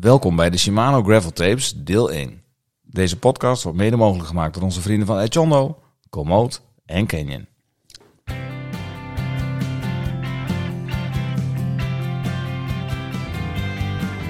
[0.00, 2.42] welkom bij de Shimano Gravel Tapes, deel 1.
[2.82, 5.78] Deze podcast wordt mede mogelijk gemaakt door onze vrienden van Echondo,
[6.10, 7.46] Komoot en Canyon.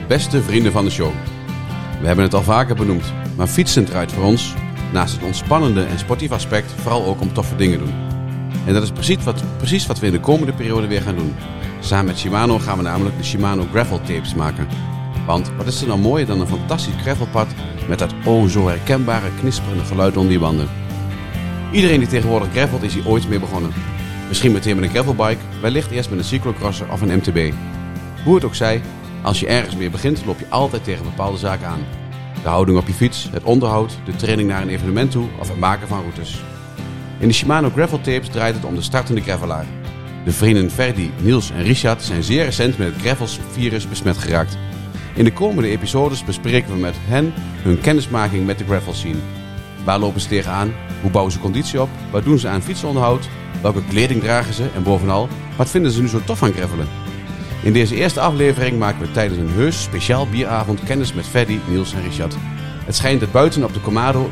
[0.09, 1.13] Beste vrienden van de show.
[2.01, 4.55] We hebben het al vaker benoemd, maar fietsen draait voor ons,
[4.93, 7.95] naast het ontspannende en sportief aspect, vooral ook om toffe dingen doen.
[8.67, 11.35] En dat is precies wat, precies wat we in de komende periode weer gaan doen.
[11.81, 14.97] Samen met Shimano gaan we namelijk de Shimano Gravel Tapes maken.
[15.29, 17.47] Want wat is er nou mooier dan een fantastisch gravelpad
[17.89, 20.69] met dat o zo herkenbare knisperende geluid onder die banden.
[21.73, 23.73] Iedereen die tegenwoordig gravelt is hier ooit mee begonnen.
[24.29, 27.53] Misschien meteen met een gravelbike, wellicht eerst met een cyclocrosser of een MTB.
[28.25, 28.81] Hoe het ook zij,
[29.23, 31.87] als je ergens mee begint loop je altijd tegen bepaalde zaken aan.
[32.43, 35.59] De houding op je fiets, het onderhoud, de training naar een evenement toe of het
[35.59, 36.43] maken van routes.
[37.19, 39.67] In de Shimano Gravel Tapes draait het om de startende gravelaar.
[40.25, 44.57] De vrienden Ferdi, Niels en Richard zijn zeer recent met het gravelsvirus besmet geraakt.
[45.19, 47.33] In de komende episodes bespreken we met hen
[47.63, 49.19] hun kennismaking met de gravel scene.
[49.85, 50.73] Waar lopen ze tegenaan?
[51.01, 51.89] Hoe bouwen ze conditie op?
[52.11, 53.29] Wat doen ze aan fietsonderhoud?
[53.63, 54.69] Welke kleding dragen ze?
[54.75, 56.89] En bovenal, wat vinden ze nu zo tof aan gravelen?
[57.63, 61.95] In deze eerste aflevering maken we tijdens een heus speciaal bieravond kennis met Ferdi, Niels
[61.95, 62.37] en Richard.
[62.85, 64.31] Het schijnt dat buiten op de Kamado,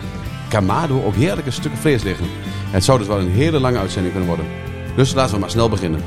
[0.48, 2.26] Kamado ook heerlijke stukken vlees liggen.
[2.70, 4.52] Het zou dus wel een hele lange uitzending kunnen worden.
[4.96, 6.02] Dus laten we maar snel beginnen.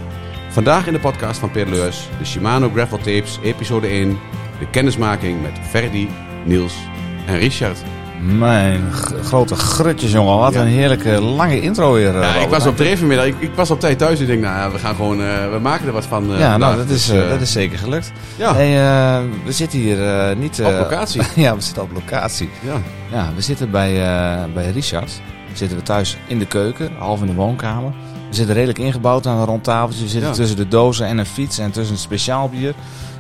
[0.50, 4.18] Vandaag in de podcast van Pedaleus, de Shimano Gravel Tapes, episode 1.
[4.60, 6.10] De kennismaking met Ferdi,
[6.46, 6.74] Niels
[7.26, 7.78] en Richard.
[8.22, 8.92] Mijn
[9.24, 10.38] grote grutjes, jongen.
[10.38, 10.62] Wat Ja.
[10.62, 12.16] een heerlijke lange intro weer.
[12.16, 14.20] eh, Ja, ik was op de vanmiddag, ik, ik was op tijd thuis.
[14.20, 16.34] Ik denk, nou ja, we gaan gewoon, eh, we maken er wat van.
[16.34, 18.12] eh, Ja, nou, dat is, Dus, dat is zeker gelukt.
[18.36, 18.72] Ja, Hey,
[19.46, 19.98] we zitten hier
[20.38, 20.60] niet...
[20.60, 21.22] op locatie.
[21.36, 22.50] ja, we zitten op locatie.
[22.62, 22.74] Ja.
[23.12, 23.94] Ja, we zitten bij,
[24.54, 25.22] bij Richard.
[25.54, 27.92] Zitten we thuis in de keuken, half in de woonkamer.
[28.30, 30.04] We zitten redelijk ingebouwd aan een rond tafeltje.
[30.04, 30.36] We zitten Ja.
[30.36, 32.74] tussen de dozen en een fiets en tussen een speciaal bier.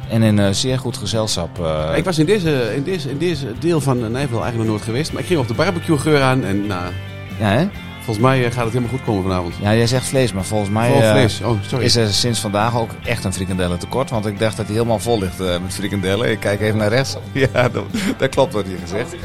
[0.09, 1.59] En in een zeer goed gezelschap.
[1.65, 4.81] eh, Ik was in deze, in, deze, in deze deel van Nijvel eigenlijk nog nooit
[4.81, 5.11] geweest.
[5.11, 6.43] Maar ik ging op de barbecue geur aan.
[6.43, 6.91] En nou,
[7.39, 7.67] ja, hè?
[7.95, 9.53] volgens mij eh, gaat het helemaal goed komen vanavond.
[9.61, 11.42] ja, jij zegt vlees, maar volgens mij Vooral eh, vlees.
[11.42, 11.86] Oh, sorry.
[11.86, 14.09] is er sinds vandaag ook echt een frikandellen tekort.
[14.09, 16.30] Want ik dacht dat hij helemaal vol ligt eh, met frikandellen.
[16.31, 17.15] Ik kijk even naar rechts.
[17.53, 17.83] Ja, dat,
[18.17, 19.15] dat klopt wat hier gezegd.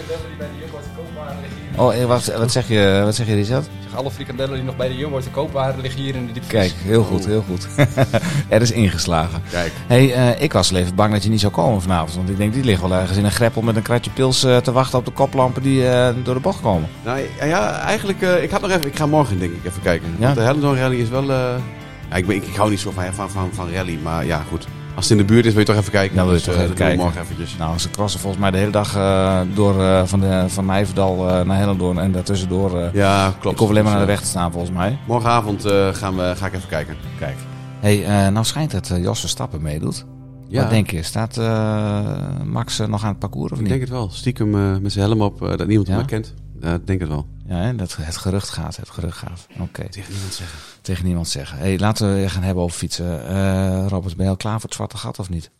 [1.77, 3.67] Oh, eh, wat, wat, zeg je, wat zeg je, Richard?
[3.95, 6.61] Alle frikandellen die nog bij de Jumbo te koop waren, liggen hier in de diepvries.
[6.61, 7.69] Kijk, heel goed, heel goed.
[8.49, 9.43] er is ingeslagen.
[9.51, 9.73] Kijk.
[9.87, 12.15] hey, eh, ik was even bang dat je niet zou komen vanavond.
[12.15, 14.57] Want ik denk, die ligt wel ergens in een greppel met een kratje pils eh,
[14.57, 16.89] te wachten op de koplampen die eh, door de bocht komen.
[17.05, 20.09] Nou ja, eigenlijk, ik had nog even, ik ga morgen denk ik even kijken.
[20.19, 20.25] Ja?
[20.25, 23.15] Want de Hellendoorn Rally is wel, ja, ik, ben, ik, ik hou niet zo van,
[23.15, 23.99] van, van, van rally.
[24.03, 24.67] Maar ja, goed.
[24.95, 26.17] Als het in de buurt is, wil je toch even kijken.
[26.17, 26.99] Dan wil je Dus, toch eh, even kijken.
[26.99, 27.57] morgen eventjes.
[27.57, 31.17] Nou, ze crossen volgens mij de hele dag eh, door eh, van, de, van Nijverdal
[31.45, 32.91] naar Hellendoorn en daartussendoor.
[32.93, 33.55] Ja, klopt.
[33.55, 34.99] ik hoef alleen maar Dus, naar de weg te staan volgens mij.
[35.07, 35.63] Morgenavond
[35.93, 36.97] gaan we, ga ik even kijken.
[37.19, 37.37] Kijk.
[37.81, 40.05] hey, nou schijnt dat eh, Jos Verstappen meedoet.
[40.49, 41.03] Ja, Wat denk je?
[41.03, 42.01] Staat eh,
[42.45, 43.69] Max nog aan het parcours of ik niet?
[43.71, 44.09] denk het wel.
[44.11, 45.93] Stiekem eh, met zijn helm op, dat niemand Ja?
[45.95, 46.35] hem herkent.
[46.65, 47.27] Ja, ik denk het wel.
[47.47, 47.75] Ja, hè?
[47.75, 49.47] dat het gerucht gaat, het gerucht gaat.
[49.59, 49.89] Oké.
[49.89, 50.59] Tegen niemand zeggen.
[50.81, 51.59] Tegen niemand zeggen.
[51.59, 53.27] Hey, laten we gaan hebben over fietsen.
[53.27, 55.51] Eh, Robert, ben je al klaar voor het zwarte gat of niet?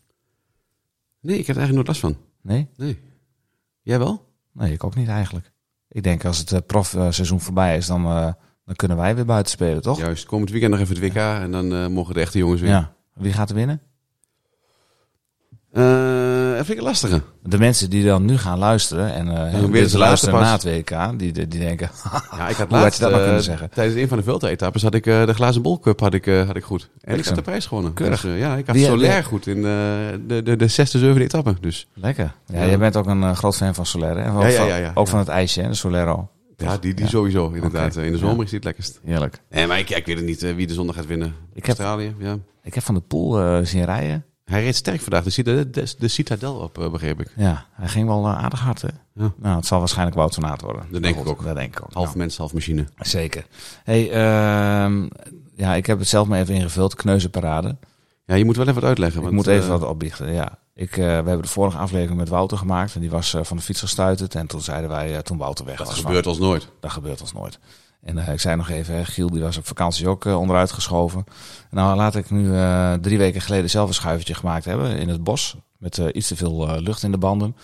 [1.21, 2.17] Nee, ik heb er eigenlijk nooit last van.
[2.41, 2.67] Nee?
[2.75, 2.99] Nee.
[3.81, 4.25] Jij wel?
[4.51, 5.51] Nee, ik ook niet eigenlijk.
[5.89, 8.31] Ik denk als het eh, profseizoen voorbij is, dan, eh,
[8.65, 9.97] dan kunnen wij weer buiten spelen, toch?
[9.97, 10.25] Juist.
[10.25, 12.69] Komend weekend nog even het WK en dan eh, mogen de echte jongens weer.
[12.69, 12.93] Ja.
[13.13, 13.81] Wie gaat er winnen?
[15.71, 16.04] Eh,
[16.65, 17.21] vind ik een lastige.
[17.43, 20.63] De mensen die dan nu gaan luisteren en eh weer laatste luisteren na pas.
[20.63, 21.89] het WK, die, die, die denken,
[22.37, 23.69] Ja, ik had laatst, je dat nou eh, kunnen zeggen?
[23.69, 26.63] Tijdens een van de Vuelta-etappes had ik eh, de glazen bolcup had ik, had ik
[26.63, 26.89] goed.
[27.01, 27.93] En ik had de prijs gewonnen.
[27.93, 28.21] Keurig.
[28.21, 31.55] Dus, ja, ik had Soler goed in de, de, de zesde, zevende etappe.
[31.61, 32.33] Dus lekker.
[32.45, 32.65] Ja, Ja.
[32.67, 34.23] jij bent ook een groot fan van Soler, hè?
[34.23, 34.91] En ook Ja.
[34.93, 35.67] Ook van het ijsje, hè?
[35.67, 36.29] De Solero.
[36.57, 37.11] ja, die, die Ja.
[37.11, 37.95] sowieso inderdaad.
[37.95, 38.99] In de zomer is die het lekkerst.
[39.05, 39.39] Heerlijk.
[39.49, 41.27] Nee, maar ik, ik weet het niet wie de zondag gaat winnen.
[41.53, 42.37] Ik heb- Australië, ja.
[42.63, 44.25] Ik heb van de Poel eh, zien rijden.
[44.45, 45.23] Hij reed sterk vandaag.
[45.23, 47.31] De, de, de Citadel op, eh, begreep ik.
[47.35, 48.87] Ja, hij ging wel eh, aardig hard, hè?
[49.13, 49.33] Ja.
[49.37, 50.85] Nou, het zal waarschijnlijk Wout van Aert worden.
[50.91, 51.43] Dat denk ik ook.
[51.43, 51.93] Dat denk ik ook.
[51.93, 52.85] Half Nou, mens, half machine.
[52.99, 53.45] zeker.
[53.83, 55.07] Hey, ehm,
[55.55, 57.75] ja, ik heb het zelf maar even ingevuld, kneuzenparade.
[58.25, 59.17] Ja, je moet wel even wat uitleggen.
[59.17, 60.57] Ik want, moet even eh, wat opbiechten, ja.
[60.73, 62.95] Ik, we hebben de vorige aflevering met Wouter gemaakt.
[62.95, 64.35] En die was van de fiets gestuiterd.
[64.35, 65.99] En toen zeiden wij, toen Wouter weg Dat was...
[65.99, 66.67] gebeurt ons nooit.
[66.79, 67.59] Dat gebeurt ons nooit.
[68.05, 71.23] En eh, ik zei nog even, Giel die was op vakantie ook eh, onderuit geschoven.
[71.69, 75.23] Nou, laat ik nu eh, drie weken geleden zelf een schuivertje gemaakt hebben in het
[75.23, 75.55] bos.
[75.77, 77.55] Met iets te veel lucht in de banden.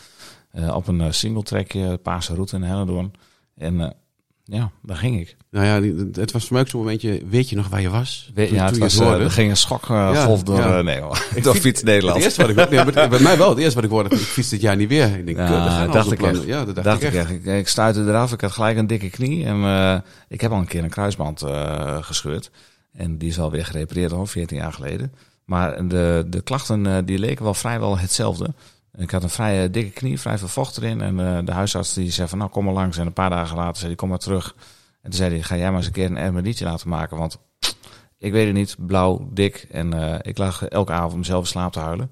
[0.74, 3.14] Op een single trackje, Paarse route in Hellendoorn.
[3.56, 3.96] En
[4.44, 5.36] ja, daar ging ik.
[5.52, 7.22] Nou ja, het was voor mij ook zo'n momentje.
[7.30, 8.32] Weet je nog waar je was?
[8.34, 10.78] We- Toen- ja, toen het was, eh, er ging een schokgolf Ja, door, ja.
[10.78, 12.16] eh, nee, hoor, door Fiets Nederland.
[12.16, 13.50] Het eerste wat ik nee, bij mij wel.
[13.50, 15.18] Het eerste wat ik hoorde, ik fiets dit jaar niet weer.
[15.18, 16.44] Ik denk, Ja, dacht ik echt.
[16.44, 17.30] Ja, dat dacht, dacht ik ik echt.
[17.30, 18.32] Ik, ik stuitte eraf.
[18.34, 19.46] Ik had gelijk een dikke knie.
[19.46, 19.98] En eh,
[20.28, 22.52] ik heb al een keer een kruisband eh, gescheurd.
[22.94, 25.14] En die is alweer gerepareerd al, 14 jaar geleden.
[25.46, 28.54] Maar de, de klachten eh, die leken wel vrijwel hetzelfde.
[28.98, 31.02] Ik had een vrij eh, dikke knie, vrij veel vocht erin.
[31.02, 32.98] En eh, de huisarts die zei van nou kom maar langs.
[32.98, 34.56] En een paar dagen later zei hij kom maar terug.
[35.02, 37.18] En toen zei hij ga jij maar eens een keer een MRI'tje laten maken.
[37.18, 37.38] Want
[38.18, 39.68] ik weet het niet, blauw, dik.
[39.72, 42.10] En eh, ik lag elke avond mezelf in slaap te huilen.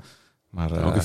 [0.49, 0.95] Maar, eh, Ook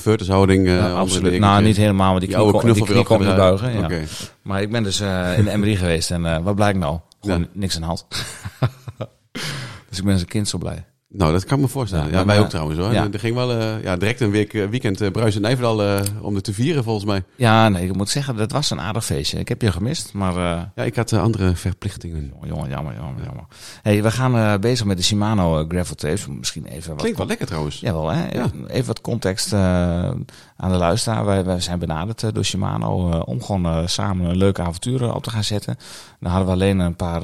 [0.67, 1.39] ja, absoluut.
[1.41, 3.61] Nou, niet helemaal, want die knie, kon, die knie kon niet opgedraaid.
[3.61, 4.01] buigen.
[4.01, 4.07] Ja.
[4.43, 6.99] Maar ik ben dus eh, in de MRI geweest en eh, wat blijkt nou?
[7.21, 7.47] Gewoon Ja.
[7.53, 8.07] niks aan de hand.
[9.89, 10.85] dus ik ben als een kind zo blij.
[11.17, 12.11] Nou, dat kan ik me voorstellen.
[12.11, 12.93] Ja, wij ook trouwens hoor.
[12.93, 13.09] ja.
[13.13, 16.35] Er ging wel eh, ja, direct een week, eh, weekend uh, Bruis en Nijverdal om
[16.35, 17.23] het te vieren volgens mij.
[17.37, 19.39] Ja, nee, ik moet zeggen, dat was een aardig feestje.
[19.39, 20.35] Ik heb je gemist, maar
[20.75, 22.33] Ja, ik had andere verplichtingen.
[22.43, 23.45] jongen, jammer, jammer, jammer.
[23.83, 26.27] Hey, we gaan bezig met de Shimano gravel tapes.
[26.27, 26.99] Misschien even wat...
[27.01, 27.81] Klinkt wel lekker trouwens.
[27.81, 28.29] Jawel, hè?
[28.33, 28.47] Ja.
[28.67, 30.25] Even wat context aan
[30.57, 31.25] de luisteraar.
[31.25, 35.45] Wij, wij zijn benaderd door Shimano om gewoon samen een leuke avonturen op te gaan
[35.45, 35.77] zetten.
[36.21, 37.23] Dan hadden we alleen een paar,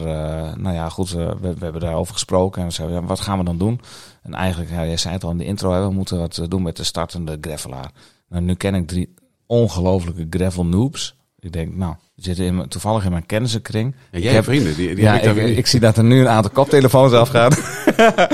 [0.58, 2.60] nou ja, goed, we, we hebben daarover gesproken.
[2.60, 3.79] En we zeiden, wat gaan we dan doen?
[4.22, 6.76] En eigenlijk, jij zei het al in de intro, we moeten wat eh, doen met
[6.76, 7.92] de startende gravelaar.
[8.28, 9.14] Nou, nu ken ik drie
[9.46, 11.16] ongelofelijke gravel noobs.
[11.38, 13.94] Ik denk, nou, zitten in, toevallig in mijn kennissenkring.
[14.10, 14.74] Ja, Ik jij heb- vrienden.
[14.76, 17.52] Die, die ja, heb ik, zie dat er nu een aantal koptelefoons afgaan.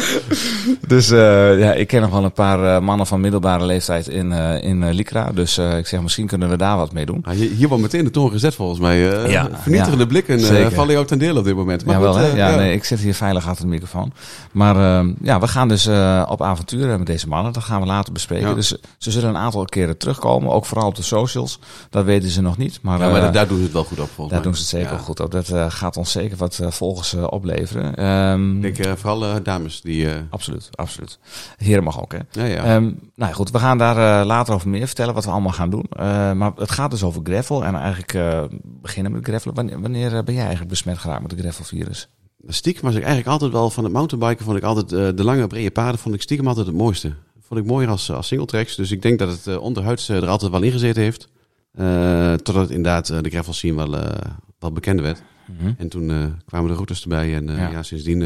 [0.88, 4.32] dus eh, ja, ik ken nog wel een paar eh, mannen van middelbare leeftijd in,
[4.32, 5.30] eh in Lycra.
[5.34, 7.22] Dus ik zeg, misschien kunnen we daar wat mee doen.
[7.24, 8.98] Ah, hier, wordt meteen de toon gezet volgens mij.
[9.30, 11.84] Ja, vernietigende ja, blikken vallen jou ten deel op dit moment.
[11.84, 12.36] Maar ja, wel goed, hè?
[12.36, 14.12] Ja, nee, ik zit hier veilig achter de microfoon.
[14.52, 15.86] Maar ja, we gaan dus
[16.28, 17.52] op avonturen met deze mannen.
[17.52, 18.54] Dat gaan we later bespreken.
[18.54, 20.52] Dus ze zullen een aantal keren terugkomen.
[20.52, 21.58] Ook vooral op de socials.
[21.90, 22.78] Dat weten ze nog niet.
[22.82, 24.42] Maar, Ja, maar daar doen ze het wel goed op volgens daar mij.
[24.42, 24.94] doen ze het zeker Ja.
[24.94, 25.30] wel goed op.
[25.30, 27.94] Dat eh, gaat ons zeker wat eh, volgers eh, opleveren.
[27.96, 30.10] Ehm, Ik denk eh, vooral dames die...
[30.10, 31.18] eh, Absoluut, absoluut.
[31.56, 32.18] Heren mag ook, hè?
[32.30, 32.64] ja, ja.
[32.64, 35.52] Ehm, nou ja, goed, we gaan daar eh, later over meer vertellen wat we allemaal
[35.52, 35.84] gaan doen.
[35.90, 39.54] Eh, maar het gaat dus over gravel en eigenlijk eh, beginnen met gravelen.
[39.54, 42.08] Wanneer, wanneer ben jij eigenlijk besmet geraakt met het gravelvirus?
[42.48, 44.44] Stiekem was ik eigenlijk altijd wel van het mountainbiken.
[44.44, 47.12] Vond ik altijd eh, de lange brede paden vond ik stiekem altijd het mooiste.
[47.48, 48.76] Vond ik mooier als, als singletracks.
[48.76, 51.28] Dus ik denk dat het eh, onderhuids er altijd wel in gezeten heeft.
[51.76, 55.22] Eh, totdat inderdaad eh, de gravel scene wel, eh, wel bekend werd.
[55.78, 57.34] En toen kwamen de routes erbij.
[57.34, 57.68] En Ja.
[57.68, 57.82] ja.
[57.82, 58.20] sindsdien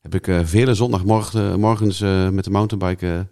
[0.00, 2.00] heb ik vele zondagmorgens
[2.30, 3.26] met de mountainbike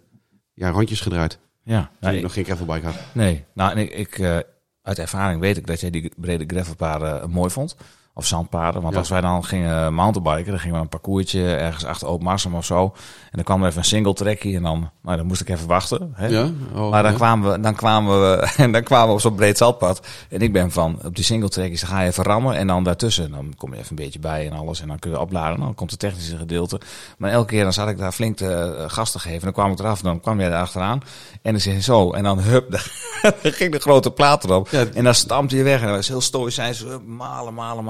[0.53, 1.39] ja, rondjes gedraaid.
[1.63, 2.95] Ja, Toen ik nog geen gravelbike had.
[3.13, 3.43] nee.
[3.53, 4.43] Nou, en ik, ik,
[4.81, 7.75] uit ervaring weet ik dat jij die brede gravelpaden mooi vond.
[8.17, 8.81] Of zandpaden.
[8.81, 8.99] Want Ja.
[8.99, 12.65] als wij dan gingen mountainbiken, dan gingen we een parcoursje ergens achter Oud Marsum of
[12.65, 12.83] zo.
[12.83, 15.67] En dan kwam er even een single trekkie en dan, nou, dan moest ik even
[15.67, 16.11] wachten.
[16.15, 16.27] Hè?
[16.27, 16.49] Ja?
[16.73, 17.17] Oh, Maar dan, ja.
[17.17, 20.07] kwamen we, dan, kwamen we, en dan kwamen we op zo'n breed zandpad.
[20.29, 22.55] En ik ben van, op die single trekjes, dan ga je even rammen.
[22.55, 24.81] En dan daartussen, dan kom je even een beetje bij en alles.
[24.81, 25.59] En dan kun je opladen.
[25.59, 26.79] Dan komt het technische gedeelte.
[27.17, 29.37] Maar elke keer dan zat ik daar flink te eh, gas te geven.
[29.37, 31.01] En dan kwam ik eraf, dan kwam jij daar achteraan.
[31.41, 32.11] En dan je zo.
[32.11, 32.71] En dan hup,
[33.41, 34.69] dan ging de grote plaat erop.
[34.71, 35.79] En dan stampte je weg.
[35.81, 36.79] En dat was heel stoïcijns.
[36.79, 37.83] hup, Malen, malen,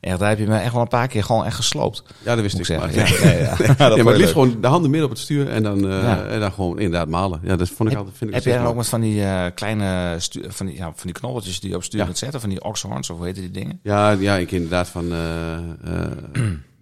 [0.00, 2.02] En daar heb je me echt wel een paar keer gewoon echt gesloopt.
[2.24, 2.74] Ja, dat wist Moet ik.
[2.74, 3.28] ik Maar, zeggen.
[3.30, 3.74] Ja, ja, ja.
[3.78, 4.28] Maar het liefst leuk.
[4.28, 6.24] gewoon de handen midden op het stuur en dan, eh, Ja.
[6.24, 7.40] en dan gewoon inderdaad malen.
[7.44, 8.16] Ja, dat vond ik altijd.
[8.16, 10.16] Vind ik Heb jij dan ook met van die eh, kleine
[10.48, 12.04] van die, ja, van die knobbeltjes die je op stuur Ja.
[12.06, 12.40] kunt zetten?
[12.40, 13.80] Van die oxhorns of hoe heet die dingen?
[13.82, 16.10] Ja, ja, ik inderdaad van, eh, eh,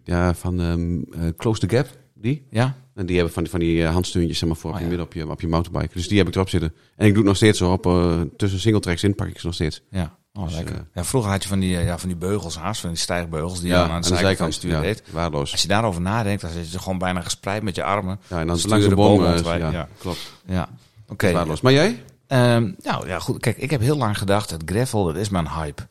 [0.04, 2.46] ja, van ehm, eh, Close the Gap, die.
[2.50, 2.74] Ja?
[2.94, 4.96] En die hebben van die, van die handsteuntjes zeg maar, voor op Oh, je ja.
[4.96, 5.94] midden op je, op je mountainbike.
[5.94, 6.72] Dus die heb ik erop zitten.
[6.96, 9.38] En ik doe het nog steeds zo op, eh, tussen single tracks in pak ik
[9.38, 9.82] ze nog steeds.
[9.90, 10.18] Ja.
[10.32, 10.74] Oh, Dus, lekker.
[10.74, 12.98] eh, ja, vroeger had je van die, eh, ja, van die beugels haast, van die
[12.98, 15.02] stijgbeugels die je aan de zijkant van je stuur ja, deed.
[15.10, 15.52] waardeloos.
[15.52, 18.20] Als je daarover nadenkt, dan zit je gewoon bijna gespreid met je armen.
[18.28, 19.22] Ja, en dan langs de boom.
[19.22, 20.32] ja, klopt.
[20.46, 20.68] Ja.
[21.08, 21.32] Oké.
[21.32, 21.60] Waardeloos.
[21.60, 22.02] Maar jij?
[22.26, 23.40] Ehm, nou ja, goed.
[23.40, 25.82] Kijk, ik heb heel lang gedacht, het gravel, dat is mijn hype.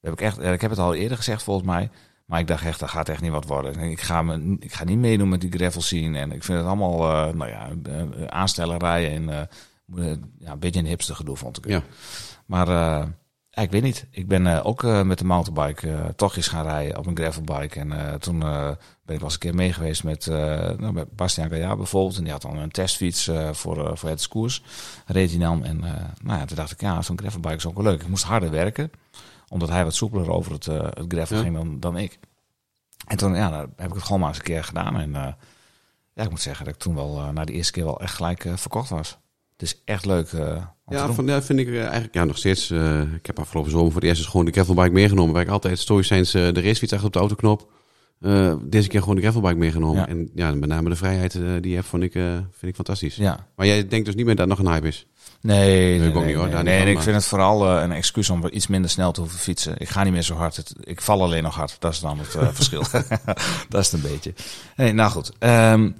[0.00, 1.90] Dat heb ik, echt, ik heb het al eerder gezegd volgens mij.
[2.26, 3.78] Maar ik dacht echt, dat gaat echt niet wat worden.
[3.78, 6.18] Ik ga, me, ik ga niet meedoen met die gravel scene.
[6.18, 7.68] En ik vind het allemaal, eh, nou ja,
[8.28, 9.48] aanstellerijen en
[10.38, 11.66] ja, een beetje een hipster gedoe vond ik.
[11.66, 11.82] Ja.
[12.46, 12.66] Maar
[13.58, 14.06] ja, ik weet niet.
[14.10, 17.80] Ik ben eh, ook eh, met de mountainbike eh tochtjes gaan rijden op een gravelbike.
[17.80, 18.76] En toen ben
[19.16, 22.16] ik wel eens een keer mee geweest met, nou, met Bastiaan Gaillard bijvoorbeeld.
[22.16, 24.62] En die had dan een testfiets voor, voor het koers.
[25.06, 25.64] Reed hij dan.
[25.64, 25.78] En
[26.22, 28.00] nou ja, toen dacht ik, ja, zo'n gravelbike is ook wel leuk.
[28.02, 28.90] Ik moest harder werken.
[29.48, 31.42] Omdat hij wat soepeler over het, het gravel Ja.
[31.42, 32.18] ging dan, dan ik.
[33.06, 34.96] En toen ja, heb ik het gewoon maar eens een keer gedaan.
[35.00, 35.10] En
[36.14, 38.46] ja, ik moet zeggen dat ik toen wel na de eerste keer wel echt gelijk
[38.54, 39.18] verkocht was.
[39.58, 42.70] Het is echt leuk eh, Ja, van, ja, vind ik eh, eigenlijk ja, nog steeds.
[42.70, 45.32] eh, ik heb afgelopen zomer voor de eerste gewoon de gravelbike meegenomen.
[45.32, 47.70] Waar ik altijd stoïcijns de racefiets achter op de autoknop.
[48.62, 50.00] Deze keer gewoon de gravelbike meegenomen.
[50.00, 50.08] Ja.
[50.08, 53.16] En ja, met name de vrijheid die je hebt, vond ik, vind ik fantastisch.
[53.16, 55.06] Ja, Maar jij denkt dus niet meer dat het nog een hype is?
[55.40, 58.48] Nee, nee, ik ook nee, niet, hoor, nee, ik vind het vooral een excuus om
[58.50, 59.74] iets minder snel te hoeven fietsen.
[59.78, 60.56] Ik ga niet meer zo hard.
[60.56, 61.76] Het, ik val alleen nog hard.
[61.78, 62.82] Dat is dan het verschil.
[63.68, 64.34] dat is het een beetje.
[64.76, 65.32] Nee, nou goed.
[65.38, 65.90] Ehm,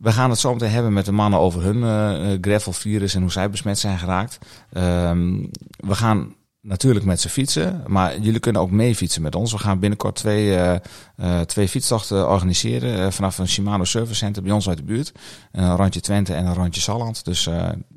[0.00, 3.32] we gaan het zo meteen hebben met de mannen over hun eh gravel-virus en hoe
[3.32, 4.38] zij besmet zijn geraakt.
[4.72, 9.52] Ehm, we gaan natuurlijk met ze fietsen, maar jullie kunnen ook mee fietsen met ons.
[9.52, 14.68] We gaan binnenkort twee, eh, twee fietstochten organiseren vanaf een Shimano Service Center bij ons
[14.68, 15.12] uit de buurt.
[15.52, 17.24] Een rondje Twente en een rondje Salland.
[17.24, 17.48] Dus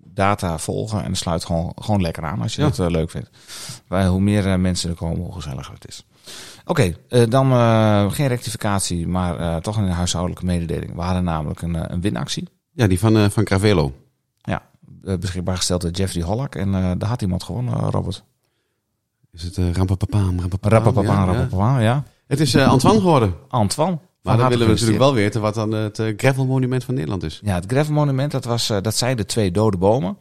[0.06, 2.70] data volgen en sluit gewoon, gewoon lekker aan als je Ja.
[2.70, 3.30] dat leuk vindt.
[3.88, 6.06] Wij, hoe meer mensen er komen, hoe gezelliger het is.
[6.66, 10.96] Oké, eh, dan eh, geen rectificatie, maar eh, toch een huishoudelijke mededeling.
[10.96, 12.48] We hadden namelijk een, een winactie.
[12.72, 13.94] Ja, die van, van Cravelo.
[14.42, 14.62] Ja,
[15.20, 16.56] beschikbaar gesteld door Jeffrey Hollack.
[16.56, 18.24] En daar had iemand gewonnen, Robert.
[19.34, 21.06] Is het uh, Rampapapaam, Rampapapaam?
[21.06, 21.26] Ja, ja.
[21.26, 22.04] rappapapa, ja.
[22.28, 23.34] Het is eh, Antoine geworden.
[23.48, 24.00] Antoine.
[24.22, 27.40] Maar dan willen we natuurlijk wel weten wat dan het eh, gravelmonument van Nederland is.
[27.44, 30.18] Ja, het Gravelmonument, dat, was, dat zijn de twee dode bomen.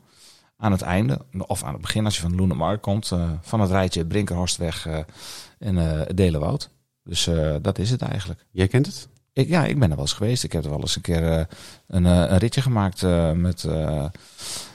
[0.57, 3.13] Aan het einde, of aan het begin als je van de Loenemarkt komt.
[3.41, 4.87] van het rijtje Brinkerhorstweg
[5.63, 6.71] en eh het Delenwoud.
[7.05, 8.47] Dus eh, dat is het eigenlijk.
[8.51, 9.09] Jij kent het?
[9.33, 10.45] Ik, ja, ik ben er wel eens geweest.
[10.45, 11.45] Ik heb er wel eens een keer eh,
[11.87, 13.03] een, een ritje gemaakt
[13.35, 13.67] met,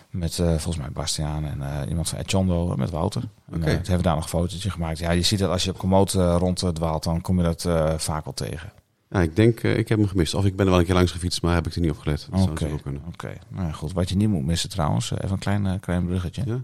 [0.09, 3.21] met volgens mij Bastiaan en iemand van Echondo, met Wouter.
[3.51, 3.65] En, Oké.
[3.65, 4.99] eh, toen hebben we daar nog een fotootje gemaakt.
[4.99, 7.43] Ja, je ziet dat als je op Komoot eh, rond eh, dwaalt, dan kom je
[7.43, 7.61] dat
[8.01, 8.71] vaak wel tegen.
[9.09, 10.33] Ja, ik denk, ik heb hem gemist.
[10.33, 11.97] Of ik ben er wel een keer langs gefietst, maar heb ik er niet op
[11.99, 12.27] gelet.
[12.29, 13.01] Dat zou Oké, kunnen.
[13.07, 13.33] oké.
[13.47, 13.93] Nou ja, goed.
[13.93, 16.43] Wat je niet moet missen trouwens, even een klein, klein bruggetje.
[16.45, 16.61] Ja.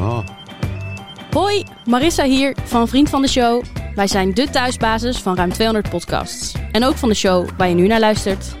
[0.00, 0.26] Oh,
[1.34, 3.62] Hoi, Marissa hier van Vriend van de Show.
[3.94, 6.54] Wij zijn de thuisbasis van ruim 200 podcasts.
[6.72, 8.56] En ook van de show waar je nu naar luistert.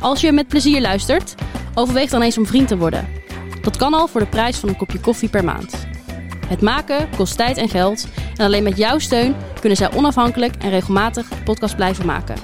[0.00, 1.34] Als je met plezier luistert,
[1.74, 3.08] overweeg dan eens om vriend te worden.
[3.62, 5.86] Dat kan al voor de prijs van een kopje koffie per maand.
[6.46, 8.06] Het maken kost tijd en geld.
[8.36, 12.36] En alleen met jouw steun kunnen zij onafhankelijk en regelmatig de podcast blijven maken.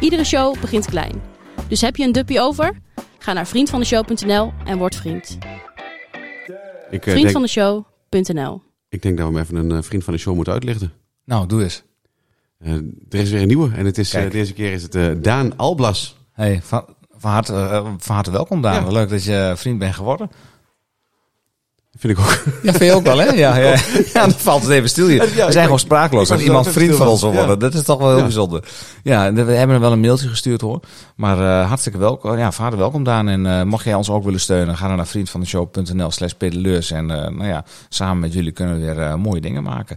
[0.00, 1.22] Iedere show begint klein.
[1.68, 2.72] Dus heb je een duppie over?
[3.18, 5.38] Ga naar vriendvandeshow.nl en word vriend.
[6.90, 10.18] Ik, eh, denk, Vriendvandeshow.nl ik denk dat we hem even een eh, vriend van de
[10.18, 10.92] show moeten uitlichten.
[11.24, 11.82] Nou, doe eens.
[12.58, 12.72] Eh,
[13.08, 16.16] er is weer een nieuwe en het is, deze keer is het eh, Daan Alblas.
[16.32, 18.84] Hey, van, van, harte, van harte welkom, Daan.
[18.84, 18.90] Ja.
[18.90, 20.30] Leuk dat je vriend bent geworden.
[21.98, 22.42] Vind ik ook.
[22.62, 23.24] Ja, vind je ook wel, hè?
[23.24, 23.70] Ja, ja.
[24.12, 25.20] ja dan valt het even stil hier.
[25.20, 27.58] we zijn gewoon dat was iemand vriend van ons wil worden.
[27.58, 28.22] Dat is toch wel heel Ja.
[28.22, 28.64] bijzonder.
[29.02, 30.80] Ja, en we hebben er wel een mailtje gestuurd, hoor.
[31.16, 32.38] Maar eh, hartstikke welkom.
[32.38, 33.28] Ja, van harte welkom, Daan.
[33.28, 36.90] En eh, mocht jij ons ook willen steunen, ga dan naar vriendvandeshow.nl slash pedeleurs.
[36.90, 39.96] En eh, nou ja, samen met jullie kunnen we weer mooie dingen maken.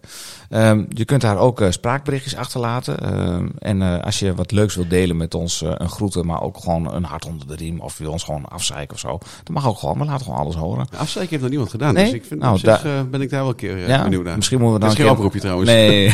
[0.50, 3.00] Ehm, je kunt daar ook spraakberichtjes achterlaten.
[3.00, 6.58] Ehm, en eh, als je wat leuks wilt delen met ons, een groeten, maar ook
[6.58, 7.80] gewoon een hart onder de riem.
[7.80, 9.18] Of je wil ons gewoon afzeiken of zo.
[9.44, 9.98] Dat mag ook gewoon.
[9.98, 10.88] We laten gewoon alles horen.
[10.98, 12.04] Afzeker heeft nog niemand gedaan, Nee?
[12.06, 14.24] dus ik vind Nou, zich, eh, ben ik daar wel een keer eh, Ja, benieuwd
[14.24, 14.36] naar.
[14.36, 15.12] misschien moeten we dan een keer...
[15.12, 15.70] oproepje trouwens.
[15.70, 16.14] Nee.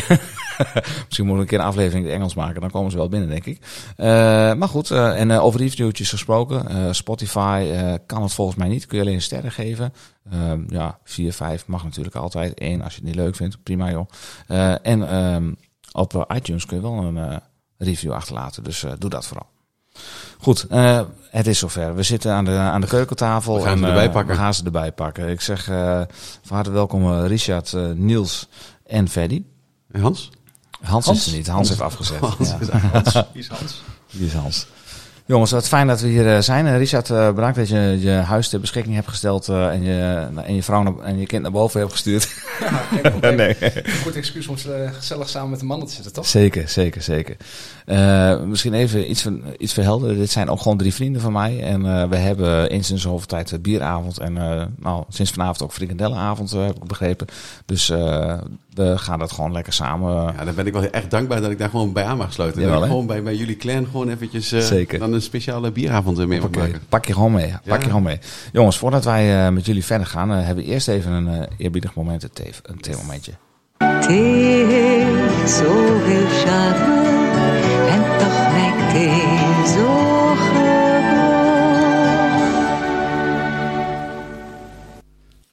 [1.06, 2.60] Misschien moeten we een keer een aflevering in het Engels maken.
[2.60, 3.58] Dan komen ze wel binnen, denk ik.
[3.96, 4.06] Eh,
[4.54, 6.94] maar goed, en over reviewtjes gesproken.
[6.94, 7.66] Spotify
[8.06, 8.86] kan het volgens mij niet.
[8.86, 9.92] Kun je alleen sterren geven.
[10.30, 12.60] Ehm, ja, 4, 5 mag natuurlijk altijd.
[12.60, 13.62] 1 als je het niet leuk vindt.
[13.62, 14.08] Prima joh.
[14.82, 15.52] En ehm,
[15.92, 17.40] op iTunes kun je wel een
[17.78, 18.64] review achterlaten.
[18.64, 19.46] Dus doe dat vooral.
[20.40, 21.94] Goed, eh, het is zover.
[21.94, 23.54] We zitten aan de, aan de keukentafel.
[23.54, 24.34] We gaan ze en, erbij eh, pakken.
[24.34, 25.28] We gaan ze erbij pakken.
[25.28, 26.00] Ik zeg eh,
[26.42, 28.48] van harte welkom Richard, eh, Niels
[28.86, 29.42] en Freddy.
[29.92, 30.30] En Hans?
[30.82, 31.18] Hans, Hans?
[31.18, 31.46] is er niet.
[31.46, 32.18] Hans, heeft afgezet.
[32.18, 32.58] Hans ja.
[32.94, 33.82] is Wie is Hans?
[34.10, 34.66] Die is Hans.
[35.28, 36.78] Jongens, wat fijn dat we hier zijn.
[36.78, 40.62] Richard, bedankt dat je je huis ter beschikking hebt gesteld eh, en, je, en je
[40.62, 42.28] vrouw naar- en je kind naar boven hebt gestuurd.
[43.20, 43.56] Ja, nee.
[44.02, 44.56] Goed excuus om
[44.92, 46.26] gezellig samen met de mannen te zitten, toch?
[46.26, 47.36] Zeker, zeker, zeker.
[47.88, 50.16] Eh, misschien even iets, van, iets verhelderen.
[50.16, 51.62] Dit zijn ook gewoon drie vrienden van mij.
[51.62, 54.18] En eh, we hebben eens in zoveel tijd eh, bieravond.
[54.18, 57.26] En eh, nou, sinds vanavond ook frikandellenavond, eh, heb ik begrepen.
[57.66, 58.38] Dus eh,
[58.74, 60.14] we gaan dat gewoon lekker samen.
[60.38, 62.60] Ja, dan ben ik wel echt dankbaar dat ik daar gewoon bij aan mag sluiten.
[62.60, 62.98] Jawel, dat ik hè?
[62.98, 64.98] gewoon bij, bij jullie clan gewoon eventjes eh, Zeker.
[64.98, 66.80] dan een speciale bieravond mee mag Oké, maken.
[66.88, 67.54] pak je gewoon mee.
[67.66, 68.18] Pak je gewoon mee.
[68.52, 71.94] Jongens, voordat wij eh, met jullie verder gaan, hebben we eerst even een eh, eerbiedig
[71.94, 73.32] moment, een thee- een theemomentje.
[74.00, 76.26] Thee heeft zoveel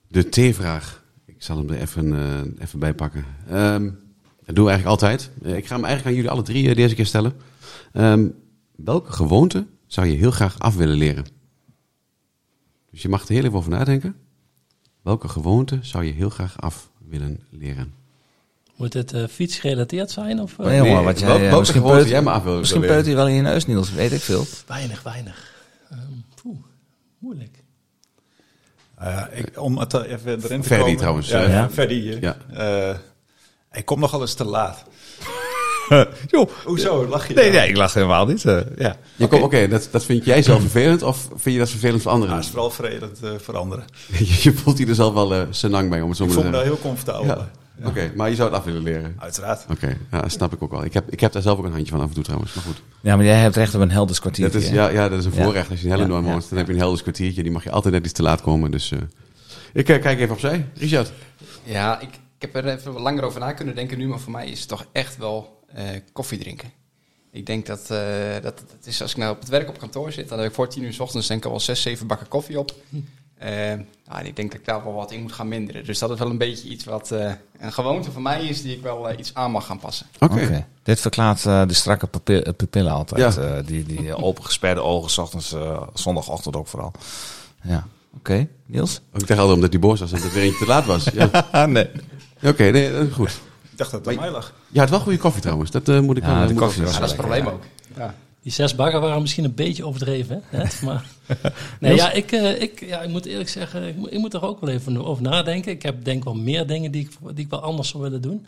[0.07, 1.03] De theevraag.
[1.25, 3.25] Ik zal hem er even, eh, even bij pakken.
[3.47, 3.83] Ehm,
[4.45, 5.31] dat doen we eigenlijk altijd.
[5.43, 7.33] Eh, ik ga hem eigenlijk aan jullie alle drie eh, deze keer stellen.
[7.91, 8.27] Ehm,
[8.75, 11.25] welke gewoonte zou je heel graag af willen leren?
[12.91, 14.15] Dus je mag er heel even over nadenken.
[15.01, 17.93] Welke gewoonte zou je heel graag af willen leren?
[18.75, 20.39] Moet het eh, fietsgerelateerd zijn?
[20.41, 23.05] Of, eh, Nee, jongen, wat jij, eh, misschien peut- jij me af wil Misschien peut
[23.05, 23.91] hij wel in je neus, Niels.
[23.91, 24.45] Weet ik veel.
[24.67, 25.51] Weinig, weinig.
[25.91, 25.99] Ehm,
[26.41, 26.57] poeh,
[27.19, 27.63] moeilijk.
[28.99, 30.97] Ja, ik, om het er even erin te Ferdy komen.
[30.97, 31.69] trouwens, Ja, ja, ja.
[31.69, 32.21] Ferdy hier.
[32.21, 32.37] Ja.
[32.53, 32.95] Eh,
[33.73, 34.83] ik kom nogal eens te laat.
[36.31, 36.49] Joh.
[36.65, 38.45] Hoezo, lach je Nee, nee, ik lach helemaal niet.
[38.45, 38.95] eh, ja.
[39.15, 42.11] Ja, kom, Oké, dat, dat vind jij zelf vervelend of vind je dat vervelend voor
[42.11, 42.35] Ja, anderen?
[42.35, 43.85] het is vooral vervelend eh veranderen.
[44.17, 46.37] je, je voelt hier er zelf wel eh senang bij, om het zo Ik maar
[46.37, 46.81] te voel me daar zeggen.
[46.83, 47.45] heel comfortabel
[47.79, 47.87] Ja.
[47.87, 49.15] Oké, maar je zou het af willen leren.
[49.19, 49.65] Uiteraard.
[49.71, 50.83] Oké, ja, dat snap ik ook wel.
[50.85, 52.63] Ik heb, ik heb daar zelf ook een handje van af en toe trouwens, maar
[52.63, 52.81] goed.
[53.01, 54.51] ja, maar jij hebt recht op een helders kwartier.
[54.51, 55.43] Dat is, ja, ja, dat is een Ja.
[55.43, 55.69] voorrecht.
[55.69, 57.43] Als je in Hellendoorn Ja, ja, woont, dan heb je een helders kwartiertje.
[57.43, 58.71] Die mag je altijd net iets te laat komen.
[58.71, 58.99] Dus eh,
[59.73, 60.65] ik eh, kijk even opzij.
[60.73, 61.11] Richard.
[61.63, 64.31] Ja, ik, ik heb er even wat langer over na kunnen denken nu, maar voor
[64.31, 66.69] mij is het toch echt wel eh, koffie drinken.
[67.31, 67.97] Ik denk dat, eh,
[68.41, 70.53] dat het is als ik nou op het werk op kantoor zit, dan heb ik
[70.55, 72.73] voor tien uur s ochtends denk ik al wel zes, zeven bakken koffie op.
[73.37, 73.49] Eh,
[74.07, 75.85] nou, en ik denk dat ik daar wel wat in moet gaan minderen.
[75.85, 78.75] Dus dat is wel een beetje iets wat eh, een gewoonte van mij is die
[78.75, 80.05] ik wel eh, iets aan mag gaan passen.
[80.19, 80.65] Oké.
[80.83, 83.35] Dit verklaart eh, de strakke pupi- pupillen altijd.
[83.35, 83.41] Ja.
[83.43, 86.91] eh, die die opengesperde ogen, 's ochtends, eh, zondagochtend ook vooral.
[87.61, 87.87] Ja,
[88.17, 88.47] oké.
[88.65, 89.01] Niels?
[89.13, 91.03] Ik dacht altijd omdat die boos was en dat er eentje te laat was.
[91.13, 91.65] Ja.
[91.65, 91.89] nee.
[92.43, 93.39] Oké, nee, dat is goed.
[93.71, 94.53] Ik dacht dat het aan mij lag.
[94.69, 95.71] Je had wel goede koffie trouwens.
[95.71, 97.63] Dat eh, moet ik Ja, wel de koffie was Ja, dat is het probleem ook.
[97.97, 98.13] Ja.
[98.45, 100.43] Die zes bagger waren misschien een beetje overdreven.
[100.45, 100.63] Hè?
[100.85, 101.05] Maar,
[101.79, 104.43] nee, ja, ik, eh, ik, ja, ik moet eerlijk zeggen, ik moet, ik moet er
[104.43, 105.71] ook wel even over nadenken.
[105.71, 108.45] Ik heb denk wel meer dingen die ik, die ik wel anders zou willen doen.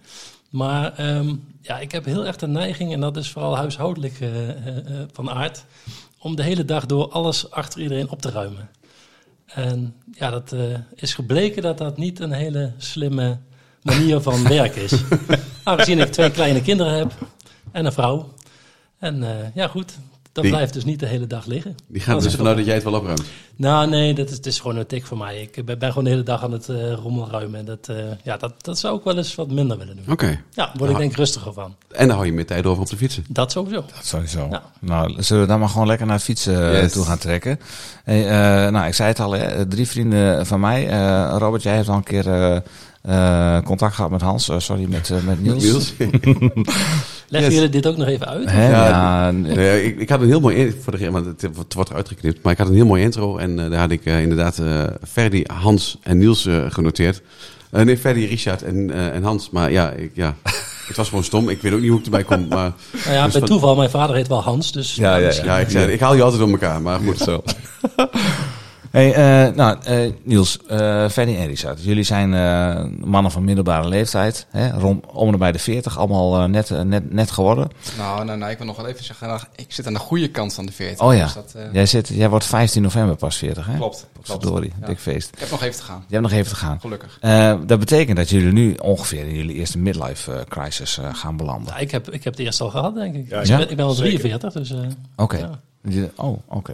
[0.49, 4.49] Maar ehm, ja, ik heb heel erg de neiging, en dat is vooral huishoudelijk eh,
[4.49, 4.55] eh,
[5.11, 5.65] van aard,
[6.19, 8.69] om de hele dag door alles achter iedereen op te ruimen.
[9.45, 10.55] En ja, dat
[10.95, 13.37] is gebleken dat dat niet een hele slimme
[13.81, 14.93] manier van werken is.
[15.63, 17.13] Aangezien ik twee kleine kinderen heb
[17.71, 18.35] en een vrouw.
[18.99, 19.97] En eh, ja, goed,
[20.31, 21.75] dat Die- blijft dus niet de hele dag liggen.
[21.87, 23.23] Die gaan dus vanuit wel- dat jij het wel opruimt.
[23.55, 25.41] Nou, nee, dat is, het is gewoon een tik voor mij.
[25.41, 27.59] Ik ben, ben gewoon de hele dag aan het eh rommelruimen.
[27.59, 30.05] En dat, eh, ja, dat, dat zou ik wel eens wat minder willen doen.
[30.13, 30.25] Oké.
[30.27, 31.75] Ja, daar word ik denk ik rustiger van.
[31.91, 33.25] En dan hou je meer tijd over op de fietsen.
[33.29, 33.83] Dat sowieso.
[33.95, 34.47] Dat sowieso.
[34.51, 34.63] Ja.
[34.79, 36.91] Nou, zullen we dan maar gewoon lekker naar het fietsen Yes.
[36.91, 37.59] toe gaan trekken?
[38.03, 40.87] Hey, eh, nou, ik zei het al, hè, drie vrienden van mij.
[40.89, 42.63] Eh, Robert, jij hebt al een keer
[43.63, 44.49] contact gehad met Hans.
[44.57, 45.63] Sorry, met, met Niels.
[45.63, 45.93] Niels?
[47.29, 47.59] Leggen Yes.
[47.59, 48.49] jullie dit ook nog even uit?
[48.51, 48.69] Hè?
[48.69, 50.75] Ja, Nee, ik, ik had een heel mooi...
[50.83, 52.43] Voor de, want het, het wordt eruit geknipt.
[52.43, 53.37] Maar ik had een heel mooi intro.
[53.37, 57.21] En eh, daar had ik eh, inderdaad eh Ferdi, Hans en Niels genoteerd.
[57.71, 59.49] Nee, Ferdi, Richard en, eh, en Hans.
[59.49, 60.35] Maar ja, ik, ja,
[60.87, 61.49] het was gewoon stom.
[61.49, 62.47] Ik weet ook niet hoe ik erbij kom.
[62.47, 62.71] Maar
[63.05, 64.71] Nou ja, Dus bij van- toeval, mijn vader heet wel Hans.
[64.71, 65.43] Dus Ja, ja, ja.
[65.43, 66.81] ja, ik, zei, ik haal je altijd door elkaar.
[66.81, 67.43] Maar goed, zo.
[68.91, 69.13] Hey,
[69.47, 71.83] eh, nou, eh, Niels, eh Fanny en Richard.
[71.83, 74.45] Jullie zijn eh, mannen van middelbare leeftijd.
[74.49, 77.67] Hè, rond, om en bij de 40, allemaal net, net, net geworden.
[77.97, 80.27] Nou, nou, nou, ik wil nog wel even zeggen, nou, ik zit aan de goede
[80.29, 81.05] kant van de 40.
[81.05, 81.23] Oh ja.
[81.23, 83.75] Dus dat, eh, Jij, zit, jij wordt 15 november pas 40, hè?
[83.77, 84.07] Klopt.
[84.21, 84.87] Verdorie, Ja.
[84.87, 85.29] dik feest.
[85.33, 86.79] Ik heb nog even te gaan, Je hebt nog even te gaan.
[86.79, 87.17] gelukkig.
[87.21, 91.73] Eh, dat betekent dat jullie nu ongeveer in jullie eerste midlife crisis eh, gaan belanden.
[91.73, 93.29] Ja, ik, heb, ik heb het eerst al gehad, denk ik.
[93.29, 93.41] Ja, ja?
[93.41, 94.19] ik, ben, ik ben al Zeker.
[94.19, 94.71] 43, dus...
[94.71, 94.77] eh,
[95.15, 95.59] Oké.
[96.15, 96.73] Oh, oké.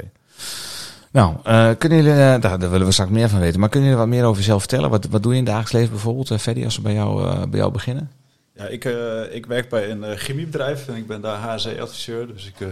[1.13, 3.89] Nou, eh, kunnen jullie, eh, daar, daar willen we straks meer van weten, maar kunnen
[3.89, 4.89] jullie wat meer over jezelf vertellen?
[4.89, 7.23] Wat, wat doe je in het dagelijks leven bijvoorbeeld, uh, Freddy, als we bij jou,
[7.23, 8.11] eh, bij jou beginnen?
[8.53, 12.27] Ja, ik, eh, ik werk bij een eh, chemiebedrijf en ik ben daar HSE-adviseur.
[12.27, 12.67] Dus ik, eh,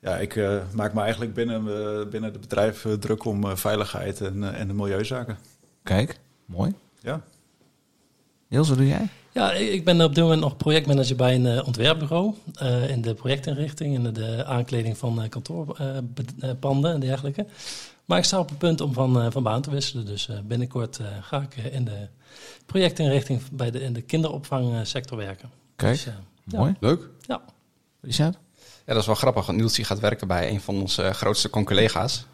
[0.00, 3.56] ja, ik eh, maak me eigenlijk binnen, eh, binnen het bedrijf eh, druk om eh,
[3.56, 5.38] veiligheid en, eh, en de milieuzaken.
[5.82, 6.74] Kijk, mooi.
[7.00, 7.20] Ja.
[8.48, 9.08] Niels, wat doe jij?
[9.32, 12.34] Ja, ik ben op dit moment nog projectmanager bij een eh, ontwerpbureau.
[12.54, 17.46] eh, in de projectinrichting en de, aankleding van eh, kantoorpanden en dergelijke.
[18.04, 20.06] Maar ik sta op het punt om van, eh, van baan te wisselen.
[20.06, 22.08] Dus eh, binnenkort eh, ga ik in de
[22.66, 25.50] projectinrichting bij de, in de kinderopvangsector werken.
[25.76, 26.12] Kijk, Dus, eh,
[26.44, 26.58] ja.
[26.58, 26.74] mooi.
[26.80, 27.08] Leuk.
[27.26, 27.40] Ja.
[28.00, 28.38] Richard?
[28.86, 32.24] Ja, dat is wel grappig, want Niels gaat werken bij een van onze grootste collega's.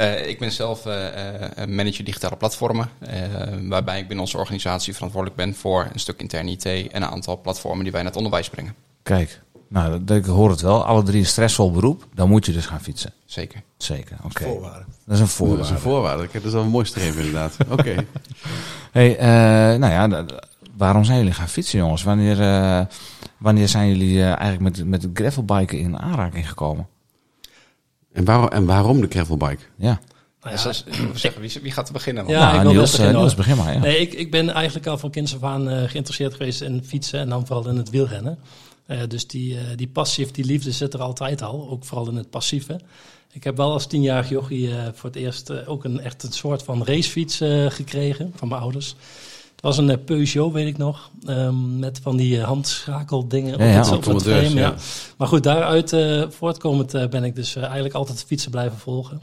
[0.00, 3.22] Eh, ik ben zelf eh, eh, manager digitale platformen, eh,
[3.68, 7.40] waarbij ik binnen onze organisatie verantwoordelijk ben voor een stuk interne IT en een aantal
[7.40, 8.74] platformen die wij naar het onderwijs brengen.
[9.02, 10.84] Kijk, nou, dat, ik hoor het wel.
[10.84, 12.06] Alle drie een stressvol beroep.
[12.14, 13.12] Dan moet je dus gaan fietsen.
[13.24, 13.62] Zeker.
[13.76, 14.44] Zeker, oké.
[14.44, 14.54] Dat
[15.06, 15.62] is een Dat voorwaarde.
[15.62, 16.28] is een voorwaarde.
[16.32, 17.56] Dat is wel een mooi streven inderdaad.
[17.78, 18.04] Oké.
[18.92, 20.24] Hey, eh, nou ja,
[20.76, 22.02] waarom zijn jullie gaan fietsen, jongens?
[22.02, 22.86] Wanneer, eh,
[23.38, 26.86] wanneer zijn jullie eh, eigenlijk met, met gravelbiken in aanraking gekomen?
[28.12, 29.62] En, waarom, en waarom de gravelbike?
[29.76, 30.00] Ja,
[30.42, 30.72] Nou Ja,
[31.14, 32.28] zeggen, wie, wie gaat er beginnen?
[32.28, 33.72] Ja, nou, ik wil Niels, beginnen, eh, Niels, begin maar.
[33.72, 33.78] Ja.
[33.78, 37.20] Nee, ik, ik ben eigenlijk al van kinds af aan eh, geïnteresseerd geweest in fietsen
[37.20, 38.38] en dan vooral in het wielrennen.
[38.86, 42.08] Eh, dus die, eh, die passie of die liefde zit er altijd al, ook vooral
[42.08, 42.80] in het passieve.
[43.32, 46.62] Ik heb wel als tienjarig jochie eh, voor het eerst ook een echt een soort
[46.62, 48.94] van racefiets eh, gekregen van mijn ouders.
[49.60, 53.64] Het was een eh, Peugeot, weet ik nog, ehm, met van die eh, handschakeldingen Ja,
[53.64, 54.48] ja, op het, op het frame.
[54.48, 54.60] Ja.
[54.60, 54.74] ja.
[55.16, 59.20] Maar goed, daaruit eh, voortkomend ben ik dus eigenlijk altijd fietsen blijven volgen.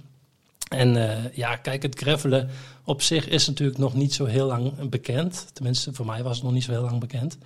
[0.68, 0.98] En
[1.34, 2.50] ja, kijk, het gravelen
[2.84, 5.48] op zich is natuurlijk nog niet zo heel lang bekend.
[5.54, 7.38] Tenminste, voor mij was het nog niet zo heel lang bekend.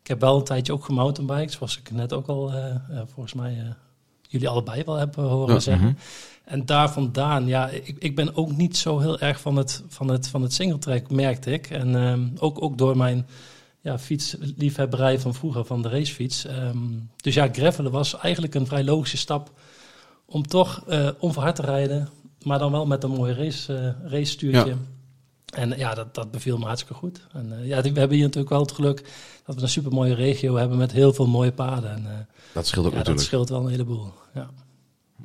[0.00, 2.52] Ik heb wel een tijdje ook gemountainbiked, zoals ik net ook al
[3.06, 3.74] volgens mij
[4.28, 5.86] jullie allebei wel hebben horen Ja, zeggen.
[5.86, 5.96] mhm.
[6.44, 10.08] En daar vandaan, ja, ik, ik ben ook niet zo heel erg van het, van
[10.08, 11.70] het, van het singletrack, merkte ik.
[11.70, 13.26] En ehm, ook, ook door mijn
[13.80, 16.44] ja, fietsliefhebberij van vroeger, van de racefiets.
[16.44, 16.78] Ehm,
[17.16, 19.50] dus ja, gravelen was eigenlijk een vrij logische stap
[20.24, 22.08] om toch eh onverhard te rijden,
[22.42, 24.70] maar dan wel met een mooi race, eh race stuurtje.
[24.70, 24.76] Ja.
[25.46, 27.26] En ja, dat, dat beviel me hartstikke goed.
[27.32, 29.04] En eh, ja, we hebben hier natuurlijk wel het geluk
[29.44, 31.90] dat we een super mooie regio hebben met heel veel mooie paden.
[31.90, 33.26] En Dat scheelt ook ja, dat natuurlijk.
[33.26, 34.12] scheelt wel een heleboel.
[34.34, 34.50] Ja.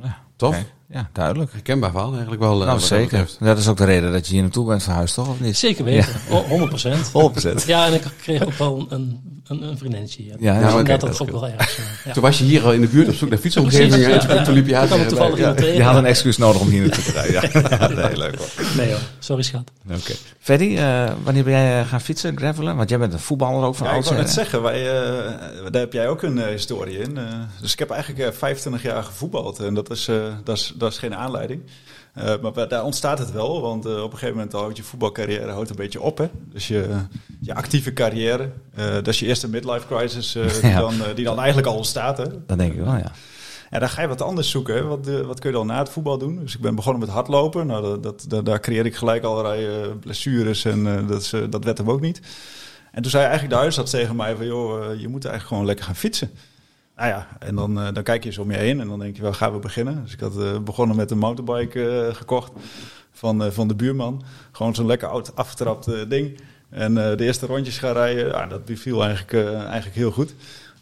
[0.01, 0.65] Ja, Tof.
[0.93, 1.51] Ja, duidelijk.
[1.51, 2.51] Herkenbaar verhaal eigenlijk wel.
[2.59, 3.03] eh, nou, dat zeker.
[3.09, 3.37] betreft.
[3.39, 5.27] Dat is ook de reden dat je hier naartoe bent verhuisd, toch?
[5.27, 5.57] Of niet?
[5.57, 7.11] Zeker weten, O- 100 procent.
[7.63, 7.65] 100%.
[7.65, 10.35] Ja, en ik kreeg ook wel een, een, een vriendinnetje hier.
[10.39, 11.69] Ja, Ja, ja, dus dat dat ook wel erg.
[11.69, 12.11] zo, Ja.
[12.13, 13.89] Toen was je hier al in de buurt op zoek naar fietsomgevingen.
[13.99, 14.43] Precies, en toen- ja.
[14.43, 14.89] toen liep je uit.
[14.89, 15.65] Ja.
[15.73, 17.29] Je had een excuus nodig om hier naartoe te rijden.
[17.69, 18.47] Ja, ja nee, leuk hoor.
[18.77, 19.71] Nee hoor, sorry schat.
[19.91, 20.13] Oké.
[20.39, 22.75] Freddy, eh, wanneer ben jij eh, gaan fietsen, gravelen?
[22.75, 25.31] Want jij bent een voetballer ook van Ja, ik wou net zeggen, wij, eh,
[25.71, 27.17] daar heb jij ook een historie in.
[27.61, 30.91] Dus ik heb eigenlijk eh, 25 jaar gevoetbald en dat is, eh, dat is, dat
[30.91, 31.61] is geen aanleiding.
[32.13, 35.51] Eh, maar daar ontstaat het wel, want eh, op een gegeven moment houdt je voetbalcarrière
[35.51, 36.17] houdt een beetje op.
[36.17, 36.25] Hè?
[36.51, 36.89] Dus je,
[37.39, 40.79] je actieve carrière, eh, dat is je eerste midlife crisis eh, die, Ja.
[40.79, 42.17] dan, eh, die dan eigenlijk al ontstaat.
[42.17, 42.25] Hè?
[42.45, 43.11] Dat denk ik wel, ja.
[43.69, 44.75] En dan ga je wat anders zoeken.
[44.75, 44.81] Hè?
[44.83, 46.39] Wat, eh, wat kun je dan na het voetbal doen?
[46.39, 47.67] Dus ik ben begonnen met hardlopen.
[47.67, 51.33] Nou, dat, dat, dat- daar creëer ik gelijk allerlei eh, blessures en eh, dat, is,
[51.33, 52.21] eh, dat werd hem ook niet.
[52.91, 54.45] En toen zei eigenlijk de huisarts tegen mij van...
[54.45, 56.31] joh, eh, je moet eigenlijk gewoon lekker gaan fietsen.
[56.95, 59.15] Nou ja, en dan, eh, dan kijk je eens om je heen en dan denk
[59.15, 60.03] je, wel gaan we beginnen?
[60.03, 62.51] Dus ik had eh, begonnen met een mountainbike eh, gekocht
[63.11, 64.23] van, van de buurman.
[64.51, 66.39] Gewoon zo'n lekker oud afgetrapt ding.
[66.69, 70.35] En de eerste rondjes gaan rijden, dat beviel eigenlijk, eigenlijk heel goed.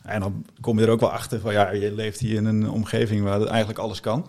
[0.03, 2.69] En dan kom je er ook wel achter van, ja, je leeft hier in een
[2.69, 4.27] omgeving waar eigenlijk alles kan.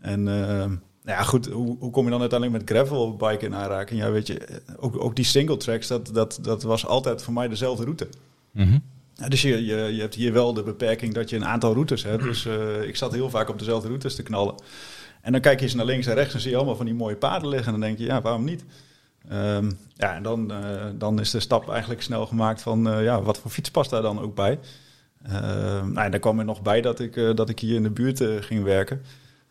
[0.00, 3.96] En nou ja, goed, hoe, hoe kom je dan uiteindelijk met gravelbike in?
[3.96, 7.48] Ja, weet je, ook, ook die single tracks, dat, dat, dat was altijd voor mij
[7.48, 8.08] dezelfde route.
[8.52, 8.80] Ja,
[9.14, 12.22] dus je, je, je hebt hier wel de beperking dat je een aantal routes hebt.
[12.22, 14.54] Dus eh, ik zat heel vaak op dezelfde routes te knallen.
[15.20, 16.94] En dan kijk je eens naar links en rechts en zie je allemaal van die
[16.94, 17.66] mooie paden liggen.
[17.66, 18.64] En dan denk je, ja, waarom niet?
[19.28, 23.22] Ehm, ja, en dan, eh, dan is de stap eigenlijk snel gemaakt van, eh, ja,
[23.22, 24.58] wat voor fiets past daar dan ook bij?
[25.22, 27.90] Ehm, nou, en daar kwam er nog bij dat ik, dat ik hier in de
[27.90, 29.02] buurt ging werken.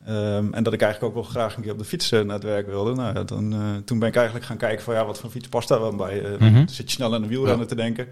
[0.06, 2.44] Ehm, en dat ik eigenlijk ook wel graag een keer op de fiets naar het
[2.44, 2.94] werk wilde.
[2.94, 5.68] Nou, ja, dan, toen ben ik eigenlijk gaan kijken van, ja, wat voor fiets past
[5.68, 6.22] daar wel bij?
[6.22, 6.54] Mhm.
[6.54, 8.08] Dan zit je snel aan een wielrennen te denken.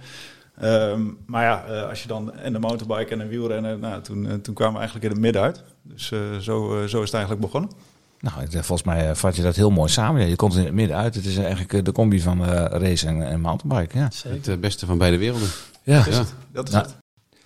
[0.59, 4.27] Ehm, maar ja, eh, als je dan en de mountainbike en een wielrennen, nou, toen,
[4.29, 5.63] eh, toen kwamen we eigenlijk in het midden uit.
[5.81, 7.71] Dus eh, zo, zo is het eigenlijk begonnen.
[8.19, 10.21] Nou, volgens mij vat je dat heel mooi samen.
[10.21, 11.15] Ja, je komt in het midden uit.
[11.15, 13.97] Het is eigenlijk de combi van eh, race en, en mountainbike.
[13.97, 14.51] Ja, Zeker.
[14.51, 15.49] Het beste van beide werelden.
[15.83, 16.03] ja.
[16.09, 16.23] Ja.
[16.51, 16.81] Dat is Ja.
[16.81, 16.95] het.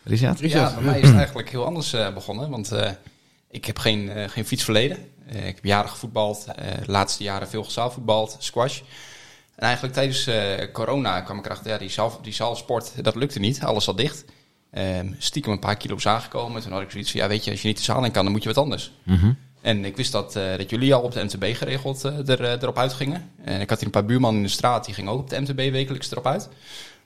[0.04, 0.40] Richard?
[0.40, 2.50] Ja, bij mij is het eigenlijk heel anders eh, begonnen.
[2.50, 2.92] Want eh,
[3.50, 4.98] ik heb geen, eh, geen fietsverleden.
[5.28, 6.46] Ik heb jaren gevoetbald.
[6.56, 8.82] eh, de laatste jaren veel gezaalvoetbald, squash.
[9.56, 13.40] En eigenlijk tijdens eh, corona kwam ik erachter, ja, die, zaal, die zaalsport, dat lukte
[13.40, 13.64] niet.
[13.64, 14.26] Alles zat dicht.
[14.72, 16.62] Ehm, stiekem een paar kilo's aangekomen.
[16.62, 18.24] Toen had ik zoiets van, ja weet je, als je niet de zaal in kan,
[18.24, 18.92] dan moet je wat anders.
[19.04, 19.32] Mhm.
[19.62, 22.78] En ik wist dat, eh, dat jullie al op de MTB geregeld eh, er, erop
[22.78, 23.32] uitgingen.
[23.44, 25.40] En ik had hier een paar buurmannen in de straat, die gingen ook op de
[25.40, 26.50] MTB wekelijks erop uit.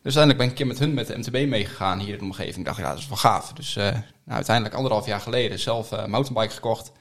[0.01, 2.23] Dus uiteindelijk ben ik een keer met hun met de MTB meegegaan hier in de
[2.23, 2.57] omgeving.
[2.57, 3.53] Ik dacht, ja, dat is wel gaaf.
[3.53, 3.93] Dus nou,
[4.25, 6.91] uiteindelijk anderhalf jaar geleden zelf eh mountainbike gekocht.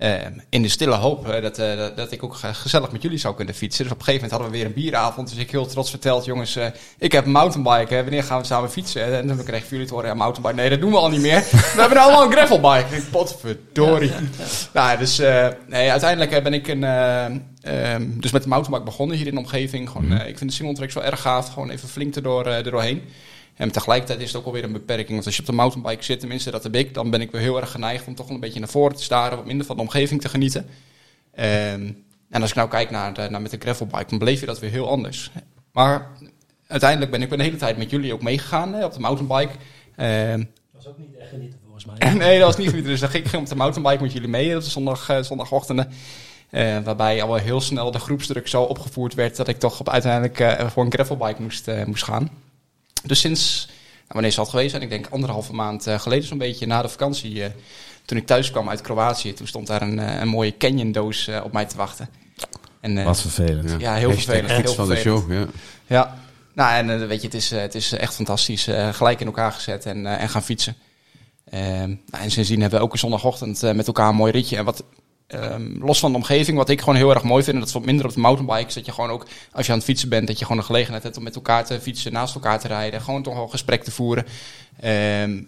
[0.00, 0.12] Eh,
[0.48, 3.18] in de stille hoop eh, dat, eh, dat, dat ik ook ge- gezellig met jullie
[3.18, 3.82] zou kunnen fietsen.
[3.84, 5.28] Dus op een gegeven moment hadden we weer een bieravond.
[5.28, 6.66] Dus ik heel trots verteld, jongens, eh,
[6.98, 7.94] ik heb een mountainbike.
[7.94, 8.02] Hè.
[8.02, 9.16] Wanneer gaan we samen fietsen?
[9.16, 10.54] En ik van jullie te horen, ja, mountainbike.
[10.60, 11.40] Nee, dat doen we al niet meer.
[11.50, 12.96] we hebben nou allemaal een gravelbike.
[12.96, 14.12] Ik potverdorie.
[14.72, 18.84] Nou, dus eh, nee, uiteindelijk eh, ben ik een, eh, ehm, dus met de mountainbike
[18.90, 19.90] begonnen hier in de omgeving.
[19.90, 21.52] Gewoon, eh, ik vind de single tracks wel erg gaaf.
[21.52, 23.02] Gewoon even flink erdoor, eh, erdoorheen.
[23.54, 25.10] En tegelijkertijd is het ook alweer een beperking.
[25.10, 27.40] Want als je op de mountainbike zit, tenminste dat heb ik, dan ben ik weer
[27.40, 29.76] heel erg geneigd om toch wel een beetje naar voren te staren, wat minder van
[29.76, 30.66] de omgeving te genieten.
[31.34, 31.92] Ehm,
[32.30, 34.58] en als ik nou kijk naar, de, naar met de gravelbike, dan beleef je dat
[34.58, 35.30] weer heel anders.
[35.72, 36.08] Maar
[36.66, 39.52] uiteindelijk ben ik de hele tijd met jullie ook meegegaan hè, op de mountainbike.
[39.96, 42.14] Ehm, Dat was ook niet echt genieten volgens mij.
[42.14, 42.84] nee, dat was niet goed.
[42.84, 45.92] Dus dan ging ik op de mountainbike met jullie mee op de zondag, eh, zondagochtenden.
[46.50, 49.88] Eh, waarbij al wel heel snel de groepsdruk zo opgevoerd werd dat ik toch op
[49.88, 52.30] uiteindelijk eh, voor een gravelbike moest, eh, moest gaan.
[53.04, 54.82] Dus sinds, nou, wanneer zal het geweest zijn?
[54.82, 57.44] Ik denk anderhalve maand eh, geleden zo'n beetje na de vakantie.
[57.44, 57.50] eh,
[58.04, 61.26] toen ik thuis kwam uit Kroatië, toen stond daar een, eh, een mooie Canyon doos
[61.28, 62.08] eh, op mij te wachten.
[62.80, 63.80] En, eh, Wat vervelend.
[63.80, 65.46] Ja, heel Hashtag vervelend, fiets heel van de show, ja.
[65.86, 66.18] Ja,
[66.54, 68.66] nou en weet je, het is, het is echt fantastisch.
[68.66, 70.76] eh, gelijk in elkaar gezet en, eh, en gaan fietsen.
[71.50, 74.56] Ehm, nou, en sindsdien hebben we elke zondagochtend eh, met elkaar een mooi ritje.
[74.56, 74.84] En wat
[75.30, 77.74] ehm, los van de omgeving, wat ik gewoon heel erg mooi vind, en dat is
[77.74, 80.08] wat minder op de mountainbike, is dat je gewoon ook, als je aan het fietsen
[80.08, 82.68] bent, dat je gewoon de gelegenheid hebt om met elkaar te fietsen, naast elkaar te
[82.68, 84.24] rijden, gewoon toch wel gesprek te voeren.
[84.80, 84.90] Ehm,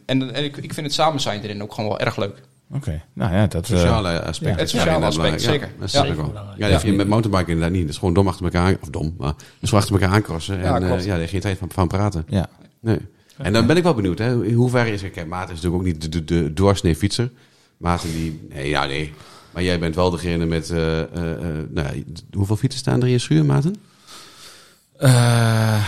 [0.06, 2.40] en en ik, ik vind het samen zijn erin ook gewoon wel erg leuk.
[2.74, 3.64] Oké, nou ja, dat...
[3.70, 4.54] eh, Sociale aspect.
[4.54, 4.60] ja.
[4.60, 5.70] Het sociale aspect, zeker.
[5.86, 6.26] Ja, dat wel.
[6.26, 6.58] Belangrijk.
[6.58, 7.82] Ja, dat vind je met mountainbiken inderdaad niet.
[7.82, 10.54] Dat is gewoon dom achter elkaar, of dom, maar dat is gewoon achter elkaar aankrossen.
[10.56, 11.02] En Ja, ja, klopt.
[11.02, 12.24] ja, daar heb je geen tijd van, van praten.
[12.28, 12.48] ja.
[12.80, 12.98] Nee.
[13.36, 14.44] En dan ben ik wel benieuwd, hè.
[14.44, 15.00] in hoeverre is...
[15.00, 17.30] Kijk, Maarten is natuurlijk ook niet de, de, de doorsnee fietser.
[17.76, 18.46] Maarten die...
[18.50, 19.12] Nee, ja, nee.
[19.52, 20.70] Maar jij bent wel degene met...
[20.70, 21.38] eh, eh, eh,
[21.70, 23.74] nou, ja, hoeveel fietsen staan er in je schuur, Maarten?
[24.98, 25.84] Eh,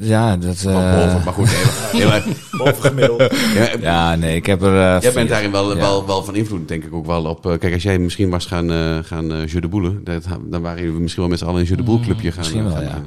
[0.00, 0.64] ja, dat...
[0.64, 1.48] Eh, boven, maar goed.
[1.50, 2.10] Heel,
[2.64, 3.34] Bovengemiddeld.
[3.54, 4.74] ja, ja, nee, ik heb er...
[4.74, 5.12] Jij vier.
[5.12, 5.80] bent daarin wel, Ja.
[5.80, 7.56] wel, wel van invloed, denk ik ook wel op.
[7.60, 10.82] kijk, als jij misschien was gaan, eh gaan eh Jeu de Boele, dat, dan waren
[10.82, 12.38] jullie misschien wel met z'n allen een Jeu de Boel clubje gaan.
[12.38, 13.02] misschien wel, gaan ja.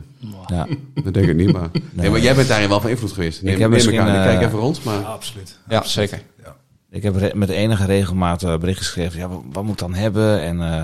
[0.48, 0.68] Ja.
[1.04, 1.70] Dat denk ik niet, maar.
[1.92, 2.10] Nee.
[2.10, 3.42] maar jij bent daarin wel van invloed geweest.
[3.42, 4.16] Neem, Ik heb neem misschien, ik aan.
[4.16, 5.00] Ik kijk even rond, maar.
[5.00, 5.58] Ja, absoluut.
[5.70, 6.22] Ja, zeker.
[6.92, 9.20] Ik heb met enige regelmaat eh, berichten geschreven.
[9.20, 10.42] Ja, wat, moet dan hebben?
[10.42, 10.84] En eh,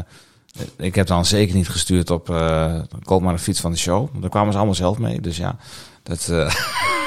[0.77, 4.21] ik heb dan zeker niet gestuurd op eh koop maar een fiets van de show.
[4.21, 5.21] Daar kwamen ze allemaal zelf mee.
[5.21, 5.57] Dus ja,
[6.07, 6.55] dat, eh,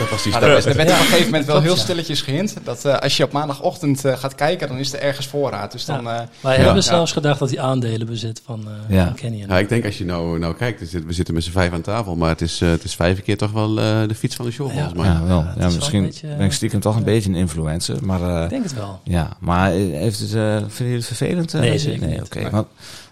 [0.00, 0.42] Dat was die stap.
[0.44, 2.54] er, er werd op een gegeven moment wel heel stilletjes gehint.
[2.64, 5.72] Dat eh, als je op maandagochtend eh, gaat kijken, dan is er ergens voorraad.
[5.72, 6.08] Dus dan...
[6.08, 6.64] eh, Wij Ja.
[6.64, 9.04] hebben zelfs gedacht dat hij aandelen bezit van, eh Ja.
[9.04, 9.44] van Kenny.
[9.48, 11.72] Ja, ik denk als je nou, nou kijkt, we zitten, we zitten met z'n vijf
[11.72, 14.36] aan tafel, maar het is, eh, het is vijf keer toch wel eh, de fiets
[14.36, 15.06] van de show volgens mij.
[15.06, 15.44] ja, wel.
[15.58, 17.96] Ja, misschien beetje, ben ik stiekem toch een beetje een influencer.
[18.04, 19.00] Maar eh, Ik denk het wel.
[19.04, 21.54] ja, maar heeft het, eh vinden jullie het vervelend?
[21.54, 21.60] eh?
[21.60, 22.24] Nee, zeker nee, niet.
[22.24, 22.62] Oké, Nee.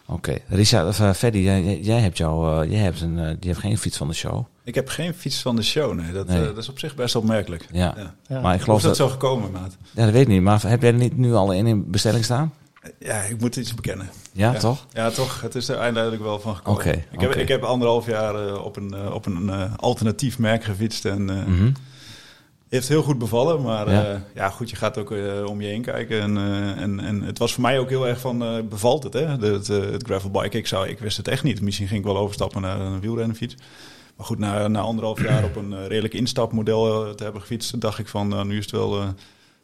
[0.09, 0.39] Oké.
[0.49, 3.63] Richard, of uh, Freddy, jij, jij- hebt jou, eh, jij hebt een, eh, die hebt
[3.63, 4.45] geen fiets van de show.
[4.65, 6.13] Ik heb geen fiets van de show, nee.
[6.13, 6.41] Dat, Nee.
[6.41, 7.67] eh, dat is op zich best opmerkelijk.
[7.73, 7.95] Ja.
[7.97, 8.15] Ja.
[8.29, 8.41] Ja.
[8.41, 9.77] Maar ik Hoe geloof is dat dat, zo gekomen, maat?
[9.95, 10.43] ja, dat weet ik niet.
[10.43, 12.53] Maar heb jij er niet nu al in in bestelling staan?
[12.99, 14.09] Ja, ik moet iets bekennen.
[14.33, 14.59] Ja, Ja.
[14.59, 14.87] toch?
[14.93, 15.41] Ja, toch.
[15.41, 16.81] Het is er eindelijk wel van gekomen.
[16.81, 20.39] Oké, ik, heb, ik heb anderhalf jaar eh, op een, eh, op een eh, alternatief
[20.39, 21.05] merk gefietst.
[21.05, 21.71] En eh, Mhm.
[22.69, 23.63] Heeft heel goed bevallen.
[23.63, 24.03] Maar Ja.
[24.03, 26.21] ja, ja goed, je gaat ook eh, om je heen kijken.
[26.21, 29.13] En, eh, en, en het was voor mij ook heel erg van, eh, bevalt het,
[29.13, 29.39] hè?
[29.39, 30.57] De, het, eh, het gravelbike.
[30.59, 31.61] Ik, zou, ik wist het echt niet.
[31.61, 33.55] Misschien ging ik wel overstappen naar een wielrennenfiets.
[34.17, 37.81] Maar goed, na, na anderhalf jaar op een eh, redelijk instapmodel eh, te hebben gefietst,
[37.81, 39.09] dacht ik van, nu is het wel eh,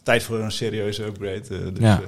[0.02, 1.40] tijd voor een serieuze upgrade.
[1.50, 2.00] eh, dus Ja.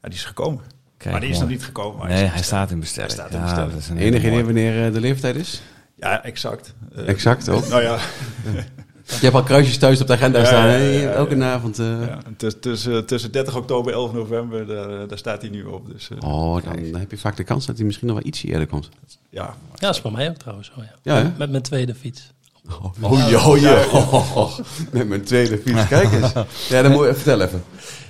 [0.00, 0.60] die is gekomen.
[0.96, 1.48] Kijk, maar die is mooi.
[1.48, 1.98] nog niet gekomen.
[1.98, 3.12] maar Nee, hij staat in bestelling.
[3.12, 5.62] Hij staat in Ja, dat is een Enig hele idee wanneer eh, de leeftijd is?
[5.94, 6.74] Ja, exact.
[6.94, 7.68] Eh, Exact ook.
[7.72, 7.98] Nou ja,
[9.08, 10.66] Je hebt al kruisjes thuis op de agenda Ja, staan.
[10.66, 10.76] ja, hè?
[10.92, 11.52] ja, ja, Elke ja.
[11.52, 11.78] avond.
[11.78, 15.50] eh, ja tussen, tussen, tussen 30 oktober en 11 november, daar, eh, daar staat hij
[15.50, 15.86] nu op.
[15.92, 18.26] Dus eh, Oh, dan, dan heb je vaak de kans dat hij misschien nog wel
[18.26, 18.88] ietsje eerder komt.
[19.30, 21.32] ja, Ja, dat is bij mij ook trouwens zo, ja.
[21.38, 22.32] Met mijn tweede fiets.
[22.70, 23.84] Oh, oh, ja, oh, ja.
[23.92, 24.58] Oh, oh.
[24.92, 25.86] Met mijn tweede fiets.
[25.86, 26.32] Kijk eens.
[26.68, 27.62] Ja, dan moet je vertel even.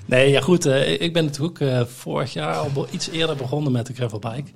[0.09, 0.67] Nee, ja goed.
[0.67, 4.51] eh, ik ben natuurlijk ook eh, vorig jaar al iets eerder begonnen met de gravelbike.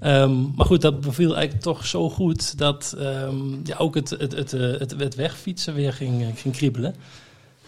[0.00, 4.32] Ehm, maar goed, dat beviel eigenlijk toch zo goed dat ehm, ja, ook het, het,
[4.32, 6.94] het, eh, het, het wegfietsen weer ging, ging kriebelen.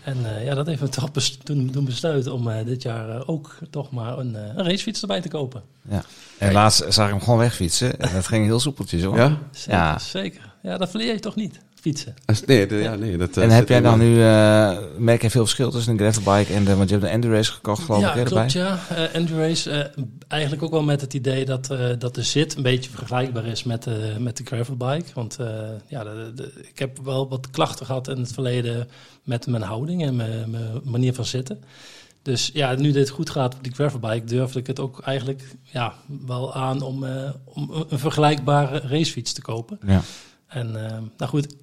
[0.05, 3.27] En eh, ja, dat heeft me toch bes- toen, toen besluiten om eh, dit jaar
[3.29, 5.63] ook toch maar een, eh, een racefiets erbij te kopen.
[5.91, 6.05] Ja.
[6.39, 7.99] En laatst zag ik hem gewoon wegfietsen.
[8.01, 9.17] En dat ging heel soepeltjes hoor.
[9.17, 9.39] Ja?
[9.51, 9.99] Zeker, Ja.
[9.99, 10.53] zeker.
[10.63, 12.15] Ja, dat verleer je toch niet, fietsen.
[12.25, 15.31] Als- Nee, de- ja, nee dat, eh, En heb jij dan nu, eh, merk je
[15.31, 18.09] veel verschil tussen een gravelbike en de, want je hebt een endurace gekocht geloof ja,
[18.09, 18.63] ik hè, klopt, erbij?
[18.63, 18.79] ja.
[19.09, 22.63] Uh, Endurace, eh, eigenlijk ook wel met het idee dat, eh, dat de zit een
[22.63, 25.11] beetje vergelijkbaar is met, de met de gravelbike.
[25.15, 25.47] Want eh,
[25.89, 28.89] ja, de, de- ik heb wel wat klachten gehad in het verleden
[29.23, 31.61] met mijn houding en mijn, mijn manier van zitten.
[32.23, 35.95] Dus ja, nu dit goed gaat op die gravelbike, durfde ik het ook eigenlijk ja,
[36.27, 39.79] wel aan om, eh, om een- vergelijkbare racefiets te kopen.
[39.87, 40.01] Ja.
[40.47, 40.73] En
[41.17, 41.55] nou goed,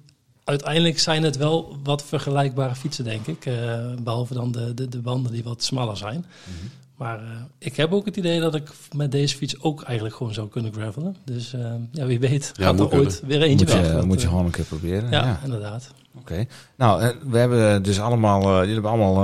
[0.50, 3.46] uiteindelijk zijn het wel wat vergelijkbare fietsen, denk ik.
[3.46, 3.54] Eh,
[4.02, 6.24] behalve dan de, de, de banden die wat smaller zijn.
[6.44, 6.66] Mhm.
[6.96, 10.34] Maar eh, ik heb ook het idee dat ik met deze fiets ook eigenlijk gewoon
[10.34, 11.16] zou kunnen gravelen.
[11.24, 11.60] Dus eh,
[11.92, 13.92] ja, wie weet Ja, gaat er ooit weer eentje Moet je, weg.
[13.92, 15.10] Dat, moet je gewoon een keer proberen.
[15.10, 15.90] ja, Ja, inderdaad.
[16.18, 16.46] oké.
[16.76, 19.14] Nou, we hebben dus allemaal, jullie hebben allemaal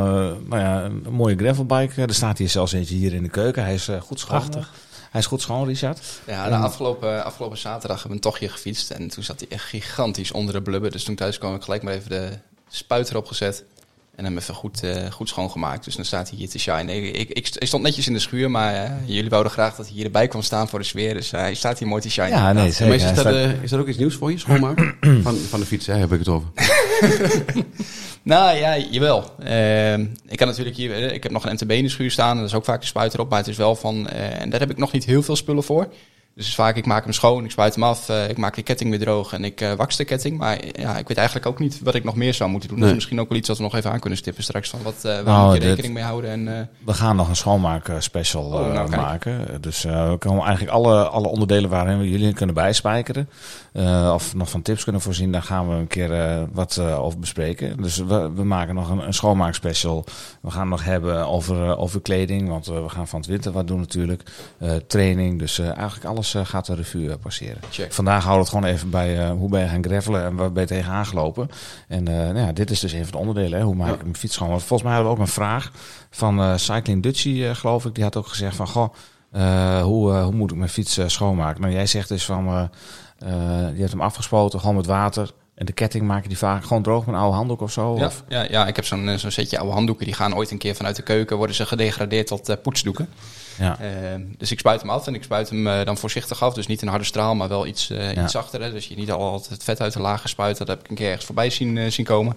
[0.48, 2.02] nou ja, een mooie gravelbike.
[2.02, 3.62] Er staat hier zelfs eentje hier in de keuken.
[3.62, 4.38] Hij is goed schoon.
[4.38, 4.72] Prachtig.
[5.16, 6.00] Hij is goed schoon, Richard.
[6.26, 8.90] Ja, de afgelopen, afgelopen zaterdag hebben we een tochtje gefietst.
[8.90, 10.90] En toen zat hij echt gigantisch onder de blubber.
[10.90, 13.64] Dus toen thuis kwam ik gelijk maar even de spuit erop gezet.
[14.16, 15.84] En hem even goed, eh, goed schoongemaakt.
[15.84, 16.94] Dus dan staat hij hier te shine.
[16.96, 19.76] Ik, ik, ik st- ik stond netjes in de schuur, maar eh, jullie wouden graag
[19.76, 21.14] dat hij hier erbij kwam staan voor de sfeer.
[21.14, 22.28] Dus eh, hij staat hier mooi te shine.
[22.28, 22.94] Ja, nee, zeker.
[22.94, 24.94] is, dat, staat- is dat ook iets nieuws voor je, schoonmaken?
[25.22, 26.48] van, van de fiets, hè, heb ik het over.
[28.22, 29.24] Nou ja, jawel.
[29.38, 32.30] Ehm, ik kan natuurlijk hier, ik heb nog een MTB in de schuur staan.
[32.30, 33.28] En dat is ook vaak een spuit erop.
[33.28, 35.62] Maar het is wel van, eh, en daar heb ik nog niet heel veel spullen
[35.64, 35.88] voor.
[36.36, 38.90] Dus vaak, ik maak hem schoon, ik spuit hem af, eh, ik maak de ketting
[38.90, 40.38] weer droog en ik eh wax de ketting.
[40.38, 42.78] Maar ja, ik weet eigenlijk ook niet wat ik nog meer zou moeten doen.
[42.78, 42.88] Nee.
[42.88, 44.68] is misschien ook wel iets wat we nog even aan kunnen stippen straks.
[44.68, 46.30] Van wat, eh waar Nou, moet je dit- rekening mee houden?
[46.30, 49.60] En, We gaan nog een schoonmaak special Oh, nou, maken.
[49.60, 53.28] Dus we komen eigenlijk alle, alle onderdelen waarin we jullie kunnen bijspijkeren.
[54.12, 55.32] of nog van tips kunnen voorzien.
[55.32, 57.82] Daar gaan we een keer wat over bespreken.
[57.82, 60.04] Dus we, we maken nog een, een schoonmaak special.
[60.40, 62.48] We gaan nog hebben over, over kleding.
[62.48, 64.22] Want we gaan van het winter wat doen natuurlijk.
[64.86, 65.38] Training.
[65.38, 67.58] Dus eigenlijk alles eh, gaat de revue eh, passeren.
[67.70, 67.92] check.
[67.92, 70.52] Vandaag houden we het gewoon even bij eh, hoe ben je gaan gravelen en waar
[70.52, 71.48] ben je tegenaan gelopen.
[71.88, 73.58] En nou ja, dit is dus een van de onderdelen.
[73.58, 73.64] Hè.
[73.64, 74.48] Hoe maak ik mijn fiets schoon?
[74.48, 75.70] Want volgens mij hadden we ook een vraag
[76.10, 77.94] van Cycling Dutchie, geloof ik.
[77.94, 78.94] Die had ook gezegd van, goh,
[79.82, 81.60] hoe, hoe moet ik mijn fiets schoonmaken?
[81.60, 82.70] Nou, jij zegt dus van,
[83.18, 83.28] eh,
[83.74, 85.30] je hebt hem afgespoten, gewoon met water.
[85.54, 87.96] En de ketting maak je die vaak gewoon droog met een oude handdoek of zo?
[87.96, 88.24] Ja, Of?
[88.28, 90.04] ja, ja, ik heb zo'n zo'n setje oude handdoeken.
[90.04, 93.08] Die gaan ooit een keer vanuit de keuken, worden ze gedegradeerd tot poetsdoeken.
[93.58, 93.78] Ja.
[93.80, 96.54] Eh, dus ik spuit hem af en ik spuit hem eh, dan voorzichtig af.
[96.54, 98.22] Dus niet een harde straal, maar wel iets, eh, Ja.
[98.22, 98.62] iets zachter.
[98.62, 98.70] Hè.
[98.72, 100.58] Dus je niet al het vet uit de lagen spuit.
[100.58, 102.36] Dat heb ik een keer ergens voorbij zien, eh, zien komen.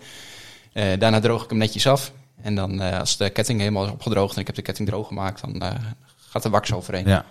[0.74, 2.12] Daarna droog ik hem netjes af.
[2.42, 5.42] En dan als de ketting helemaal is opgedroogd en ik heb de ketting droog gemaakt,
[5.42, 5.62] dan
[6.30, 7.08] gaat de wax overheen.
[7.08, 7.26] ja.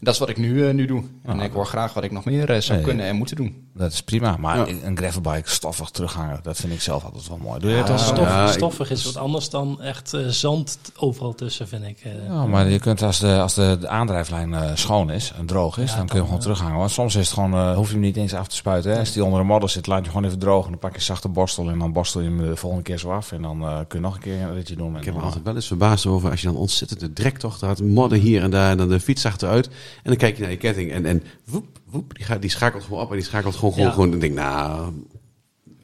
[0.00, 1.02] Dat is wat ik nu, eh, nu doe.
[1.24, 1.44] En Ah.
[1.44, 2.86] ik hoor graag wat ik nog meer eh, zou Nee.
[2.88, 3.64] kunnen en moeten doen.
[3.74, 4.36] Dat is prima.
[4.36, 4.74] Maar Ja.
[4.84, 7.60] een gravelbike stoffig terughangen, dat vind ik zelf altijd wel mooi.
[7.60, 10.26] Doe je Ja, het als stof, ja, ik- stoffig is wat anders dan echt eh,
[10.26, 12.06] zand overal tussen, vind ik.
[12.28, 15.90] Ja, maar je kunt als de, als de, de aandrijflijn schoon is en droog is,
[15.90, 16.78] Ja, dan kun je hem gewoon terughangen.
[16.78, 18.90] Want soms is het gewoon, hoef je hem niet eens af te spuiten.
[18.92, 18.98] Hè.
[18.98, 20.70] Als die onder de modder zit, laat je gewoon even drogen.
[20.70, 23.32] Dan pak je zachte borstel en dan borstel je hem de volgende keer zo af.
[23.32, 24.92] En dan eh, kun je nog een keer een ritje doen.
[24.94, 27.80] En Ik heb me altijd wel eens verbaasd over als je dan ontzettende drektocht had,
[27.82, 29.68] modder hier en daar en dan de fiets achteruit.
[29.96, 32.82] En dan kijk je naar je ketting en, en woep, woep, die, gaat, die schakelt
[32.84, 33.86] gewoon op en die schakelt gewoon gewoon.
[33.88, 33.92] Ja.
[33.92, 34.92] gewoon en ik denk, nou,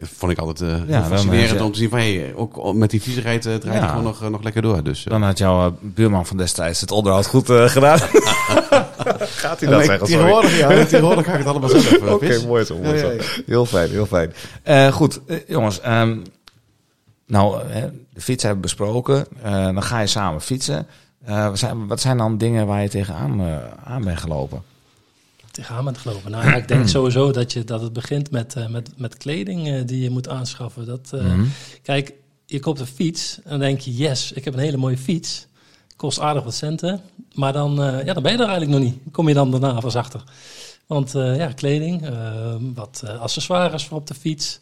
[0.00, 3.02] vond ik altijd eh, dan fascinerend eh, om te zien van, hey, ook met die
[3.02, 3.88] viezigheid eh, draait Ja.
[3.88, 4.82] gewoon nog, eh, nog lekker door.
[4.82, 7.98] Dus, eh, Dan had jouw eh, buurman van destijds het onderhoud goed eh, gedaan.
[9.18, 11.92] Gaat hij maar ik- tegenwoordig, ja, tegenwoordig ga ik het allemaal zelf.
[11.92, 12.76] eh, Oké, mooi zo.
[12.78, 13.06] Mooi Ja, zo.
[13.06, 13.22] ja, ja.
[13.46, 14.32] Heel fijn, heel fijn.
[14.62, 15.80] Eh, goed, eh, jongens.
[15.80, 16.18] ehm,
[17.26, 19.26] nou, eh, de fiets hebben we besproken.
[19.42, 20.86] Eh, dan ga je samen fietsen.
[21.24, 24.62] Eh, wat, zijn, wat zijn dan dingen waar je tegenaan eh, aan bent gelopen?
[25.50, 26.30] tegenaan met gelopen.
[26.30, 29.84] Nou ja, ik denk sowieso dat, je, dat het begint met, eh, met, met kleding
[29.84, 30.86] die je moet aanschaffen.
[30.86, 31.44] Dat, Mhm.
[31.82, 32.12] Kijk,
[32.46, 35.46] je koopt een fiets en dan denk je, yes, ik heb een hele mooie fiets.
[35.96, 37.00] Kost aardig wat centen.
[37.34, 38.98] Maar dan, ja, dan ben je er eigenlijk nog niet.
[39.10, 40.22] Kom je dan daarna pas achter.
[40.86, 42.08] Want ja, kleding,
[42.74, 44.58] wat accessoires voor op de fiets.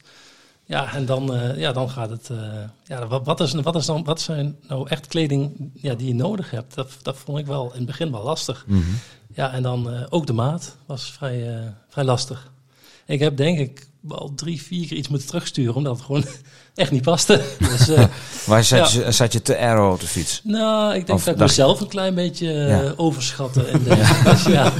[0.70, 2.30] Ja, en dan, eh, ja, dan gaat het...
[2.30, 2.38] eh,
[2.84, 6.14] ja, wat, wat, is, wat, is dan, wat zijn nou echt kleding ja, die je
[6.14, 6.74] nodig hebt?
[6.74, 8.66] Dat, dat vond ik wel in het begin wel lastig.
[9.34, 12.50] Ja, en dan eh, ook de maat was vrij, vrij lastig.
[13.06, 16.24] Ik heb denk ik wel drie, vier keer iets moeten terugsturen, omdat het gewoon
[16.74, 17.42] echt niet paste.
[17.70, 18.04] Dus, eh,
[18.46, 20.40] Waar zat, je, zat je te aero op de fiets?
[20.44, 22.92] nou, ik denk Of dat ik mezelf een klein beetje eh, Ja.
[22.96, 23.66] overschatte.
[23.70, 23.96] In de,
[24.48, 24.72] ja.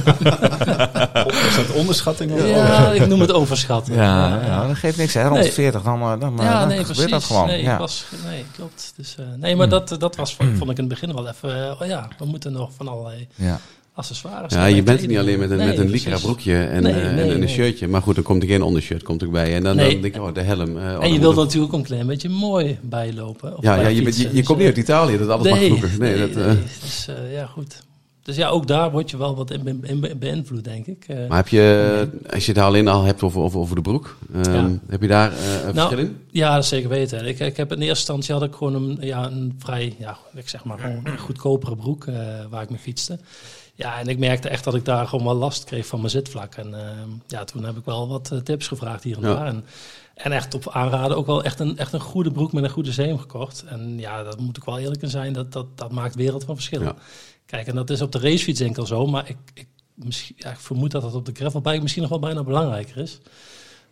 [1.47, 2.31] Is dat onderschatting?
[2.31, 3.93] Of ja, ik noem het overschatten.
[3.93, 5.13] Ja, ja, dat geeft niks.
[5.13, 5.21] Hè.
[5.23, 5.43] Rond Nee.
[5.47, 7.11] de 40, dan, dan, Ja, dan nee, gebeurt precies.
[7.11, 7.47] dat gewoon.
[7.47, 7.77] Nee, ja.
[7.77, 8.93] was, nee klopt.
[8.95, 11.81] Dus, eh, nee, maar dat, dat was, vond ik in het begin wel even...
[11.81, 13.59] oh ja, we moeten nog van allerlei ja.
[14.01, 14.53] Accessoires.
[14.53, 16.83] Ja, je en bent er niet alleen met een, Nee, met een lycra broekje en,
[16.83, 17.87] Nee, eh, en een shirtje.
[17.87, 19.55] Maar goed, dan komt er geen ondershirt komt ook bij.
[19.55, 20.77] En dan, dan denk je, oh, de helm.
[20.77, 23.57] eh, oh, En je wilt het- natuurlijk ook een klein beetje mooi bijlopen.
[23.57, 25.89] of Ja, ja je, je, Dus, komt niet uit Italië, dat alles mag vroeger.
[25.99, 26.51] Nee, dat, eh.
[26.81, 27.83] Dus ja, goed.
[28.23, 31.05] Dus ja, ook daar word je wel wat in, in, in beïnvloed, denk ik.
[31.27, 34.53] Maar heb je, als je het alleen al hebt over, over, over de broek, ehm,
[34.53, 34.69] Ja.
[34.89, 35.37] heb je daar eh,
[35.67, 36.17] een Nou, verschil in?
[36.31, 37.25] Ja, dat zeker weten.
[37.27, 40.49] Ik, ik heb in eerste instantie had ik gewoon een, ja, een vrij, ja, ik
[40.49, 42.05] zeg maar gewoon een goedkopere broek
[42.49, 43.19] waar ik mee fietste.
[43.73, 46.55] Ja, en ik merkte echt dat ik daar gewoon wel last kreeg van mijn zitvlak.
[46.55, 49.33] En eh, ja, toen heb ik wel wat eh, tips gevraagd hier en Ja.
[49.33, 49.45] daar.
[49.45, 49.65] En,
[50.13, 52.91] en echt op aanraden ook wel echt een, echt een goede broek met een goede
[52.91, 53.63] zeem gekocht.
[53.67, 56.55] En ja, dat moet ik wel eerlijk in zijn, dat, dat, dat maakt wereld van
[56.55, 56.81] verschil.
[56.81, 56.95] Ja.
[57.45, 60.59] Kijk, en dat is op de racefiets enkel zo, maar ik, ik, misschien, ja, ik
[60.59, 63.19] vermoed dat dat op de gravelbike misschien nog wel bijna belangrijker is.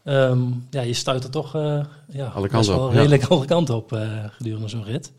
[0.04, 2.98] Ehm, ja, je stuit er toch eh ja, Alle kanten wel op, ja.
[2.98, 5.12] redelijk alle kanten op eh, gedurende zo'n rit.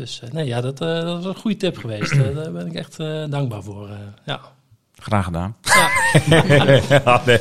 [0.00, 2.12] Dus eh, nee, ja, dat, eh, dat was een goede tip geweest.
[2.12, 3.88] Eh, daar ben ik echt eh, dankbaar voor.
[3.88, 4.40] eh, ja.
[5.02, 5.56] Graag gedaan.
[5.62, 5.88] Ja.
[7.04, 7.40] ja, nee.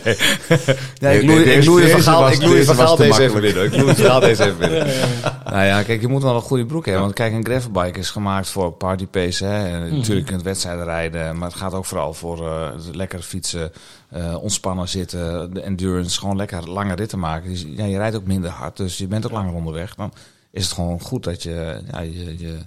[0.96, 3.64] Ja, ik loei, je deze verhaal, was- ik deze verhaal deze even binnen.
[3.66, 4.88] Ik loei het verhaal deze even binnen.
[5.46, 7.04] Nou ja, kijk, je moet wel een goede broek hebben.
[7.04, 9.46] Want kijk, een gravelbike is gemaakt voor party pace.
[9.46, 9.68] Hè.
[9.68, 9.96] En Mhm.
[9.98, 11.38] Natuurlijk kunt wedstrijden rijden.
[11.38, 13.72] Maar het gaat ook vooral voor eh, lekker fietsen,
[14.10, 16.20] eh, ontspannen zitten, de endurance.
[16.20, 17.50] Gewoon lekker lange ritten maken.
[17.50, 19.96] Dus, ja, je rijdt ook minder hard, dus je bent ook langer onderweg.
[19.96, 20.14] Dan
[20.52, 22.58] is het gewoon goed dat je, ja, je,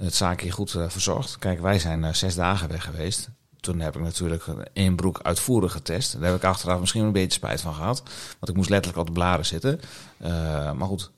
[0.00, 1.38] het zaakje goed eh, verzorgt.
[1.38, 3.28] Kijk, wij zijn eh, zes dagen weg geweest.
[3.60, 6.12] Toen heb ik natuurlijk één broek uitvoerig getest.
[6.12, 8.02] Daar heb ik achteraf misschien een beetje spijt van gehad.
[8.38, 9.80] Want ik moest letterlijk op de blaren zitten.
[10.18, 11.10] Eh, maar goed,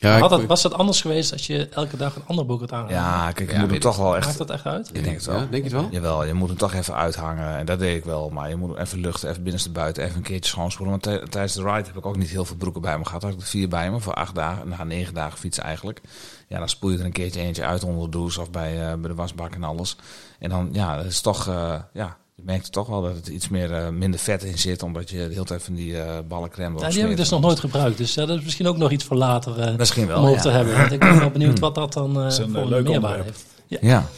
[0.00, 2.72] Ja, Had het, was het anders geweest als je elke dag een ander broek had
[2.72, 2.90] aangehad?
[2.92, 4.26] ja, kijk, je Ja, moet hem toch wel echt...
[4.26, 4.90] Maakt dat echt uit?
[4.92, 5.34] Ik denk het wel.
[5.38, 5.88] Ja, denk je het wel?
[5.90, 7.56] Jawel, je moet hem toch even uithangen.
[7.56, 8.28] En dat deed ik wel.
[8.30, 10.90] Maar je moet hem even luchten, even binnenste buiten, even een keertje schoonspoelen.
[11.00, 13.22] Want tij- tijdens de ride heb ik ook niet heel veel broeken bij me gehad.
[13.22, 14.68] Had ik er vier bij me voor acht dagen.
[14.68, 16.00] Na negen dagen fietsen eigenlijk.
[16.48, 18.94] Ja, dan spoel je er een keertje eentje uit onder de douche of bij, eh,
[18.94, 19.96] bij de wasbak en alles.
[20.38, 23.48] En dan, ja, dat is toch, eh, ja, je merkt toch wel dat het iets
[23.48, 24.82] meer, eh, minder vet in zit.
[24.82, 27.28] Omdat je de hele tijd van die eh ballencreme erop Ja, die heb ik dus
[27.28, 27.98] nog nooit gebruikt.
[27.98, 30.36] Dus eh, dat is misschien ook nog iets voor later eh, Misschien wel, om over
[30.36, 30.42] ja.
[30.42, 30.76] te hebben.
[30.76, 33.24] Want ik ben wel benieuwd wat dat dan eh, voor eh, een leuk meerwaarde onderwerp.
[33.24, 33.44] heeft.
[33.78, 33.78] Ja.
[33.80, 34.08] ja,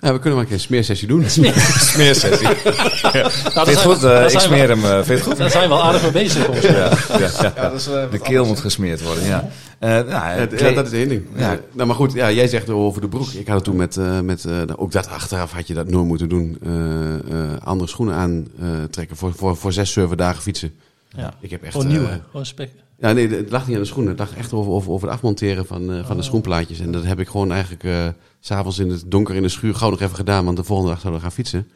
[0.12, 1.24] we kunnen maar een keer een smeersessie doen.
[1.30, 2.48] Smeersessie.
[2.48, 4.02] Nou, Vind daar je het zijn- goed?
[4.04, 4.84] Eh, ik we- smeer hem.
[4.84, 5.36] eh, vind je het goed?
[5.36, 6.48] Daar zijn we al aardig mee bezig.
[6.48, 6.60] mij.
[6.62, 7.62] Ja, ja, ja.
[7.68, 9.48] dat is, eh, De keel moet gesmeerd worden, ja.
[9.78, 11.22] Eh, nou, Ja, ja, dat is één ding.
[11.36, 11.52] Ja.
[11.52, 11.58] Ja.
[11.72, 13.28] Nou, maar goed, ja, jij zegt over de broek.
[13.28, 16.06] Ik had het toen met, eh, met eh, ook dat achteraf had je dat nooit
[16.06, 16.58] moeten doen.
[16.62, 17.14] Eh,
[17.54, 20.72] eh, andere schoenen aantrekken voor, voor, voor zes, zeven dagen fietsen.
[21.16, 21.34] Ja.
[21.40, 21.72] Ik heb echt...
[21.72, 22.70] Gewoon nieuw, eh, gewoon spek.
[23.00, 24.10] Ja, nee, het lag niet aan de schoenen.
[24.10, 26.80] Het lag echt over, over, over het afmonteren van, eh, van de schoenplaatjes.
[26.80, 29.90] En dat heb ik gewoon eigenlijk s s'avonds in het donker in de schuur gauw
[29.90, 30.44] nog even gedaan.
[30.44, 31.68] Want de volgende dag zouden we gaan fietsen.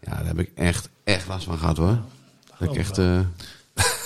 [0.00, 1.98] Ja, daar heb ik echt, echt last van gehad hoor.
[2.58, 2.98] Dat ik echt...
[2.98, 3.20] eh,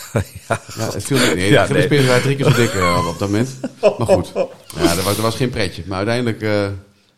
[0.49, 0.61] ja,
[0.93, 1.35] het viel niet.
[1.35, 2.07] Nee, Ja, de nee.
[2.07, 2.75] waren drie keer zo dik
[3.07, 3.57] op, dat moment.
[3.81, 4.33] Maar goed,
[4.77, 5.83] ja, er was, er was geen pretje.
[5.87, 6.43] Maar uiteindelijk,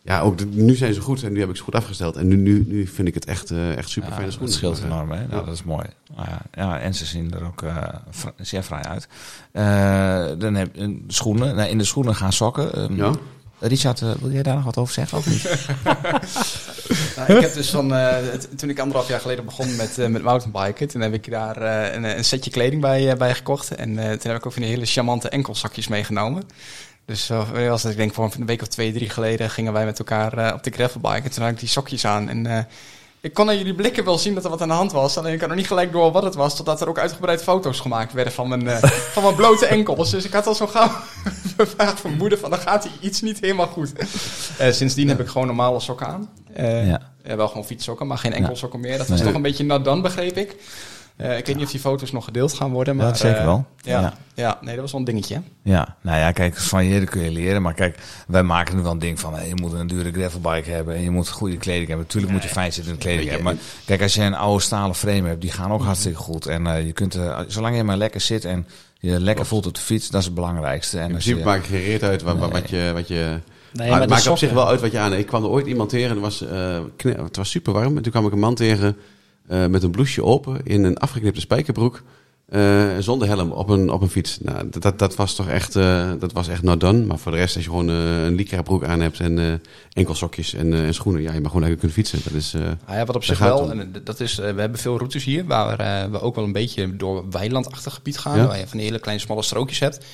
[0.05, 2.17] Ja, ook de- nu zijn ze goed en nu heb ik ze goed afgesteld.
[2.17, 4.53] En nu, nu, nu vind ik het echt, eh, echt super fijne Ja, schoenen.
[4.61, 5.19] dat scheelt enorm, hè?
[5.27, 5.43] Nou, ja.
[5.43, 5.87] Dat is mooi.
[6.17, 7.77] Ja, ja, en ze zien er ook eh,
[8.37, 9.09] zeer fraai uit.
[9.53, 11.55] Eh, dan heb je schoenen.
[11.57, 12.73] Nou, in de schoenen gaan sokken.
[12.75, 13.13] Ehm, Ja.
[13.59, 15.19] Richard, wil jij daar nog wat over zeggen?
[15.19, 15.43] Of niet?
[17.17, 18.17] Nou, ik heb dus van, eh,
[18.57, 22.05] toen ik anderhalf jaar geleden begon met, met mountainbiken, toen heb ik daar eh, een,
[22.05, 23.75] een setje kleding bij, bij gekocht.
[23.75, 26.43] En eh, toen heb ik ook van die hele charmante enkelzakjes meegenomen.
[27.07, 29.99] Dus uh, was ik denk voor een week of twee, drie geleden gingen wij met
[29.99, 31.23] elkaar eh, op de gravelbike.
[31.23, 32.29] En toen had ik die sokjes aan.
[32.29, 32.59] En eh,
[33.21, 35.17] ik kon aan jullie blikken wel zien dat er wat aan de hand was.
[35.19, 36.57] Alleen ik had nog niet gelijk door wat het was.
[36.57, 38.69] Totdat er ook uitgebreid foto's gemaakt werden van mijn,
[39.15, 40.11] van mijn blote enkels.
[40.11, 40.91] Dus ik had al zo gauw
[41.77, 43.93] vaag vermoeden van dan gaat hier iets niet helemaal goed.
[44.71, 46.29] Sindsdien heb ik gewoon normale sokken aan.
[46.87, 47.01] Ja.
[47.23, 48.99] wel gewoon fietssokken, maar geen enkelsokken meer.
[48.99, 49.27] Dat was Nee.
[49.27, 50.57] toch een beetje done, begreep ik.
[51.17, 52.97] Eh, ik weet niet of die foto's nog gedeeld gaan worden.
[52.97, 53.67] Maar, Ja, zeker eh, wel.
[53.81, 54.15] Ja, Ja.
[54.35, 54.59] ja.
[54.61, 55.43] nee, dat was wel een dingetje.
[55.63, 57.63] Ja, nou ja, kijk, van je kun je leren.
[57.63, 59.35] Maar kijk, wij maken nu wel een ding van...
[59.35, 62.07] Hey, je moet een dure gravelbike hebben en je moet goede kleding hebben.
[62.07, 63.45] Tuurlijk moet je fijn zitten in de kleding hebben.
[63.45, 66.47] Maar kijk, als je een oude stalen frame hebt, die gaan ook hartstikke goed.
[66.47, 68.67] En eh, je kunt, eh, zolang je maar lekker zit en
[68.99, 70.97] je lekker voelt op de fiets, dat is het belangrijkste.
[70.97, 72.91] En In principe je, maakt het geen reet uit wat, wat, wat je...
[72.95, 73.41] Wat je
[73.73, 75.21] Nee, maar maar het maakt op zich wel uit wat je aan hebt.
[75.21, 77.97] Ik kwam er ooit iemand tegen en het was, eh, het was super warm.
[77.97, 78.97] En toen kwam ik een man tegen
[79.49, 82.03] eh, met een blouseje open in een afgeknipte spijkerbroek.
[82.49, 84.39] eh, zonder helm op een, op een fiets.
[84.41, 87.05] Nou, dat- dat, dat was toch echt, eh, dat was echt not done.
[87.05, 90.73] Maar voor de rest, als je gewoon een lycra broek aan hebt en enkelsokjes en,
[90.75, 91.23] en schoenen.
[91.23, 92.21] Ja, je mag gewoon lekker kunnen fietsen.
[92.25, 92.55] Dat is,
[92.87, 96.11] Ah ja, wat op zich wel, en dat is, we hebben veel routes hier waar
[96.11, 98.37] we ook wel een beetje door weilandachtig gebied gaan.
[98.39, 98.47] Ja.
[98.47, 100.05] Waar je van hele kleine smalle strookjes hebt.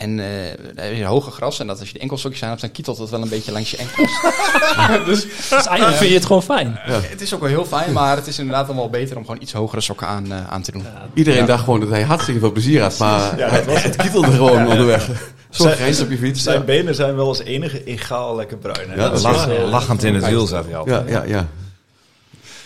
[0.00, 0.26] En eh
[0.74, 2.98] daar heb je hoge gras en dat als je de enkelsokjes aan hebt, dan kietelt
[2.98, 4.10] het wel een beetje langs je enkels.
[5.08, 6.74] dus Dus eigenlijk vind je het gewoon fijn.
[6.84, 9.42] het is ook wel heel fijn, maar het is inderdaad dan wel beter om gewoon
[9.42, 10.84] iets hogere sokken aan, eh, aan te doen.
[11.14, 11.46] iedereen Ja.
[11.46, 12.98] dacht gewoon dat hij hartstikke veel plezier had.
[12.98, 15.04] Maar Ja, dat was het kietelde gewoon onderweg.
[15.06, 16.42] Zo'n Zijn- grijns op je fiets.
[16.42, 18.90] Zijn benen zijn wel als enige egaal lekker bruin.
[18.90, 18.94] hè?
[18.96, 21.08] Ja, dat lach- lachend in het wiel zat hij altijd.
[21.08, 21.48] Ja, ja, ja.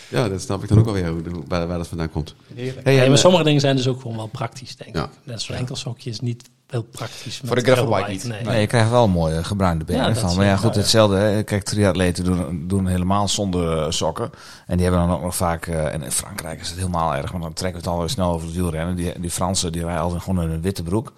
[0.09, 2.35] Ja, dat snap ik dan ook wel weer, hoe- waar, waar dat vandaan komt.
[2.55, 2.85] Heerlijk.
[2.87, 5.03] Hey, maar eh, sommige dingen zijn dus ook gewoon wel praktisch, denk Ja.
[5.05, 5.11] ik.
[5.25, 7.41] Net zo'n enkelsokje is niet heel praktisch.
[7.45, 8.25] Voor de gravelbike niet.
[8.25, 8.43] Nee.
[8.43, 10.37] Nee, je krijgt wel mooie gebruinde benen Ja, van.
[10.37, 11.17] Maar ja, goed, hetzelfde.
[11.17, 11.43] Hè.
[11.43, 14.31] Kijk, triatleten doen, doen helemaal zonder eh, sokken.
[14.67, 15.67] En die hebben dan ook nog vaak...
[15.67, 18.33] eh, en in Frankrijk is het helemaal erg, want dan trekken we het alweer snel
[18.33, 18.95] over het wielrennen.
[18.97, 21.13] Die, die Fransen, die rijden altijd gewoon in een witte broek.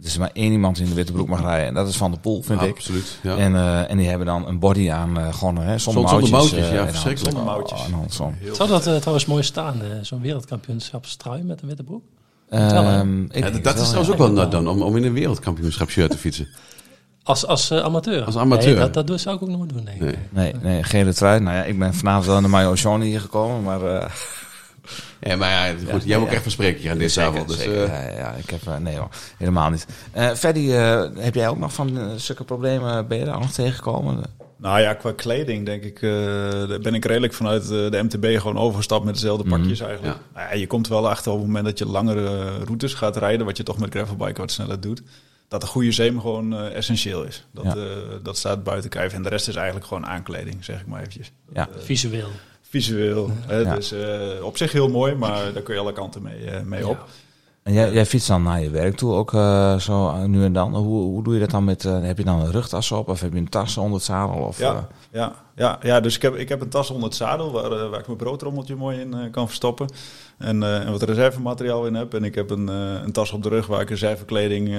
[0.00, 1.66] Er is maar één iemand die in de witte broek mag rijden.
[1.66, 2.70] En dat is Van de Poel, vind ik.
[2.70, 3.36] Absoluut, ja.
[3.36, 6.30] En, eh, en die hebben dan een body aan, eh, gewoon hè, zonder, Zonder- zonder
[6.30, 6.30] mouwtjes.
[6.30, 7.36] mouwtjes, eh, ja, verschrikkelijk.
[7.36, 7.80] Zonder mouwtjes.
[7.80, 11.82] Oh, en dan zo'n- Heel Zou dat trouwens mooi staan, zo'n wereldkampioenschapstrui met een witte
[11.82, 12.02] broek?
[12.52, 15.90] Ehm, Ja, dat wel, is trouwens ook wel nat dan, om, om in een wereldkampioenschap
[15.90, 16.48] shirt te fietsen.
[17.22, 18.24] Als, als eh, amateur?
[18.24, 18.78] Als amateur.
[18.78, 20.02] Nee, dat, dat zou ik ook nooit doen, denk ik.
[20.02, 20.52] Nee.
[20.52, 21.40] Nee, nee, gele trui.
[21.40, 23.82] Nou ja, ik ben vanavond wel in de Mayo Oceane hier gekomen, maar...
[23.84, 24.10] eh,
[25.20, 27.48] Ja, maar ja, goed, jij moet ook echt verspreken hier aan deze avond.
[27.48, 29.86] Dus, eh, ja, ja, ik heb, nee hoor, helemaal niet.
[30.12, 34.22] Eh eh, heb jij ook nog van zulke problemen, ben je daar nog tegengekomen?
[34.62, 36.10] Nou ja, qua kleding denk ik, eh,
[36.68, 40.16] daar ben ik redelijk vanuit eh, de MTB gewoon overgestapt met dezelfde pakjes eigenlijk.
[40.16, 40.22] Ja.
[40.40, 43.46] Nou ja, je komt wel achter op het moment dat je langere routes gaat rijden,
[43.46, 45.02] wat je toch met gravelbike wat sneller doet,
[45.48, 47.46] dat een goede zeem gewoon eh, essentieel is.
[47.50, 47.74] Dat, Ja.
[47.76, 47.86] eh,
[48.22, 49.12] dat staat buiten kijf.
[49.12, 51.32] En de rest is eigenlijk gewoon aankleding, zeg ik maar eventjes.
[51.52, 51.68] Ja.
[51.78, 52.28] Visueel.
[52.68, 53.30] Visueel.
[53.46, 53.74] Hè.
[53.74, 56.86] Dus eh, op zich heel mooi, maar daar kun je alle kanten mee, eh, mee
[56.88, 57.08] op.
[57.62, 60.52] En jij, jij fietst dan naar je werk toe ook eh, zo eh, nu en
[60.52, 60.74] dan.
[60.74, 63.20] Hoe, hoe doe je dat dan met, eh, heb je dan een rugtas op of
[63.20, 64.34] heb je een tas onder het zadel?
[64.36, 67.52] Of, Ja, ja, ja, ja, dus ik heb, ik heb een tas onder het zadel
[67.52, 69.88] waar, waar ik mijn broodrommeltje mooi in kan verstoppen.
[70.38, 72.14] En, en wat reservemateriaal in heb.
[72.14, 74.76] En ik heb een, een tas op de rug waar ik reservekleding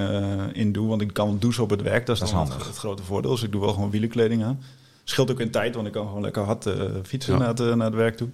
[0.53, 0.87] in doe.
[0.87, 2.05] Want ik kan douchen op het werk.
[2.05, 2.57] Dat is, Dat is handig.
[2.57, 3.31] Het, het grote voordeel.
[3.31, 4.61] Dus ik doe wel gewoon wielerkleding aan.
[5.03, 6.69] Scheelt ook in tijd, want ik kan gewoon lekker hard
[7.03, 7.39] fietsen Ja.
[7.39, 8.29] naar, het, naar het werk toe.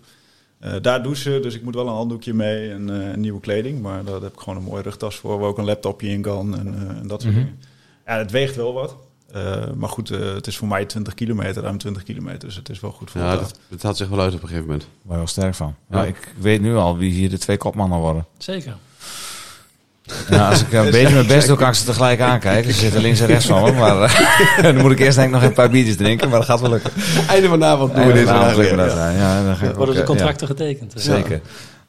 [0.59, 3.81] Eh, daar douchen, dus ik moet wel een handdoekje mee en, eh, en nieuwe kleding.
[3.81, 6.57] Maar daar heb ik gewoon een mooie rugtas voor, waar ook een laptopje in kan
[6.59, 7.43] en, eh, en dat soort Mhm.
[7.43, 7.59] dingen.
[8.05, 8.95] Ja, het weegt wel wat.
[9.31, 12.39] Eh, maar goed, eh, het is voor mij 20 kilometer, ruim 20 kilometer.
[12.39, 14.41] Dus het is wel goed voor ja, het dat, dat had zich wel uit op
[14.41, 14.87] een gegeven moment.
[15.01, 15.75] Waar je wel sterk van.
[15.89, 16.01] Ja.
[16.01, 16.05] Ja.
[16.07, 18.25] ik weet nu al wie hier de twee kopmannen worden.
[18.37, 18.75] Zeker.
[20.29, 22.73] Ja, als ik een beetje mijn best doe, kan ik ze tegelijk aankijken.
[22.73, 23.71] Ze zitten links en rechts van me.
[23.71, 26.29] Maar eh, dan moet ik eerst denk ik nog een paar biertjes drinken.
[26.29, 26.91] Maar dat gaat wel lukken.
[27.27, 29.09] Einde van de avond doen we dit Vanavond dat, ja.
[29.09, 30.93] Ja, dan Worden de eh, contracten getekend?
[30.95, 31.41] ja, zeker.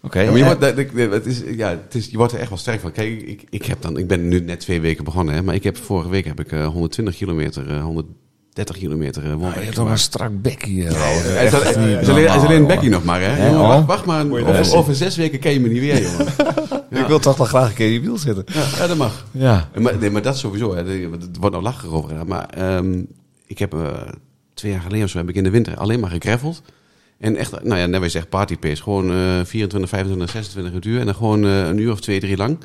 [0.03, 0.21] Oké.
[0.21, 2.39] Ja, maar je, eh, wordt, dat- dat- het is, ja, het is, je wordt er
[2.39, 2.93] echt wel sterk van.
[2.93, 5.65] Kijk, ik, ik, heb dan, ik ben nu net twee weken begonnen, hè, maar ik
[5.65, 9.91] heb, vorige week heb ik eh, 120 kilometer, eh, 130 kilometer uh, je hebt toch
[9.91, 10.89] een strak bek hier.
[10.89, 10.95] Al.
[10.97, 11.53] Hij is,
[12.39, 13.47] alleen, een bekkie nog maar, hè?
[13.47, 16.27] Jongen, wacht, wacht maar, over, over zes weken ken je me niet weer, jongen.
[16.91, 18.45] Ik wil toch wel graag een keer in je wiel zitten.
[18.47, 19.27] Ja, ja, dat mag.
[19.31, 19.69] Ja.
[19.79, 21.03] Maar, nee, maar dat sowieso, hè.
[21.03, 21.09] Er
[21.41, 22.27] wordt nog lachen over gedaan.
[22.27, 23.03] Maar ehm,
[23.47, 23.97] ik heb eh,
[24.55, 26.63] twee jaar geleden of zo heb ik in de winter alleen maar gegreffeld.
[27.19, 28.83] En echt, nou ja, net wat je zegt, party pace.
[28.83, 31.01] Gewoon eh 24, 25, 26 uur.
[31.01, 32.59] En dan gewoon eh, een uur of twee, drie lang.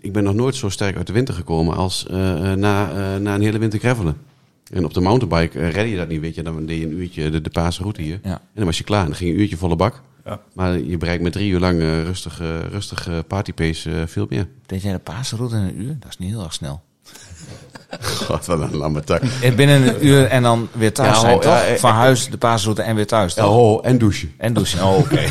[0.00, 3.34] Ik ben nog nooit zo sterk uit de winter gekomen als eh, na, eh, na
[3.34, 4.16] een hele winter greffelen.
[4.72, 6.42] En op de mountainbike redde je dat niet, weet je.
[6.42, 8.20] Dan deed je een uurtje de, de paasroute hier.
[8.22, 8.30] Ja.
[8.30, 9.00] En dan was je klaar.
[9.00, 10.02] En dan ging je een uurtje volle bak.
[10.24, 10.40] Ja.
[10.52, 14.48] Maar je bereikt met drie uur lang rustig, eh, rustig partypace eh, veel meer.
[14.66, 15.96] Deed jij de paasroute in een uur?
[15.98, 16.82] Dat is niet heel erg snel.
[18.26, 19.22] God, wat een lamme tak.
[19.56, 21.52] Binnen een uur en dan weer thuis Ja, zijn, oh, toch?
[21.52, 23.56] ja, eh, Van huis de paasroute en weer thuis, toch?
[23.56, 24.34] Oh, en douchen.
[24.38, 24.84] En douchen.
[24.84, 25.16] Oh, oké.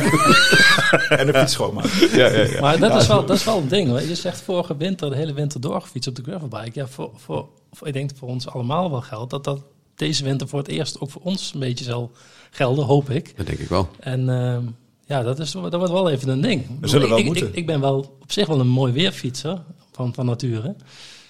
[1.10, 1.89] En de fiets schoonmaken.
[2.20, 2.60] Ja, ja, ja.
[2.60, 3.89] Maar dat, is wel, dat is wel een ding.
[3.89, 4.02] Hoor.
[4.02, 6.80] Je zegt vorige winter, de hele winter doorgefietst op de gravelbike.
[6.80, 9.64] Ja, voor, voor, voor, ik denk dat voor ons allemaal wel geldt dat dat
[9.96, 12.12] deze winter voor het eerst ook voor ons een beetje zal
[12.52, 13.38] gelden, hoop ik.
[13.38, 13.89] Dat denk ik wel.
[14.00, 14.64] En ehm,
[15.12, 16.66] ja, dat, is, dat wordt wel even een ding.
[16.82, 17.47] We zullen wel ik, moeten.
[17.47, 19.57] Ik, ik ben wel op zich wel een mooi weerfietser
[19.91, 20.76] van, van nature.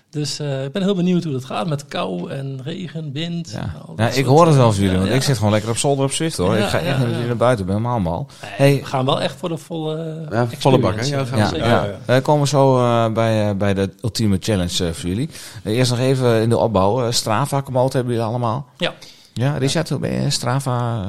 [0.10, 3.52] Dus eh, ik ben heel benieuwd hoe dat gaat met kou en regen, wind.
[3.52, 3.76] Ja.
[3.96, 5.16] Ja, ik hoor het wel van jullie, want ja.
[5.16, 6.58] ik zit gewoon lekker op zolder op Zwift, hoor.
[6.58, 8.28] Ja, ik ga echt jullie naar buiten, ik ben helemaal mal.
[8.40, 8.76] Hey.
[8.76, 11.06] we gaan wel echt voor de volle Ja, volle bak, hè?
[11.06, 11.68] Ja, gaan we Ja, zeker.
[11.68, 11.98] ja, ja.
[12.06, 15.30] Wij komen zo eh, bij, eh, bij de ultieme challenge eh, voor jullie.
[15.64, 17.06] Eh, eerst nog even in de opbouw.
[17.06, 18.66] eh, Strava, Komoot hebben jullie allemaal.
[18.78, 18.94] Ja.
[19.34, 21.06] Ja, Richard, hoe ben je Strava?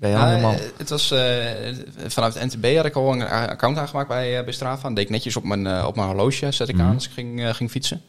[0.00, 0.52] Ben je al Ja, helemaal...
[0.52, 1.44] eh, het was eh,
[2.06, 4.82] vanuit NTB had ik al een account aangemaakt bij, eh, bij Strava.
[4.86, 6.84] Dat deed ik netjes op mijn, op mijn horloge, zet ik Mhm.
[6.84, 8.02] aan als ik ging, ging fietsen.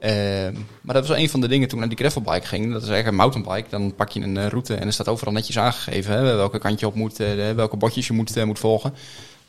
[0.00, 2.62] Ehm, maar dat was een van de dingen toen ik naar die gravelbike ging.
[2.72, 3.70] Dat is eigenlijk een mountainbike.
[3.70, 6.12] Dan pak je een route en er staat overal netjes aangegeven.
[6.14, 7.16] Hè, welke kant je op moet,
[7.54, 8.94] welke bordjes je moet, moet volgen.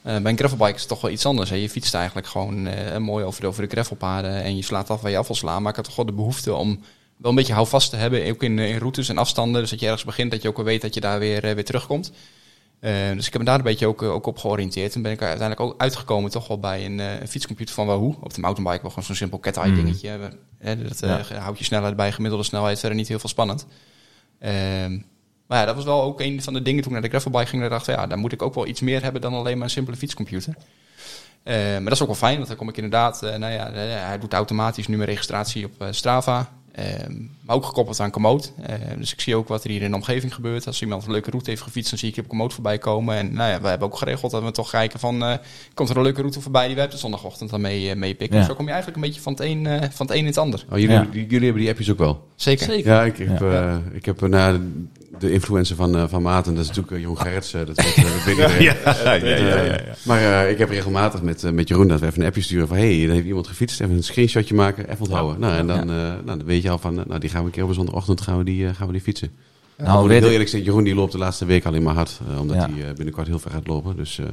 [0.02, 1.50] Bij een gravelbike is het toch wel iets anders.
[1.50, 1.56] Hè.
[1.56, 5.12] Je fietst eigenlijk gewoon mooi over de, over de gravelpaden en je slaat af waar
[5.12, 5.62] je af wil slaan.
[5.62, 6.80] Maar ik had toch wel de behoefte om
[7.18, 9.62] wel een beetje houvast te hebben, ook in, in routes en afstanden.
[9.62, 11.54] Dus dat je ergens begint, dat je ook wel weet dat je daar weer, eh,
[11.54, 12.12] weer terugkomt.
[12.80, 14.96] Eh, dus ik heb me daar een beetje ook, eh, ook op georiënteerd.
[14.96, 18.18] En ben ik uiteindelijk ook uitgekomen toch wel bij een, eh, een fietscomputer van Wahoo.
[18.22, 20.10] Op de mountainbike wel gewoon zo'n simpel cat-eye dingetje.
[20.60, 23.66] Eh, dat eh, houdt je snelheid bij gemiddelde snelheid verder niet heel veel spannend.
[24.40, 25.00] Ehm,
[25.48, 27.48] maar ja, dat was wel ook een van de dingen toen ik naar de gravelbike
[27.50, 27.68] ging.
[27.68, 29.98] Dacht, ja, daar moet ik ook wel iets meer hebben dan alleen maar een simpele
[29.98, 30.56] fietscomputer.
[31.44, 33.24] Eh, maar dat is ook wel fijn, want dan kom ik inderdaad...
[33.24, 36.52] eh, nou ja, eh, hij doet automatisch nu mijn registratie op eh, Strava.
[36.78, 38.52] Ehm, maar ook gekoppeld aan Komoot.
[38.62, 40.68] Eh, dus ik zie ook wat er hier in de omgeving gebeurt.
[40.68, 43.16] Als iemand een leuke route heeft gefietst, dan zie ik je op Komoot voorbij komen.
[43.16, 45.24] En nou ja, we hebben ook geregeld dat we toch kijken van...
[45.24, 45.34] eh,
[45.74, 48.40] komt er een leuke route voorbij die we op de zondagochtend dan mee, mee pikken.
[48.40, 48.46] Ja.
[48.46, 50.38] Zo kom je eigenlijk een beetje van het een, eh, van het een in het
[50.38, 50.66] ander.
[50.72, 51.08] Oh, jullie, Ja.
[51.12, 52.28] jullie hebben die appjes ook wel.
[52.36, 52.66] Zeker.
[52.66, 52.92] Zeker.
[52.92, 53.52] Ja, ik heb, Ja.
[53.70, 54.60] eh, ik heb na
[55.20, 57.54] de influencer van, eh, van Maarten, dat is natuurlijk eh, Jeroen Gerrits.
[57.54, 57.96] eh, dat, weet,
[58.26, 59.80] weet iedereen.
[59.80, 62.42] Eh, Maar eh, ik heb regelmatig met, eh, met Jeroen dat we even een appje
[62.42, 62.78] sturen van...
[62.78, 65.40] hé, hey, er heeft iemand gefietst, even een screenshotje maken, even onthouden.
[65.40, 67.52] Nou, en dan, eh, nou, dan weet je al van, nou, die gaan we een
[67.52, 69.32] keer op een zondagochtend gaan we die, eh, gaan we die fietsen.
[69.78, 72.20] nou, Nou, heel eerlijk gezegd, Jeroen die loopt de laatste week alleen maar hard.
[72.40, 72.70] omdat Ja.
[72.72, 73.96] hij eh, binnenkort heel ver gaat lopen.
[73.96, 74.26] Dus eh,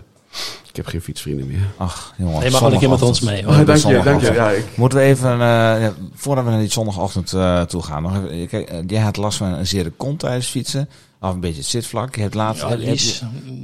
[0.75, 1.67] ik heb geen fietsvrienden meer.
[1.77, 2.41] ach, jongen.
[2.41, 3.45] Nee, mag wel een keer met ons mee.
[3.45, 3.53] Hoor.
[3.55, 4.33] Oh, dank je, dank je.
[4.33, 8.03] Ja, ik, Moeten we even, eh, ja, voordat we naar die zondagochtend eh, toe gaan,
[8.03, 10.89] nog even, kijk, eh, jij had last van een zere kont tijdens fietsen,
[11.21, 12.15] of een beetje het zitvlak.
[12.15, 12.99] Je hebt laatst, Ja, heb,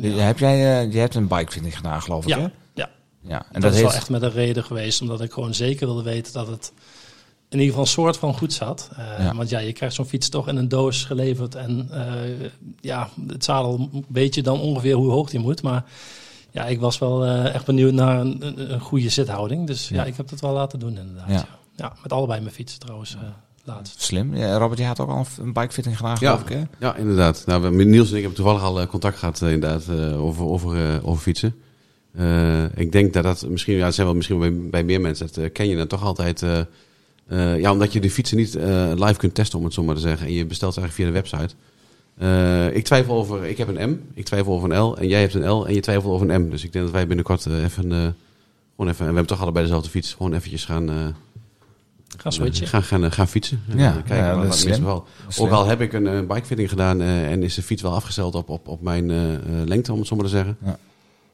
[0.01, 2.47] je, heb jij, eh, je hebt een bikefitting gedaan, geloof ik, Ja, hè?
[2.75, 2.91] ja.
[3.23, 5.55] Ja, en dat, dat, is heeft, wel echt met een reden geweest, omdat ik gewoon
[5.55, 6.73] zeker wilde weten dat het
[7.51, 8.91] in ieder geval een soort van goed zat.
[8.97, 9.35] Eh, Ja.
[9.35, 12.49] Want ja, je krijgt zo'n fiets toch in een doos geleverd en eh,
[12.81, 15.63] ja, het zadel weet je dan ongeveer hoe hoog die moet.
[15.63, 15.85] Maar
[16.51, 19.67] ja, ik was wel eh, echt benieuwd naar een, een, een goede zithouding.
[19.67, 19.97] Dus ja.
[19.97, 20.05] Ja.
[20.05, 21.29] ik heb dat wel laten doen inderdaad.
[21.29, 21.35] Ja.
[21.35, 21.47] Ja,
[21.77, 23.21] ja met allebei mijn fietsen trouwens eh,
[23.65, 24.03] laatst.
[24.03, 24.37] Slim.
[24.37, 26.31] Ja, Robert, jij had ook al een bikefitting gedaan, Ja.
[26.31, 26.63] geloof ik, hè?
[26.87, 27.43] Ja, inderdaad.
[27.47, 30.25] Nou, we- met Niels en ik hebben toevallig al eh, contact gehad eh, inderdaad, eh,
[30.25, 31.55] over, over, eh, over fietsen.
[32.15, 35.53] Eh, ik denk dat dat misschien, ja, zijn wel misschien bij, bij meer mensen, dat
[35.53, 36.43] ken je dan toch altijd.
[36.43, 36.59] eh,
[37.27, 39.95] eh, ja, omdat je de fietsen niet eh, live kunt testen, om het zo maar
[39.95, 40.27] te zeggen.
[40.27, 41.55] En je bestelt ze eigenlijk via de website.
[42.21, 44.97] Eh, ik twijfel over, ik heb een M, ik twijfel over een L.
[44.99, 46.51] En jij hebt een L en je twijfelt over een M.
[46.51, 48.13] Dus ik denk dat wij binnenkort eh, even, eh, gewoon
[48.77, 50.97] even, en we hebben toch allebei dezelfde fiets, gewoon eventjes gaan, eh,
[52.17, 52.67] Ga switchen.
[52.67, 53.63] gaan, gaan, gaan fietsen.
[53.69, 54.53] En, Ja, kijken ja, wat, wel.
[55.29, 55.47] Slim.
[55.47, 58.49] Ook al heb ik een bikefitting gedaan eh, en is de fiets wel afgesteld op,
[58.49, 59.07] op, op mijn
[59.69, 60.57] lengte, om het zo maar te zeggen.
[60.65, 60.79] Ja.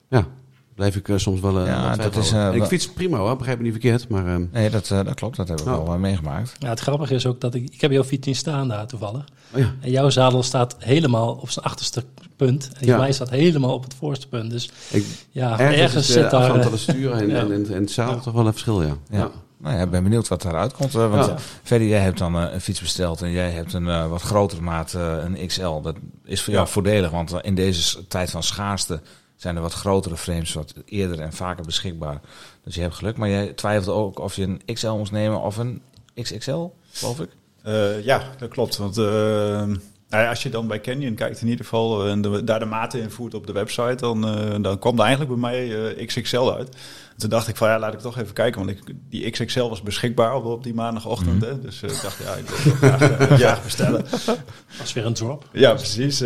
[0.09, 0.27] Ja,
[0.75, 3.57] blijf ik soms wel eh, Ja, dat is, eh, ik wel- fiets prima hoor, begrijp
[3.59, 4.09] me niet verkeerd.
[4.09, 5.37] Maar ehm, Nee, dat, eh, dat klopt.
[5.37, 5.73] Dat heb ik Oh.
[5.73, 6.53] al eh, meegemaakt.
[6.59, 9.25] Ja, het grappige is ook dat ik, ik heb jouw fiets niet staan daar toevallig.
[9.57, 12.05] Oh ja, En jouw zadel staat helemaal op zijn achterste
[12.37, 12.71] punt.
[12.79, 12.97] En Ja.
[12.99, 14.51] mij staat helemaal op het voorste punt.
[14.51, 16.41] Dus ik, ja, ergens, ergens, is de zit daar...
[16.41, 17.37] afstand eh, van het stuur en, Ja.
[17.41, 18.97] en, en, en het zadel toch wel een verschil, ja.
[19.11, 19.19] Ja.
[19.19, 19.31] ja.
[19.59, 20.95] Nou ja, ik ben benieuwd wat eruit komt.
[20.95, 21.33] eh, want Ja.
[21.33, 24.23] eh, Ferdy, jij hebt dan eh, een fiets besteld en jij hebt een eh, wat
[24.23, 25.81] grotere maat, eh, een XL.
[25.81, 26.73] Dat is voor jou Ja.
[26.73, 29.01] voordelig, want eh, in deze tijd van schaarste
[29.37, 32.21] zijn er wat grotere frames wat eerder en vaker beschikbaar.
[32.65, 33.17] Dus je hebt geluk.
[33.17, 35.83] Maar jij twijfelde ook of je een XL moest nemen of een
[36.23, 37.29] XXL, geloof ik.
[37.67, 38.77] Eh, ja, dat klopt.
[38.77, 39.69] Want eh,
[40.11, 42.59] Nou ja, als je dan bij Canyon kijkt in ieder geval eh, en de, daar
[42.59, 46.07] de maten invoert op de website, dan, eh, dan kwam er eigenlijk bij mij eh,
[46.07, 46.69] XXL uit.
[46.69, 49.69] En toen dacht ik van ja, laat ik toch even kijken, want ik, die XXL
[49.69, 51.45] was beschikbaar op, op die maandagochtend.
[51.45, 51.61] hè?
[51.61, 54.05] Dus ik dacht ja, ik wil het graag, graag bestellen.
[54.27, 55.49] Dat is weer een drop.
[55.53, 56.19] Ja, precies.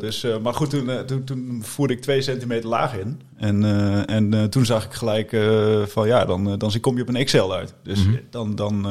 [0.00, 3.20] dus, maar goed, toen, toen, toen voerde ik twee centimeter laag in.
[3.36, 3.64] En,
[4.06, 5.36] en toen zag ik gelijk
[5.86, 7.74] van ja, dan, dan kom je op een XL uit.
[7.82, 8.16] Dus Mhm.
[8.30, 8.86] dan, dan,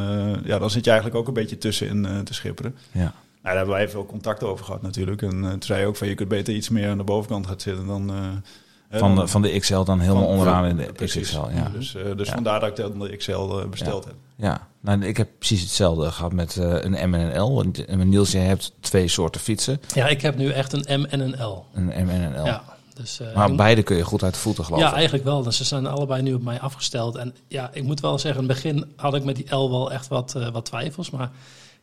[0.46, 2.76] ja, dan zit je eigenlijk ook een beetje tussenin eh, te schipperen.
[2.92, 3.14] Ja.
[3.46, 5.22] Nou, daar hebben wij veel contact over gehad natuurlijk.
[5.22, 7.48] En eh, toen zei je ook van je kunt beter iets meer aan de bovenkant
[7.48, 8.10] gaan zitten dan...
[8.10, 11.22] eh, Van, de, van de XL dan helemaal van- onderaan in de precies.
[11.30, 11.50] XXL.
[11.56, 11.70] Ja.
[11.74, 12.34] Dus, eh, dus Ja.
[12.34, 14.14] vandaar dat ik dan de XL besteld heb.
[14.36, 17.64] Ja, nou, ik heb precies hetzelfde gehad met een M en een L.
[17.88, 19.82] En, Niels, jij hebt twee soorten fietsen.
[19.94, 21.66] Ja, ik heb nu echt een M en een L.
[21.74, 22.46] Een M en een L.
[22.46, 25.44] Ja, dus, eh, Maar beide kun je goed uit de voeten geloof Ja, eigenlijk wel.
[25.44, 27.16] Dus ze zijn allebei nu op mij afgesteld.
[27.16, 29.92] En ja, ik moet wel zeggen, in het begin had ik met die L wel
[29.92, 31.10] echt wat, eh, wat twijfels.
[31.10, 31.30] Maar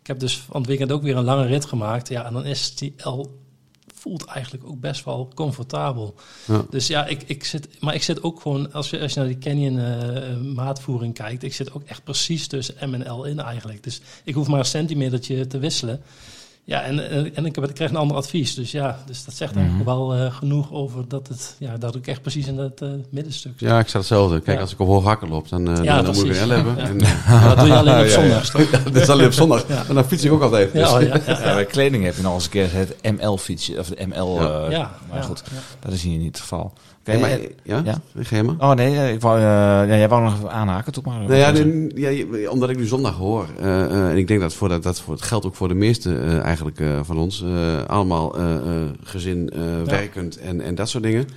[0.02, 2.08] ik heb dus van het weekend ook weer een lange rit gemaakt.
[2.08, 3.40] Ja, en dan is die L
[3.94, 6.14] voelt eigenlijk ook best wel comfortabel.
[6.46, 6.64] Ja.
[6.70, 9.28] Dus ja, ik, ik zit, maar ik zit ook gewoon, als je, als je naar
[9.28, 13.40] die Canyon eh, maatvoering kijkt, ik zit ook echt precies tussen M en L in
[13.40, 13.82] eigenlijk.
[13.82, 16.02] Dus ik hoef maar een centimetertje te wisselen.
[16.64, 18.54] Ja, en, en, en ik, heb, ik krijg een ander advies.
[18.54, 22.06] Dus ja, dus dat zegt eigenlijk wel eh, genoeg over dat, het, ja, dat ik
[22.06, 23.68] echt precies in dat eh, middenstuk zit.
[23.68, 24.40] Ja, ik sta hetzelfde.
[24.40, 24.64] Kijk, Ja.
[24.64, 26.76] een op hoog hakken loop, dan, eh, Ja, dan, moet ik een L hebben.
[26.76, 26.82] Ja.
[26.82, 28.20] En, eh, Ja, dat doe je alleen op Ja, ja.
[28.20, 28.70] zondags, toch?
[28.82, 29.64] dat is alleen op zondag.
[29.88, 30.72] En dan fiets ik ook altijd.
[30.72, 30.80] Dus.
[30.90, 33.78] Ja, oh, ja, ja, Ja, bij kleding heb je nog eens een keer het ML-fietsje.
[33.78, 34.34] Of de ML.
[34.40, 34.64] Ja.
[34.64, 35.58] eh, ja, maar ja, goed, ja.
[35.80, 36.72] dat is hier niet het geval.
[37.02, 37.82] Oké, Hey, maar, eh, ja?
[37.84, 38.00] ja?
[38.58, 40.92] Oh nee, eh, ik wou, eh, ja, jij wou nog even aanhaken.
[40.92, 41.18] Doe maar.
[41.18, 44.82] Nou ja, de- ja, omdat ik nu zondag hoor, en ik denk dat, voor dat,
[44.82, 47.44] dat voor, het geldt ook voor de meeste eigenlijk van ons,
[47.86, 48.34] allemaal
[49.02, 49.52] gezin,
[49.86, 51.28] werkend en, en dat soort dingen.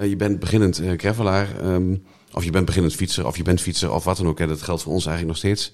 [0.00, 1.94] Je bent beginnend gravelaar, ehm,
[2.32, 4.38] of je bent beginnend fietser, of je bent fietser, of wat dan ook.
[4.38, 5.72] Hè, dat geldt voor ons eigenlijk nog steeds.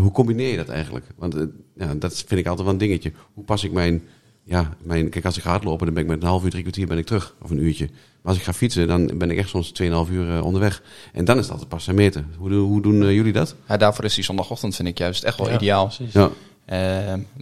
[0.00, 1.06] Hoe combineer je dat eigenlijk?
[1.16, 1.34] Want
[1.76, 3.12] ja, dat vind ik altijd wel een dingetje.
[3.34, 4.02] Hoe pas ik mijn,
[4.48, 6.62] ja, mijn, kijk als ik ga hardlopen, dan ben ik met een half uur, drie
[6.62, 7.84] kwartier ben ik terug, of een uurtje.
[7.86, 10.82] Maar als ik ga fietsen, dan ben ik echt soms 2,5 uur eh, onderweg.
[11.12, 12.34] En dan is het altijd pas en meten.
[12.38, 13.54] Hoe, doen- hoe doen eh, jullie dat?
[13.68, 15.86] Ja, daarvoor is die zondagochtend vind ik juist echt wel Ja, ideaal.
[15.86, 16.12] precies.
[16.12, 16.30] Ja.
[16.64, 16.78] Eh,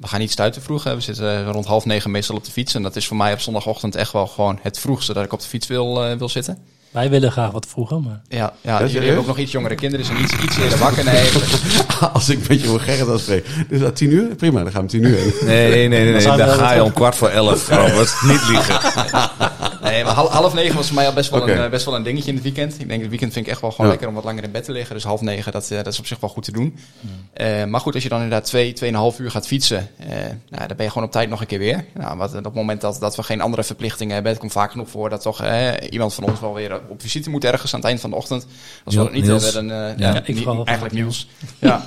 [0.01, 0.85] we gaan niet stuiten vroeg.
[0.85, 0.95] hè.
[0.95, 2.75] We zitten rond half negen meestal op de fiets.
[2.75, 5.41] En dat is voor mij op zondagochtend echt wel gewoon het vroegste dat ik op
[5.41, 6.59] de fiets wil, eh, wil zitten.
[6.97, 8.21] Wij willen graag wat vroeger, maar...
[8.29, 8.93] Ja, ja serieus?
[8.93, 11.05] jullie hebben ook nog iets jongere kinderen, dus een iets, iets eerder wakker.
[11.05, 11.31] Nee,
[12.13, 13.47] Als ik een beetje voor Gerrit aan spreek.
[13.69, 14.35] Dus dat 10 uur?
[14.35, 15.33] Prima, dan gaan we 10 uur heen.
[15.45, 16.23] Nee, nee, nee, nee.
[16.25, 17.69] Dan Dan ga je om kwart voor elf.
[17.77, 18.15] Robert.
[18.23, 18.81] Niet liegen.
[19.97, 21.95] Nee maar half, half negen was voor mij al best wel, een, eh, best wel
[21.95, 22.81] een dingetje in het weekend.
[22.81, 23.93] Ik denk het weekend vind ik echt wel gewoon Ja.
[23.93, 24.95] lekker om wat langer in bed te liggen.
[24.95, 26.79] Dus half negen, dat, eh, dat is op zich wel goed te doen.
[27.33, 30.09] Eh, maar goed, als je dan inderdaad twee, tweeënhalf uur gaat fietsen, eh,
[30.49, 31.85] nou, dan ben je gewoon op tijd nog een keer weer.
[31.95, 34.71] Nou, wat, op het moment dat, dat we geen andere verplichtingen hebben, het komt vaak
[34.71, 37.81] genoeg voor dat toch eh, iemand van ons wel weer op visite moet ergens aan
[37.81, 38.47] het eind van de ochtend.
[38.85, 40.13] Als we dat niet hebben, dan eh, Ja.
[40.15, 41.29] ja, ik niet- eigenlijk nieuws.
[41.59, 41.85] Ja.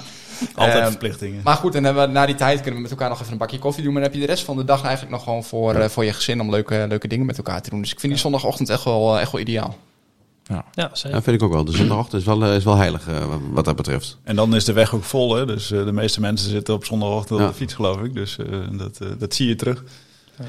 [0.55, 1.41] Altijd Ehm, verplichtingen.
[1.43, 3.37] maar goed, en hebben we, na die tijd kunnen we met elkaar nog even een
[3.37, 3.93] bakje koffie doen.
[3.93, 6.05] Maar dan heb je de rest van de dag eigenlijk nog gewoon voor, eh, voor
[6.05, 7.81] je gezin om leuke, leuke dingen met elkaar te doen.
[7.81, 9.77] Dus ik vind die zondagochtend echt wel, eh, echt wel ideaal.
[10.73, 11.17] Ja, zeker.
[11.17, 11.65] Ja, vind ik ook wel.
[11.65, 13.07] De zondagochtend is wel, eh, is wel heilig
[13.51, 14.17] wat dat betreft.
[14.23, 15.45] En dan is de weg ook vol, hè?
[15.45, 17.45] Dus de meeste mensen zitten op zondagochtend Ja.
[17.45, 18.13] op de fiets, geloof ik.
[18.13, 19.83] Dus eh, dat, dat zie je terug.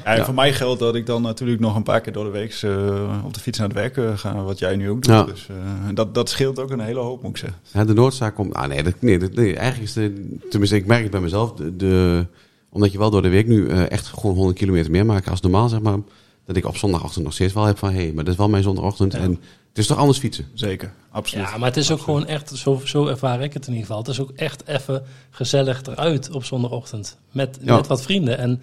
[0.05, 2.53] Ja, voor mij geldt dat ik dan natuurlijk nog een paar keer door de week
[2.61, 5.13] eh, op de fiets naar het werk eh, ga, wat jij nu ook doet.
[5.13, 5.23] Ja.
[5.23, 5.55] Dus eh,
[5.93, 7.59] dat, dat scheelt ook een hele hoop, moet ik zeggen.
[7.73, 8.53] Ja, de Noordzaak komt...
[8.53, 10.37] Ah nee, dat, nee, dat, nee, eigenlijk is de...
[10.49, 11.53] Tenminste, ik merk het bij mezelf.
[11.53, 12.25] De, de-
[12.69, 15.69] omdat je wel door de week nu echt gewoon 100 kilometer meer maakt als normaal,
[15.69, 15.97] zeg maar.
[16.45, 17.89] Dat ik op zondagochtend nog steeds wel heb van...
[17.91, 19.13] Hé, hey, maar dat is wel mijn zondagochtend.
[19.13, 19.29] En
[19.69, 20.45] het is toch anders fietsen?
[20.53, 21.47] Zeker, absoluut.
[21.49, 24.01] Ja, maar het is ook gewoon echt, zo, zo ervaar ik het in ieder geval.
[24.01, 27.17] Het is ook echt even gezellig eruit op zondagochtend.
[27.31, 27.75] Met, Ja.
[27.75, 28.37] met wat vrienden.
[28.37, 28.61] En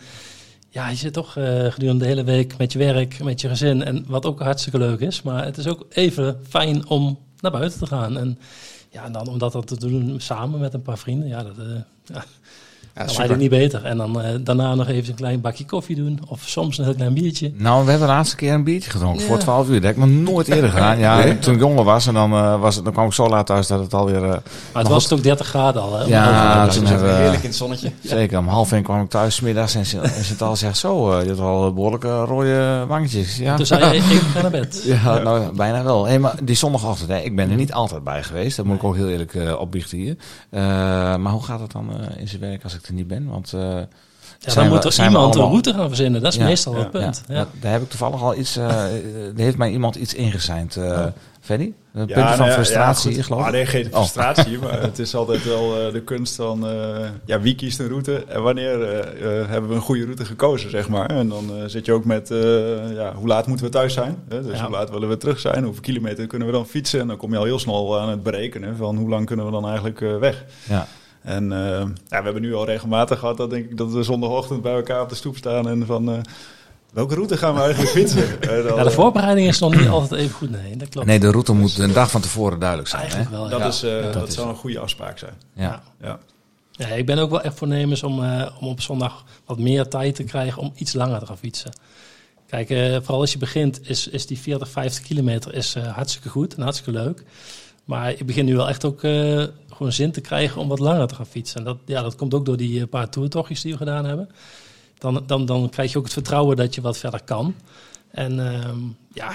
[0.68, 3.84] ja, je zit toch eh, gedurende de hele week met je werk, met je gezin.
[3.84, 5.22] En wat ook hartstikke leuk is.
[5.22, 8.18] Maar het is ook even fijn om naar buiten te gaan.
[8.18, 8.38] En
[8.90, 11.28] ja, en dan om dat, te doen samen met een paar vrienden.
[11.28, 11.64] Ja, dat eh
[12.04, 12.24] ja,
[12.98, 13.36] Ja, super.
[13.36, 13.84] niet beter.
[13.84, 16.20] En dan eh, daarna nog even een klein bakje koffie doen.
[16.28, 17.52] Of soms een heel klein biertje.
[17.56, 19.26] Nou, we hebben de laatste keer een biertje gedronken Ja.
[19.26, 19.74] voor 12 uur.
[19.74, 20.98] Dat heb ik nog nooit eerder gedaan.
[20.98, 21.38] Ja, Nee?
[21.38, 23.66] toen ik jonger was en dan, eh, was het, dan kwam ik zo laat thuis
[23.66, 24.22] dat het alweer...
[24.24, 24.28] eh,
[24.72, 25.98] Maar het was het ook 30 graden al.
[25.98, 27.90] Hè, Ja, toen hebben heerlijk in het zonnetje.
[28.02, 31.20] Zeker, om half één kwam ik thuis 's middags en ze- Chantal zegt zo, eh,
[31.20, 33.36] je hebt wel behoorlijke rode wangetjes.
[33.36, 34.82] Ja, Toen zei hij, ik ga naar bed.
[35.02, 36.06] ja, nou, bijna wel.
[36.06, 38.56] Hey, maar die zondagochtend, hè, ik ben er niet altijd bij geweest.
[38.56, 40.16] Dat moet ik ook heel eerlijk opbiechten hier.
[40.50, 40.60] Eh,
[41.16, 43.28] maar hoe gaat het dan eh, in zijn werk als ik er niet ben?
[43.28, 43.60] Want eh,
[44.40, 46.22] Ja, dan we- moet er iemand een route gaan verzinnen.
[46.22, 47.22] Dat is Ja, meestal ja, het punt.
[47.28, 47.46] Ja, Ja.
[47.60, 48.56] Daar heb ik toevallig al iets.
[48.56, 48.68] eh
[49.26, 50.76] er heeft mij iemand iets ingezijnd.
[50.76, 51.06] eh
[51.40, 51.64] Fanny?
[51.92, 53.24] Een punt nou van ja, frustratie, goed.
[53.24, 53.52] geloof Ah, ik.
[53.52, 53.92] nee, geen Oh.
[53.96, 57.88] frustratie, maar het is altijd wel eh, de kunst van eh, ja, wie kiest een
[57.88, 61.10] route en wanneer eh, eh, hebben we een goede route gekozen, zeg maar.
[61.10, 62.38] En dan eh, zit je ook met eh,
[62.94, 64.16] ja, hoe laat moeten we thuis zijn?
[64.28, 64.42] Hè?
[64.42, 64.62] Dus Ja.
[64.62, 65.64] hoe laat willen we terug zijn?
[65.64, 67.00] Hoeveel kilometer kunnen we dan fietsen?
[67.00, 69.50] En dan kom je al heel snel aan het berekenen van hoe lang kunnen we
[69.52, 70.44] dan eigenlijk eh, weg.
[70.68, 70.86] Ja.
[71.28, 71.58] En eh,
[72.08, 75.02] ja, we hebben nu al regelmatig gehad dat, denk ik, dat we zondagochtend bij elkaar
[75.02, 76.10] op de stoep staan en van...
[76.10, 76.18] eh,
[76.92, 78.40] welke route gaan we eigenlijk fietsen?
[78.40, 80.50] En dan, Ja, de eh, voorbereiding is nog niet altijd even goed.
[80.50, 81.06] Nee, dat klopt.
[81.06, 83.10] Nee, de route moet een dag van tevoren duidelijk zijn.
[83.10, 83.48] Hè?
[83.48, 83.66] Dat ja.
[83.66, 84.10] is, eh, Ja.
[84.10, 85.34] dat zou een goede afspraak zijn.
[85.54, 85.82] Ja.
[86.00, 86.18] Ja.
[86.78, 90.14] Ja, ik ben ook wel echt voornemens om, eh, om op zondag wat meer tijd
[90.14, 91.72] te krijgen om iets langer te gaan fietsen.
[92.46, 96.28] Kijk, eh, vooral als je begint, is, is die 40, 50 kilometer is, eh, hartstikke
[96.28, 97.22] goed en hartstikke leuk.
[97.88, 101.06] Maar ik begin nu wel echt ook eh, gewoon zin te krijgen om wat langer
[101.06, 101.58] te gaan fietsen.
[101.58, 104.28] En dat, ja, dat komt ook door die eh, paar toertochtjes die we gedaan hebben.
[104.98, 107.54] Dan, dan, dan krijg je ook het vertrouwen dat je wat verder kan.
[108.10, 108.78] En ehm,
[109.12, 109.30] ja,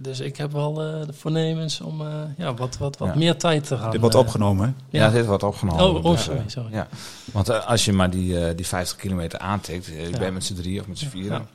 [0.00, 3.14] dus ik heb wel eh, de voornemens om eh, ja, wat, wat, wat Ja.
[3.14, 3.90] meer tijd te gaan.
[3.90, 4.98] Dit wordt opgenomen, hè?
[4.98, 5.84] Ja, dit wordt opgenomen.
[5.84, 6.72] Oh, oh sorry, sorry.
[6.72, 6.88] Ja.
[7.32, 10.18] Want als je maar die, eh, die 50 kilometer aantikt, ik Ja.
[10.18, 11.46] ben met z'n drie of met z'n vieren, Ja.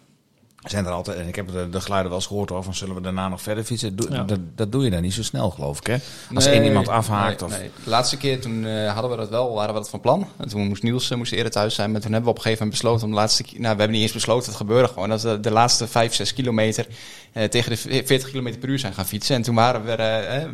[0.64, 2.96] Zijn er altijd, en ik heb de, de geluiden wel eens gehoord hoor, van zullen
[2.96, 3.96] we daarna nog verder fietsen?
[4.10, 4.24] Ja.
[4.24, 5.98] dat, dat doe je dan niet zo snel, geloof ik, hè?
[6.34, 7.60] Als Nee, één iemand afhaakt nee, of...
[7.60, 7.72] nee.
[7.84, 10.28] De laatste keer toen eh, hadden we dat wel, waren we dat van plan.
[10.38, 11.92] En toen moest Niels eh, moest eerder thuis zijn.
[11.92, 13.44] Maar toen hebben we op een gegeven moment besloten om de laatste...
[13.44, 15.10] Nou, we hebben niet eens besloten, het gebeurde gewoon.
[15.10, 16.88] Dat we de laatste 5, 6 kilometer
[17.34, 19.36] eh, tegen de 40 kilometer per uur zijn gaan fietsen.
[19.36, 19.96] En toen waren we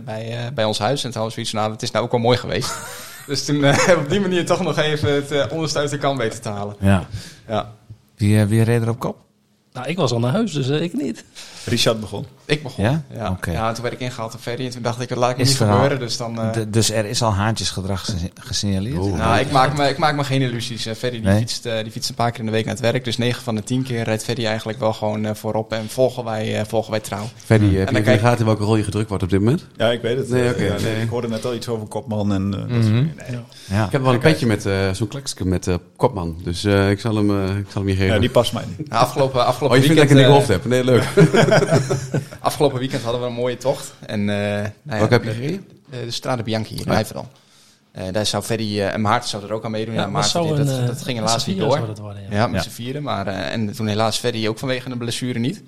[0.06, 1.04] bij, bij ons huis.
[1.04, 2.74] En toen hadden we zoiets van, nou, het is nou ook wel mooi geweest.
[3.28, 3.66] dus toen
[3.98, 6.76] op die manier toch nog even het onderste uit de kan weten te halen.
[6.80, 7.08] Ja.
[7.48, 7.74] Ja.
[8.16, 9.22] Wie, wie reed er op kop?
[9.74, 11.24] Nou, ik was al naar huis, dus eh, ik niet.
[11.66, 12.26] Richard begon.
[12.46, 12.84] Ik begon.
[12.84, 13.04] Ja?
[13.16, 13.52] Ja, Oké.
[13.52, 13.72] ja.
[13.72, 14.66] toen werd ik ingehaald door Ferry.
[14.66, 16.00] En toen dacht ik, dat laat ik Is niet verhaal- gebeuren.
[16.00, 16.40] Dus dan...
[16.42, 19.16] eh, dus er is al haantjesgedrag gesi- gesignaleerd?
[19.16, 20.86] Nou, ik maak, me, ik maak me geen illusies.
[20.86, 21.38] Eh, Ferry die, Nee?
[21.38, 23.04] fietst, eh, die fietst een paar keer in de week naar het werk.
[23.06, 25.72] Dus 9 van de 10 keer rijdt Ferry eigenlijk wel gewoon eh, voorop.
[25.74, 27.20] En volgen wij, eh, volgen wij trouw.
[27.20, 29.66] Dan heb je in de kijk- gaten welke rol je gedrukt wordt op dit moment?
[29.78, 30.30] Ja, ik weet het.
[30.30, 31.02] Nee, oké, ja, nee.
[31.02, 32.50] Ik hoorde net al iets over kopman en...
[32.50, 32.94] Mhm.
[32.94, 33.40] Nee.
[33.70, 33.86] Ja.
[33.86, 36.36] Ik heb wel een petje met eh, zo'n kleksje met eh, kopman.
[36.44, 38.14] Dus eh, ik, zal hem, eh, ik zal hem je geven.
[38.14, 38.90] Ja, die past mij niet.
[38.90, 40.66] Nou, afgelopen, afgelopen oh, je vindt dat weekend, ik in de eh, gehoofd heb?
[40.66, 41.52] Nee, leuk.
[42.40, 43.94] afgelopen weekend hadden we een mooie tocht.
[44.06, 45.68] En, eh, nou ja, Welke heb je de- gereden?
[45.90, 47.28] eh, de Strade Bianchi in Nijverdal.
[47.92, 49.94] Eh daar zou Ferry eh, en Maarten zou er ook aan meedoen.
[49.94, 51.72] Ja, dat Maarten, die- een, dat, eh, dat ging helaas niet door.
[51.72, 52.36] zou dat worden, ja.
[52.36, 52.70] Ja, met Ja.
[52.70, 53.04] z'n vieren.
[53.04, 55.64] Maar, eh, en toen helaas Ferry ook vanwege een blessure niet.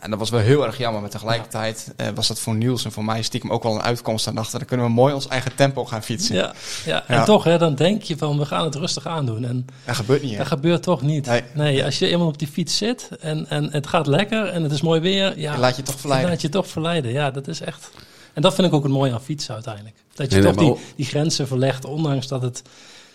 [0.00, 1.00] En dat was wel heel erg jammer.
[1.00, 4.26] Maar tegelijkertijd eh, was dat voor Niels en voor mij stiekem ook wel een uitkomst.
[4.26, 6.34] En dachten, dan kunnen we mooi ons eigen tempo gaan fietsen.
[6.34, 6.52] Ja,
[6.84, 7.24] ja, en Ja.
[7.24, 9.44] toch, hè, dan denk je van we gaan het rustig aandoen.
[9.44, 10.30] En Dat gebeurt niet.
[10.32, 10.36] hè?
[10.38, 11.26] dat gebeurt toch niet.
[11.26, 11.42] Nee.
[11.54, 11.84] Nee.
[11.84, 14.80] als je eenmaal op die fiets zit en, en het gaat lekker en het is
[14.80, 15.38] mooi weer.
[15.38, 16.30] Ja, Je laat je toch dan verleiden.
[16.30, 17.12] laat je toch verleiden.
[17.12, 17.90] Ja, dat is echt.
[18.34, 19.94] En dat vind ik ook het mooie aan fietsen uiteindelijk.
[20.14, 22.62] Dat je Nee, nee, toch die, die grenzen verlegt, ondanks dat het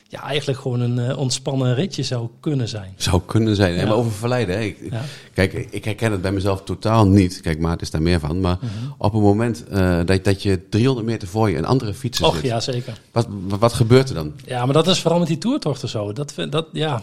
[0.08, 2.94] ja, eigenlijk gewoon een eh, ontspannen ritje zou kunnen zijn.
[2.98, 3.76] Zou kunnen zijn.
[3.88, 4.56] Maar over verleiden.
[4.56, 4.62] Hè.
[4.62, 5.02] Ik, Ja.
[5.34, 7.42] Kijk, ik herken het bij mezelf totaal niet.
[7.42, 8.40] Kijk, Maart is daar meer van.
[8.42, 8.72] Maar Mhm.
[8.98, 12.36] op een moment eh, dat, dat je 300 meter voor je een andere fietser Och
[12.36, 12.44] zit.
[12.44, 13.00] ja, zeker.
[13.12, 14.34] Wat, wat, wat gebeurt er dan?
[14.46, 16.14] Ja, maar dat is vooral met die toertochten zo.
[16.14, 17.02] Dat, dat, ja.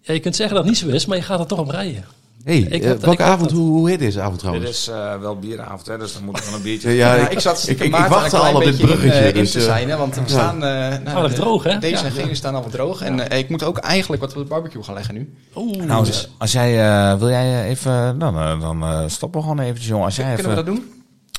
[0.00, 1.68] ja, je kunt zeggen dat het niet zo is, maar je gaat er toch op
[1.70, 2.04] rijden.
[2.44, 3.48] Hey, Ik eh, ik welke avond?
[3.48, 4.70] dat- Hoe, hoe heet deze avond Dit trouwens?
[4.70, 6.90] is eh, wel bieravond, hè, dus dan moet ik van een biertje...
[7.02, 9.18] Ja, Ja, ik, ik zat ik, ik, wachtte al op dit in, bruggetje.
[9.18, 10.64] eh, in dus, te zijn, hè, want we staan...
[10.64, 11.78] eh nou, de- droog, hè?
[11.78, 12.20] Deze Ja.
[12.28, 13.00] en staan al wat droog.
[13.02, 15.34] En ik moet ook eigenlijk wat op de barbecue gaan leggen nu.
[15.56, 15.76] Oeh.
[15.84, 19.86] Nou, dus als jij, eh, wil jij even, dan, dan eh, stoppen we gewoon eventjes,
[19.88, 20.04] jongen.
[20.04, 20.92] Als jij Kunnen we dat doen?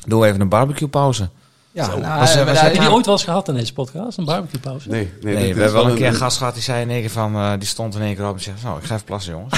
[0.06, 1.28] doe even een barbecue pauze.
[1.74, 3.48] Ja, nou, Was- was- we- was- daar- heb je die nou, ooit wel eens gehad
[3.48, 4.18] in deze podcast?
[4.18, 4.88] Een barbecue pauze?
[4.88, 7.00] Nee, nee, Nee, we hebben wel een keer een gast gehad die zei in één
[7.00, 9.06] keer van, eh, die stond in één keer op en zei, nou, ik ga even
[9.06, 9.54] plassen, jongens.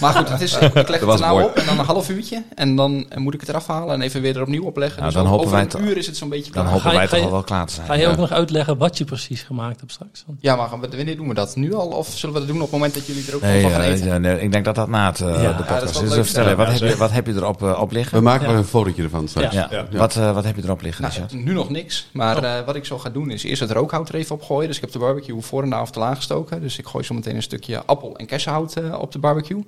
[0.00, 1.44] Maar goed, het is, ik leg het er nou mooi.
[1.44, 2.42] op en dan een half uurtje.
[2.54, 5.00] En dan eh, moet ik het eraf halen en even weer er opnieuw opleggen.
[5.00, 6.66] Nou, dus dan hopen over wij een toch- uur is het zo'n beetje Dan klaar.
[6.66, 7.86] hopen Ga je- wij toch wel klaar te zijn.
[7.86, 8.10] Ga je Ja.
[8.10, 10.22] ook nog uitleggen wat je precies gemaakt hebt straks?
[10.26, 11.56] Want- Ja, maar wanneer doen we dat?
[11.56, 11.86] Nu al?
[11.86, 13.80] Of zullen we dat doen op het moment dat jullie er ook Nee, van gaan
[13.80, 14.20] eh, eten?
[14.20, 15.26] nee, ik denk dat dat na het, eh,
[15.56, 16.10] de podcast is.
[16.10, 16.98] Dus vertel, Ja, wat, heb je, zeker.
[16.98, 18.16] wat heb je erop op liggen?
[18.18, 18.52] We maken Ja.
[18.52, 19.56] er een fotootje ervan straks.
[19.92, 22.08] Wat, eh, wat heb je erop liggen, Nu nog niks.
[22.12, 24.66] Maar eh, wat ik zo ga doen is eerst het rookhout er even opgooien.
[24.66, 26.60] Dus ik heb de barbecue voor en na of te laag gestoken.
[26.60, 29.64] Dus ik gooi zo meteen een stukje appel en kersenhout eh, op de barbecue.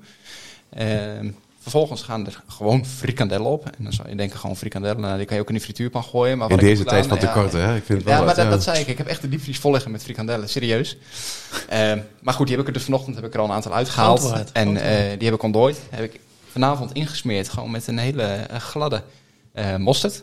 [0.71, 3.67] Ehm, vervolgens gaan er gewoon frikandellen op.
[3.67, 5.01] En dan zou je denken gewoon frikandellen.
[5.01, 6.39] Nou, die kan je ook in de frituurpan gooien.
[6.39, 7.77] Maar In deze tijd van gedaan, tekorten, ja, hè?
[7.77, 8.51] Ik vind het wel Ja, maar wat, dat, ja.
[8.51, 8.87] dat zei ik.
[8.87, 10.49] Ik heb echt de diepvries vol liggen met frikandellen.
[10.49, 10.97] Serieus.
[11.69, 13.75] Ehm, maar goed, die heb ik er dus vanochtend heb ik er al een aantal
[13.75, 14.21] uitgehaald.
[14.21, 14.87] Antwoord, en antwoord.
[14.87, 15.81] eh, die heb ik ontdooid.
[15.91, 17.49] Heb ik vanavond ingesmeerd.
[17.49, 19.03] Gewoon met een hele gladde
[19.53, 20.23] eh mosterd.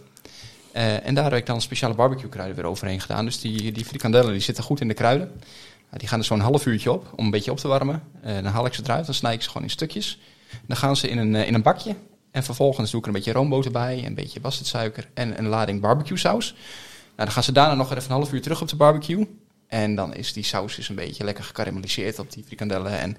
[0.71, 3.25] Eh, en daar heb ik dan speciale barbecue kruiden weer overheen gedaan.
[3.25, 5.27] Dus die, die frikandellen die zitten goed in de kruiden.
[5.27, 8.03] Nou, die gaan er zo'n half uurtje op om een beetje op te warmen.
[8.21, 10.19] Eh, dan haal ik ze eruit, dan snij ik ze gewoon in stukjes.
[10.65, 11.95] Dan gaan ze in een, eh, in een bakje.
[12.31, 15.81] En vervolgens doe ik er een beetje roomboter bij, een beetje bastardsuiker en een lading
[15.81, 16.51] barbecue saus.
[16.51, 19.27] Nou, dan gaan ze daarna nog even een half uur terug op de barbecue.
[19.67, 22.99] En dan is die saus dus een beetje lekker gekarameliseerd op die frikandellen.
[22.99, 23.17] En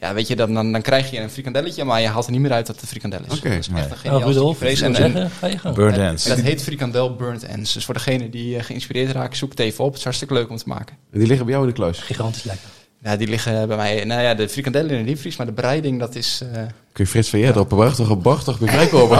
[0.00, 2.40] ja, weet je, dan, dan, dan krijg je een frikandelletje, maar je haalt er niet
[2.40, 3.36] meer uit dat het een frikandel is.
[3.38, 3.48] Oké.
[3.48, 4.20] Dat is echt een Nou, geniaal
[5.40, 5.74] En, gang.
[5.74, 6.24] Burnt en ends.
[6.24, 7.72] dat heet frikandel burnt ends.
[7.72, 9.88] Dus voor degene die eh, geïnspireerd raken, zoek het even op.
[9.88, 10.96] Het is hartstikke leuk om te maken.
[11.12, 11.98] En die liggen bij jou in de kluis.
[11.98, 12.68] Gigantisch lekker.
[13.02, 14.04] Ja, die liggen bij mij.
[14.04, 16.40] Nou ja, de frikandellen in de diepvries, maar de bereiding, dat is.
[16.52, 19.16] eh, Kun je Frits van op een prachtige bortig bij mij kopen?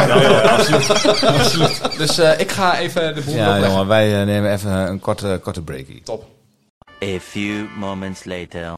[1.99, 3.71] Dus eh, ik ga even de boel Ja, opleggen.
[3.71, 6.01] jongen, wij eh, nemen even een korte, korte breakie.
[6.05, 6.27] Top.
[7.05, 8.73] A few moments later.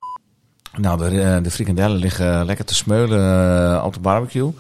[0.77, 4.53] Nou, de, eh, de frikandellen liggen lekker te smeulen eh, op de barbecue.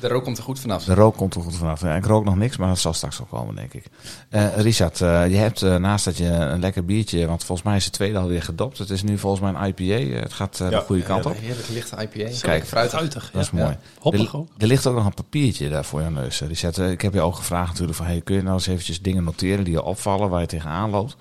[0.00, 0.84] De rook komt er goed vanaf.
[0.84, 1.80] De rook komt er goed vanaf.
[1.80, 3.84] Ja, ik rook nog niks, maar dat zal straks wel komen, denk ik.
[4.28, 5.04] Eh, Richard, je
[5.36, 8.78] hebt naast dat je een lekker biertje, want volgens mij is het tweede alweer gedopt.
[8.78, 10.20] Het is nu volgens mij een IPA.
[10.20, 11.36] Het gaat eh, Ja, de goede kant op.
[11.40, 12.30] Heerlijk lichte IPA.
[12.40, 12.68] Kijk, fruitig.
[12.68, 13.62] Fruitig, Dat is ja.
[13.62, 13.76] mooi.
[13.98, 14.48] Hoppig er, ook.
[14.58, 16.78] er ligt ook nog een papiertje daar voor je neus, Richard.
[16.78, 19.64] Ik heb je ook gevraagd natuurlijk van, hey, kun je nou eens eventjes dingen noteren
[19.64, 21.16] die je opvallen, waar je tegenaan loopt?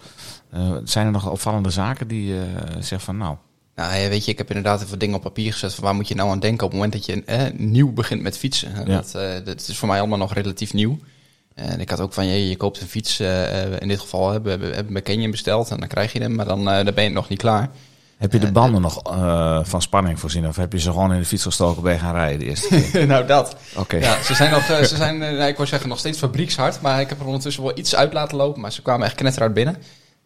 [0.50, 2.46] Eh, zijn er nog opvallende zaken die je
[2.80, 3.36] zegt van, nou,
[3.78, 6.16] Nou, weet je, ik heb inderdaad even dingen op papier gezet van waar moet je
[6.16, 8.72] nou aan denken op het moment dat je eh, nieuw begint met fietsen.
[8.76, 8.84] Ja.
[8.84, 11.00] Dat, eh, dat is voor mij allemaal nog relatief nieuw.
[11.56, 14.32] En ik had ook van, je, je koopt een fiets, eh, eh, in dit geval
[14.32, 17.10] hebben we hebben Canyon besteld en dan krijg je hem, maar dan, dan ben je
[17.10, 17.70] nog niet klaar.
[18.18, 19.02] heb je de banden nog
[19.68, 20.48] van spanning voorzien?
[20.48, 23.08] Of heb je ze gewoon in de fiets gestoken bij gaan rijden de eerste keer?
[23.14, 23.56] nou, dat.
[23.76, 23.98] Oké.
[23.98, 26.82] Ja, ze zijn nog, ze zijn, nou, ik zeggen, nog steeds fabriekshard.
[26.82, 28.62] Maar ik heb er ondertussen wel iets uit laten lopen.
[28.62, 29.78] Maar ze kwamen echt knetteruit binnen.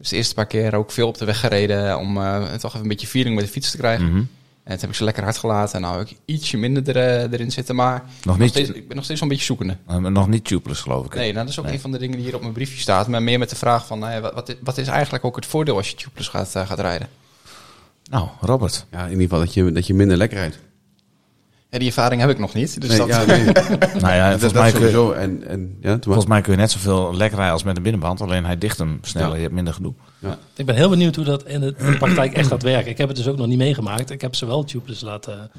[0.02, 2.82] Dus de eerste paar keer ook veel op de weg gereden om eh, toch even
[2.82, 4.06] een beetje feeling met de fiets te krijgen.
[4.06, 4.24] Mhm.
[4.64, 5.76] En toen heb ik ze lekker hard gelaten.
[5.76, 7.76] En nou heb ik ietsje minder er, erin zitten.
[7.76, 9.78] Maar Nog niet, steeds, ik ben nog steeds wel een beetje zoekende.
[9.88, 11.14] eh, nog niet tubeless, geloof ik.
[11.14, 11.20] hè?
[11.20, 11.74] Nee, nou, dat is ook Nee.
[11.74, 13.08] een van de dingen die hier op mijn briefje staat.
[13.08, 15.36] Maar meer met de vraag van, nou ja, wat, wat, is, wat is eigenlijk ook
[15.36, 17.08] het voordeel als je tubeless gaat, eh, gaat rijden?
[18.10, 18.86] Nou, Robert.
[18.92, 20.60] Ja, in ieder geval dat je, dat je minder lekker rijdt.
[21.72, 22.82] Ja, die ervaring heb ik nog niet.
[22.82, 23.46] Dus Nee, dat, ja, nee,
[24.02, 25.12] nou ja, volgens, mij kun je, sowieso.
[25.12, 28.22] En, en, ja, volgens mij kun je net zoveel lekker rijden als met een binnenband.
[28.22, 29.36] Alleen hij dicht hem sneller, Ja.
[29.36, 29.94] je hebt minder gedoe.
[30.56, 32.92] Ik ben heel benieuwd hoe dat in de, in de praktijk echt gaat werken.
[32.92, 34.10] Ik heb het dus ook nog niet meegemaakt.
[34.10, 35.52] Ik heb ze wel tubeless laten,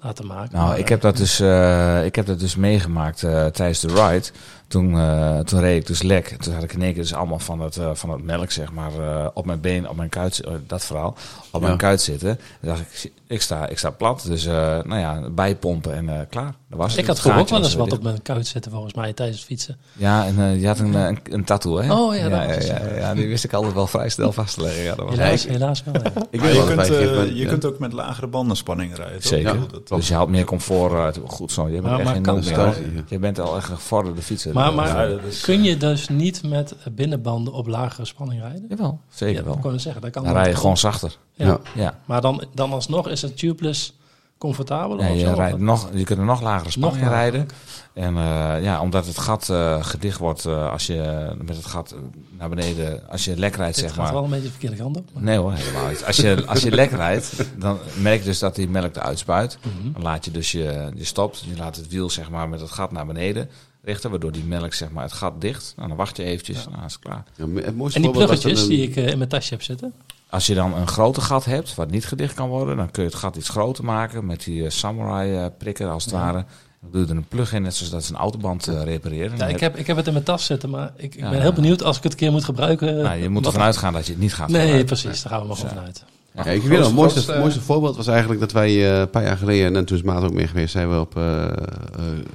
[0.00, 0.56] laten maken.
[0.56, 3.88] Nou, Maar, ik heb dat dus, eh, ik heb dat dus meegemaakt eh, tijdens de
[3.88, 4.28] ride.
[4.72, 6.36] Toen, eh, toen reed ik dus lek.
[6.40, 8.72] Toen had ik in één keer dus allemaal van het, eh, van het melk, zeg
[8.72, 11.16] maar, eh, op mijn been, op mijn kuit, dat verhaal,
[11.50, 12.36] op mijn kuit zitten.
[12.60, 14.24] Toen dacht ik, ik sta, ik sta plat.
[14.26, 14.52] Dus, eh,
[14.82, 16.54] nou ja, bijpompen en eh, klaar.
[16.68, 17.00] Dat was het.
[17.00, 19.38] ik had Het vroeger ook wel eens wat op mijn kuit zitten volgens mij tijdens
[19.38, 19.76] het fietsen.
[19.92, 21.92] Ja, en je had een, een, een tattoo, hè?
[21.94, 22.94] Oh, ja, dat ja, was het, ja, ja.
[22.96, 24.82] ja, die wist ik altijd wel vrij snel vast te leggen.
[24.82, 25.94] Ja, dat was Helaas, helaas wel.
[25.94, 26.10] ja.
[26.30, 26.86] Ik je kunt, dat
[27.28, 27.48] je ja.
[27.48, 29.14] kunt ook met lagere bandenspanning rijden.
[29.20, 29.22] toch?
[29.28, 29.54] Zeker.
[29.54, 31.20] Ja, dat- dus je haalt meer comfort uit.
[31.26, 33.04] Goed zo, je bent echt geen.
[33.08, 34.52] Je bent al echt een gevorderde fietser.
[34.62, 38.64] Maar, maar Ja, dat is- kun je dus niet met binnenbanden op lagere spanning rijden?
[38.68, 39.72] Jawel, zeker Ja, wel.
[39.74, 41.16] ik zeggen, dat kan Dan rij je gewoon zachter.
[41.34, 41.46] Ja.
[41.46, 41.60] Ja.
[41.74, 41.98] Ja.
[42.04, 43.96] Maar dan, dan alsnog is het tubeless
[44.38, 45.04] comfortabeler?
[45.06, 47.48] Ja, of je, rijdt nog, je kunt er nog lagere spanning rijden.
[47.94, 51.90] En eh, ja, omdat het gat eh, gedicht wordt eh, als je met het gat
[51.92, 51.98] eh,
[52.38, 54.12] naar beneden, als je lek rijdt, Dit zeg gaat maar.
[54.12, 55.04] wel een beetje de verkeerde kant op.
[55.12, 56.04] maar- Nee hoor, helemaal niet.
[56.04, 59.58] Als je, als je lek rijdt, dan merk je dus dat die melk eruit spuit.
[59.62, 59.92] Mhm.
[59.92, 62.70] Dan laat je dus je, je stopt, je laat het wiel zeg maar met het
[62.70, 63.48] gat naar beneden
[63.82, 65.72] richten, waardoor die melk zeg maar het gat dicht.
[65.76, 67.24] Nou, dan wacht je eventjes, nou is het klaar.
[67.36, 69.62] Ja, het mooiste En die pluggetjes dan die een- ik eh, in mijn tasje heb
[69.62, 69.92] zitten.
[70.30, 73.08] Als je dan een groter gat hebt, wat niet gedicht kan worden, dan kun je
[73.08, 76.44] het gat iets groter maken met die eh, samurai eh, prikker als het ware.
[76.80, 79.36] Dan doe je er een plug in, net zoals dat ze een autoband eh, repareren.
[79.38, 81.30] Ja, ik, heb, ik heb het in mijn tas zitten, maar ik, ik Ja.
[81.30, 82.96] ben heel benieuwd als ik het een keer moet gebruiken.
[83.02, 84.86] Nou, je moet ervan uitgaan dat je het niet gaat Nee, gebruiken.
[84.86, 85.22] precies.
[85.22, 85.76] Daar gaan we maar gewoon Ja.
[85.76, 86.04] vanuit.
[86.34, 89.22] Ja, ik weet het mooiste, het mooiste voorbeeld was eigenlijk dat wij eh, een paar
[89.22, 91.52] jaar geleden, en toen is Maat ook mee geweest, zijn we, op, eh, eh,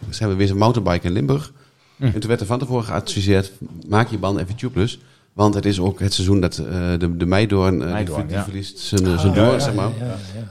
[0.10, 1.52] zijn we weer een mountainbike in Limburg.
[1.96, 2.04] Hm.
[2.04, 3.52] En toen werd er van tevoren geadviseerd,
[3.88, 5.00] maak je banden even tubeless.
[5.34, 8.44] Want het is ook het seizoen dat de, de meidoorn, Meidoorn, ja.
[8.44, 9.92] verliest zijn, Ah, zijn doorn, ja, zeg maar.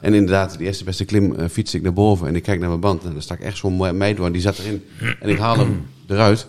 [0.01, 2.81] En inderdaad, de eerste beste klim fiets ik naar boven en ik kijk naar mijn
[2.81, 3.05] band.
[3.05, 4.85] En daar stak echt zo'n meidoorn, die zat erin.
[5.21, 6.47] En ik haal hem eruit.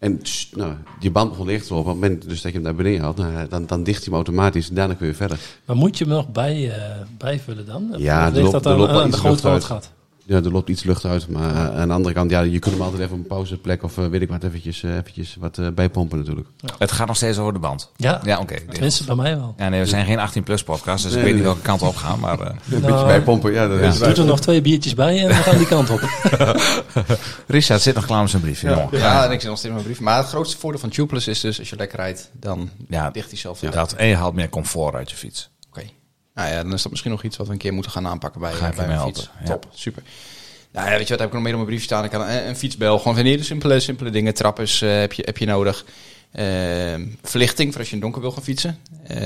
[0.00, 1.76] En tss, nou, die band begon te lopen.
[1.76, 4.04] Op het moment dus dat je hem naar beneden haalt, nou, dan, dan dicht hij
[4.04, 4.68] hem automatisch.
[4.68, 5.38] En daarna kun je verder.
[5.64, 7.94] Maar moet je hem nog bij, eh, bijvullen dan?
[7.96, 9.92] Ja, ligt loopt- dat er aan, loopt wel aan de gat?
[10.30, 11.28] Ja, er loopt iets lucht uit.
[11.28, 13.96] Maar uh, aan de andere kant, ja, je kunt hem altijd even een pauzeplek of
[13.96, 16.48] uh, weet ik wat, eventjes, uh, eventjes wat uh, bijpompen natuurlijk.
[16.78, 17.90] Het gaat nog steeds over de band.
[17.96, 18.54] Ja, Ja, oké.
[18.70, 19.54] tenminste bij mij wel.
[19.56, 21.96] Ja, nee, we zijn geen 18-plus podcast, dus Nee, ik weet niet welke kant op
[21.96, 22.20] gaan.
[22.20, 23.86] Maar, eh, Een Nou, beetje bijpompen, ja, dat ja.
[23.86, 26.00] is Doe er nog twee biertjes bij en we gaan die kant op.
[27.46, 28.68] Richard zit nog klaar met zijn briefje.
[28.68, 28.98] Ja, jongen.
[28.98, 30.00] ja, en ik zit nog steeds in mijn brief.
[30.00, 33.30] Maar het grootste voordeel van tubeless is dus, als je lekker rijdt, dan Ja, dicht
[33.30, 33.60] hij zelf.
[33.60, 33.70] Ja.
[33.70, 35.50] Dat, en je haalt meer comfort uit je fiets.
[36.34, 38.40] Nou ja, dan is dat misschien nog iets wat we een keer moeten gaan aanpakken
[38.40, 39.30] bij, Ga ik bij mijn fiets.
[39.40, 39.50] ja.
[39.50, 40.02] Top, super.
[40.72, 42.04] Nou ja, weet je wat, heb ik nog meer op mijn brief staan?
[42.04, 44.34] Ik kan een, een fietsbel, gewoon van hele simpele, simpele dingen.
[44.34, 45.84] Trappers eh, heb, je, heb je nodig.
[46.32, 48.78] Ehm, verlichting voor als je in het donker wil gaan fietsen.
[49.06, 49.20] Ehm,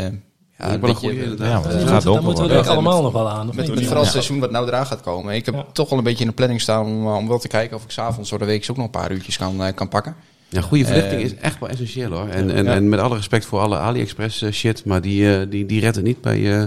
[0.59, 1.49] ja, wel een eh.
[1.49, 3.49] Ja, gaat moeten- dan donker moeten we er allemaal nog wel aan.
[3.49, 3.75] Of Met, niet?
[3.75, 4.21] met vooral het Ja.
[4.21, 5.35] seizoen wat nou eraan gaat komen.
[5.35, 5.65] Ik heb Ja.
[5.73, 7.85] toch wel een beetje in de planning staan om, eh, om wel te kijken of
[7.85, 10.17] ik s'avonds door de week ook nog een paar uurtjes kan, eh, kan pakken.
[10.49, 12.29] Ja, goede verlichting Eh, is echt wel essentieel hoor.
[12.29, 12.73] En, en, Ja.
[12.75, 15.97] en met alle respect voor alle AliExpress eh, shit, maar die, eh, die, die redt
[15.97, 16.65] het niet bij, eh,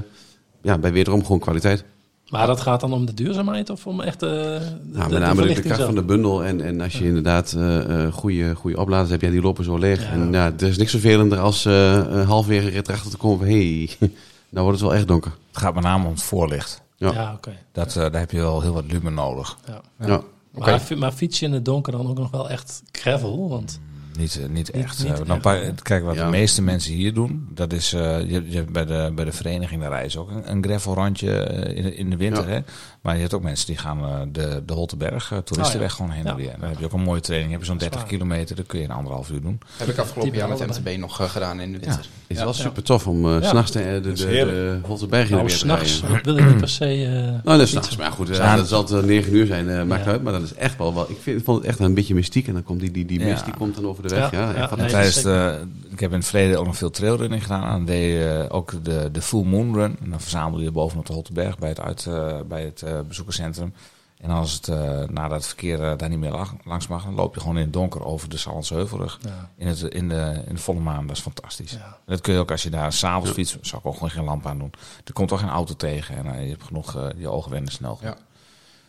[0.67, 1.85] ja, bij wederom gewoon kwaliteit.
[2.29, 5.41] Maar dat gaat dan om de duurzaamheid of om echt eh, de, Nou, met name
[5.41, 5.85] de, de kracht zelf?
[5.85, 6.43] van de bundel.
[6.43, 9.77] En, en als je inderdaad eh, eh, goede, goede opladers hebt, ja, die lopen zo
[9.77, 10.01] leeg.
[10.01, 10.09] Ja.
[10.09, 13.47] En ja, er is niks vervelender als eh een rit erachter te komen van...
[13.47, 14.09] Hé, hey,
[14.49, 15.31] nou wordt het wel echt donker.
[15.47, 16.85] Het gaat met name om het voorlicht.
[16.97, 17.11] Ja.
[17.11, 17.57] Ja, oké.
[17.71, 19.57] Dat, eh, daar heb je wel heel wat lumen nodig.
[19.67, 19.81] Ja.
[20.07, 20.21] Ja.
[20.53, 20.69] Oké.
[20.69, 23.49] Maar, maar fiets je in het donker dan ook nog wel echt gravel?
[23.49, 23.79] Want
[24.17, 25.03] Niet, eh, niet echt.
[25.03, 25.71] niet eh, dan echt, ja.
[25.83, 26.23] kijk, wat Ja.
[26.25, 29.31] de meeste mensen hier doen, dat is eh, je, je hebt bij, de, bij de
[29.31, 32.47] vereniging daar rijden ze ook een, een gravelrandje eh, in, de- in de winter.
[32.49, 32.53] Ja.
[32.53, 32.59] Hè?
[33.07, 36.25] Maar je hebt ook mensen die gaan eh, de, de Holteberg, eh, toeristenweg, gewoon heen
[36.25, 36.55] en weer.
[36.59, 37.51] Dan heb je ook een mooie training.
[37.51, 38.17] Heb je zo'n Dat is 30 waar.
[38.19, 39.59] kilometer, dat kun je in anderhalf uur doen.
[39.77, 40.59] Heb ik afgelopen Die jaar met.
[40.83, 42.05] MTB nog eh, gedaan in de winter.
[42.27, 42.43] is Ja.
[42.43, 43.41] wel super tof om Ja.
[43.49, 44.79] s'nachts de, de.
[44.83, 46.23] Holterberg in Nou, weer te s'nachts rijden.
[46.23, 46.85] wil ik niet per se...
[46.85, 47.11] eh,
[47.45, 47.95] Nou, dat is s'nachts.
[47.95, 48.55] Maar goed, Ja.
[48.55, 50.11] dat zal het eh, 9 uur zijn, eh, maakt Ja.
[50.11, 50.23] uit.
[50.23, 52.47] Maar dat is echt wel, wel ik, vind, vond het echt een beetje mystiek.
[52.47, 53.25] En dan komt die, die, die Ja.
[53.25, 54.31] mist, die komt dan over de weg.
[54.31, 55.23] Ja, Ja, echt ja, fantastisch.
[55.23, 57.75] nee, Tijdens de, ik heb in het verleden ook nog veel trailrunning gedaan.
[57.79, 59.97] En deed je ook de, de Full Moon Run.
[60.03, 63.73] En dan verzamelde je bovenop de Holteberg bij het, uit, eh, bij het eh, bezoekerscentrum.
[64.17, 64.77] En als het, eh,
[65.09, 67.63] nadat het verkeer eh, daar niet meer lag- langs mag, dan loop je gewoon in
[67.63, 69.19] het donker over de Sallandse Heuvelrug.
[69.21, 71.71] Ja, In, het, in, de, in de volle maan, dat is fantastisch.
[71.71, 71.97] ja.
[72.05, 74.45] Dat kun je ook als je daar s'avonds fietst, zou ik ook gewoon geen lamp
[74.45, 74.71] aan doen.
[75.05, 77.71] Er komt toch geen auto tegen en eh, je hebt genoeg, eh, je ogen wennen
[77.71, 77.99] snel.
[78.01, 78.15] Ja.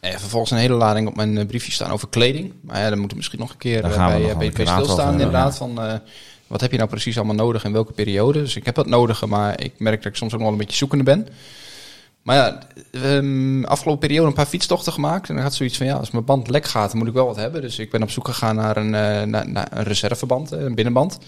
[0.00, 2.54] En vervolgens een hele lading op mijn eh, briefje staan over kleding.
[2.62, 5.56] Maar ja, dan moeten we misschien nog een keer eh, bij eh, later stilstaan inderdaad.
[5.56, 5.94] Van, eh,
[6.48, 8.40] wat heb je nou precies allemaal nodig in welke periode?
[8.40, 10.76] Dus ik heb dat nodige, maar ik merk dat ik soms ook wel een beetje
[10.76, 11.28] zoekende ben.
[12.22, 12.58] Maar ja,
[12.90, 15.28] ehm, afgelopen periode een paar fietstochten gemaakt.
[15.28, 17.36] En dan had zoiets van, ja, als mijn band lek gaat, moet ik wel wat
[17.36, 17.60] hebben.
[17.60, 21.18] Dus ik ben op zoek gegaan naar een, eh, naar, een reserveband, eh, een binnenband.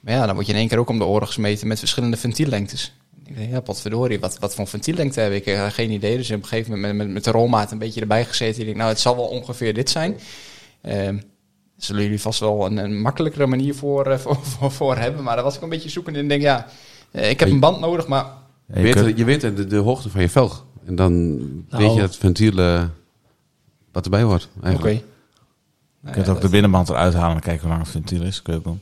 [0.00, 2.16] Maar ja, dan word je in één keer ook om de oren gesmeten met verschillende
[2.16, 2.92] ventiellengtes.
[3.26, 5.72] Ik denk, ja, potverdorie, wat, wat voor ventiellengte heb ik?
[5.72, 6.16] Geen idee.
[6.16, 8.60] Dus op een gegeven moment met, met, met de rolmaat een beetje erbij gezeten.
[8.60, 10.18] Ik denk, nou, het zal wel ongeveer dit zijn.
[10.82, 11.18] Ehm
[11.84, 15.22] zullen jullie vast wel een, een makkelijkere manier voor, eh, voor, voor, voor hebben.
[15.22, 16.22] Maar daar was ik een beetje zoekend in.
[16.22, 16.66] Ik denk, ja,
[17.10, 18.24] eh, ik heb een band nodig, maar
[18.66, 20.64] Ja, Je je weet, eh, je weet de, de hoogte van je velg.
[20.86, 21.56] En dan Nou.
[21.68, 22.84] weet je het ventiel eh,
[23.92, 24.48] wat erbij hoort.
[24.56, 24.66] oké.
[24.66, 25.04] Eigenlijk.
[26.04, 28.42] je kunt ook de binnenband eruit halen en kijken hoe lang het ventiel is.
[28.42, 28.80] Kun je ook doen.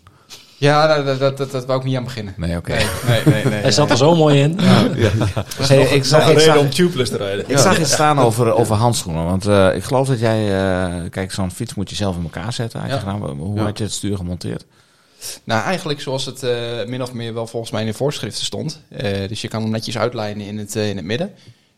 [0.61, 2.35] Ja, dat, dat, dat, dat, dat wou ik niet aan beginnen.
[2.37, 2.73] Nee, oké.
[2.73, 3.45] Nee, nee, nee.
[3.45, 4.59] nee, Hij zat er zo mooi in.
[4.59, 7.45] Hey, ik zag, een ik reden zag, om tubeless te rijden.
[7.49, 9.25] ik zag iets staan over, over handschoenen.
[9.25, 10.63] Want eh, ik geloof dat jij...
[11.05, 12.79] eh, kijk, zo'n fiets moet je zelf in elkaar zetten.
[12.81, 13.01] Had je Ja.
[13.01, 13.21] gedaan.
[13.39, 13.63] Hoe Ja.
[13.65, 14.65] had je het stuur gemonteerd?
[15.45, 16.53] Nou, eigenlijk zoals het eh,
[16.87, 18.81] min of meer wel volgens mij in de voorschriften stond.
[18.89, 21.33] Eh, dus je kan hem netjes uitlijnen in het, in het midden.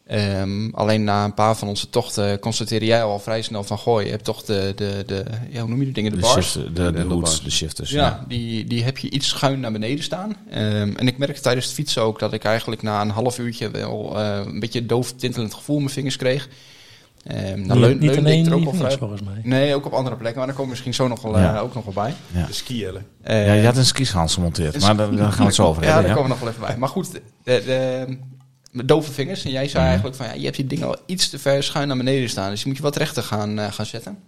[0.07, 3.78] Ehm, alleen na een paar van onze tochten constateerde jij al vrij snel van...
[3.78, 6.22] Goh, je hebt toch de, de, de ja, hoe noem je die dingen, de, De,
[6.22, 6.53] bars?
[6.53, 7.42] de, de, de hoods, bars.
[7.42, 7.90] de shifters.
[7.90, 10.36] Ja, Die, die heb je iets schuin naar beneden staan.
[10.50, 13.70] Ehm, en ik merkte tijdens het fietsen ook dat ik eigenlijk na een half uurtje
[13.70, 16.48] wel eh, een beetje doof tintelend gevoel in mijn vingers kreeg.
[17.26, 19.40] Ehm dan niet leun, niet leunde alleen ik er ook vingers, volgens mij.
[19.42, 21.55] Nee, ook op andere plekken, maar daar komen we misschien zo nog wel, Ja.
[21.57, 22.14] eh, ook nog wel bij.
[22.32, 22.46] Ja.
[22.46, 23.07] De skiëlen.
[23.24, 25.88] Ja, je had een skischans gemonteerd, maar daar, daar gaan we het zo over ja,
[25.88, 26.07] hebben.
[26.07, 26.76] daar Ja, komen we nog wel even bij.
[26.78, 28.07] Maar goed, de, de,
[28.72, 29.44] de dove vingers.
[29.44, 29.86] En jij zei Mhm.
[29.86, 32.50] eigenlijk van, ja, je hebt die dingen al iets te ver schuin naar beneden staan.
[32.50, 34.18] Dus die moet je wat rechter gaan, eh, gaan zetten.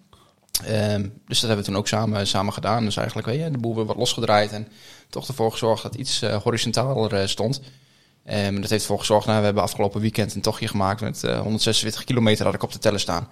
[0.64, 2.84] Ehm, dus dat hebben we toen ook samen, samen gedaan.
[2.84, 4.52] Dus eigenlijk weet je, de boel weer wat losgedraaid.
[4.52, 4.68] En
[5.10, 7.60] toch ervoor gezorgd dat iets eh, horizontaler eh, stond.
[8.24, 11.40] Ehm, dat heeft ervoor gezorgd, nou, we hebben afgelopen weekend een tochtje gemaakt met eh,
[11.40, 13.28] 146 kilometer had ik op de teller staan.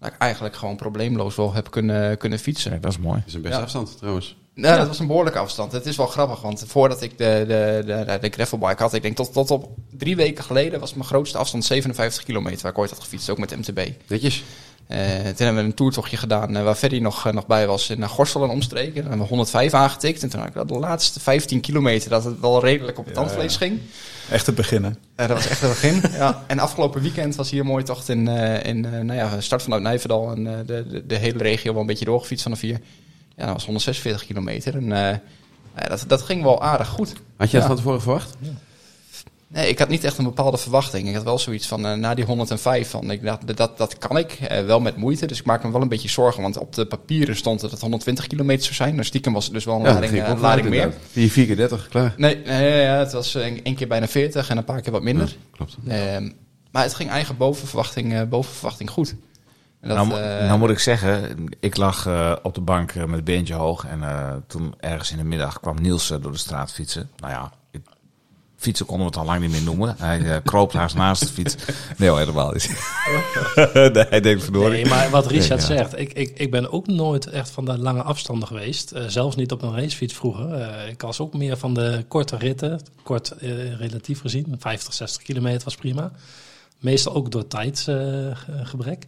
[0.00, 2.80] Dat ik eigenlijk gewoon probleemloos wel heb kunnen, kunnen fietsen.
[2.80, 3.18] Dat is mooi.
[3.18, 3.62] Dat is een beste Ja.
[3.62, 4.36] afstand trouwens.
[4.54, 5.72] Nou, dat was een behoorlijke afstand.
[5.72, 9.16] Het is wel grappig, want voordat ik de, de, de, de gravelbike had, ik denk
[9.16, 12.90] tot, tot op drie weken geleden was mijn grootste afstand 57 kilometer, waar ik ooit
[12.90, 13.88] had gefietst, ook met MTB.
[14.06, 14.44] Netjes.
[14.86, 17.90] Eh, toen hebben we een toertochtje gedaan eh, waar Ferry nog, eh, nog bij was
[17.90, 18.94] in Gorsel en omstreken.
[18.94, 22.40] Dan hebben we 105 aangetikt en toen had ik de laatste 15 kilometer dat het
[22.40, 23.58] wel redelijk op het Ja, tandvlees ja.
[23.58, 23.80] ging.
[24.30, 24.98] Echt beginnen.
[25.14, 26.02] Eh, dat was echt het begin.
[26.20, 26.44] ja.
[26.46, 29.62] En afgelopen weekend was hier een mooie tocht in, eh, in eh, nou ja, start
[29.62, 32.80] vanuit Nijverdal en de, de, de hele regio wel een beetje doorgefietst vanaf hier.
[33.36, 35.16] Ja, dat was 146 kilometer en eh,
[35.78, 37.12] ja, dat, dat ging wel aardig goed.
[37.36, 37.66] Had je dat Ja.
[37.66, 38.36] van tevoren verwacht?
[39.48, 41.08] Nee, ik had niet echt een bepaalde verwachting.
[41.08, 44.16] Ik had wel zoiets van, eh, na die 105, van, ik dacht, dat, dat, kan
[44.16, 45.26] ik, eh, wel met moeite.
[45.26, 47.80] Dus ik maak me wel een beetje zorgen, want op de papieren stond dat het
[47.80, 48.94] 120 kilometer zou zijn.
[48.94, 50.82] Maar stiekem was het dus wel een lading, een lading meer.
[50.82, 51.06] inderdaad.
[51.10, 52.14] 4, 4 keer 30, klaar.
[52.16, 55.02] Nee, nee ja, het was een, één keer bijna 40 en een paar keer wat
[55.02, 55.28] minder.
[55.28, 55.76] Ja, klopt.
[55.88, 56.30] Ehm,
[56.70, 59.14] maar het ging eigenlijk boven verwachting, eh, boven verwachting goed.
[59.82, 63.14] Dat, nou, eh, nou moet ik zeggen, ik lag eh, op de bank eh, met
[63.14, 63.86] het beentje hoog.
[63.86, 67.10] En eh, toen ergens in de middag kwam Niels door de straat fietsen.
[67.16, 67.80] Nou ja, ik,
[68.56, 69.94] fietsen konden we het al lang niet meer noemen.
[69.98, 71.56] Hij eh, kroop haast naast de fiets.
[71.98, 72.68] Nee hoor, helemaal niet.
[73.74, 74.70] nee, hij denkt verdorie.
[74.70, 75.66] Nee, maar wat Richard Ja.
[75.66, 78.90] zegt, ik, ik, ik ben ook nooit echt van de lange afstanden geweest.
[78.92, 80.52] Eh, zelfs niet op een racefiets vroeger.
[80.52, 82.80] Eh, ik was ook meer van de korte ritten.
[83.02, 84.56] Kort eh, relatief gezien.
[84.58, 86.12] 50, 60 kilometer was prima.
[86.78, 89.06] Meestal ook door tijdsgebrek.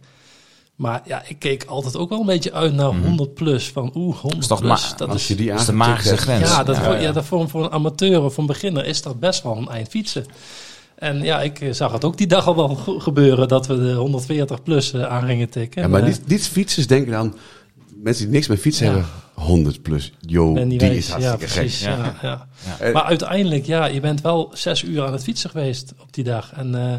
[0.75, 3.67] Maar ja, ik keek altijd ook wel een beetje uit naar 100 plus.
[3.69, 4.93] Van oeh, 100 is toch plus.
[4.97, 6.49] dat Als is, je die Dat is de magische grens.
[6.49, 6.99] ja, dat, Ja, voor, ja.
[6.99, 9.87] ja, dat voor, voor een amateur of een beginner is dat best wel een eind
[9.89, 10.25] fietsen.
[10.95, 13.93] En ja, ik eh, zag het ook die dag al wel gebeuren dat we de
[13.93, 15.81] 140 plus eh, aan gingen tikken.
[15.81, 17.35] Ja, maar eh, niet, niet fietsers denken dan,
[18.03, 18.91] mensen die niks met fietsen Ja.
[18.91, 20.13] hebben, 100 plus.
[20.19, 21.77] Yo, en die, die is ja, hartstikke precies.
[21.85, 21.93] gek.
[22.21, 22.47] Ja,
[22.79, 22.91] ja.
[22.91, 26.51] Maar uiteindelijk, ja, je bent wel zes uur aan het fietsen geweest op die dag.
[26.55, 26.95] En eh,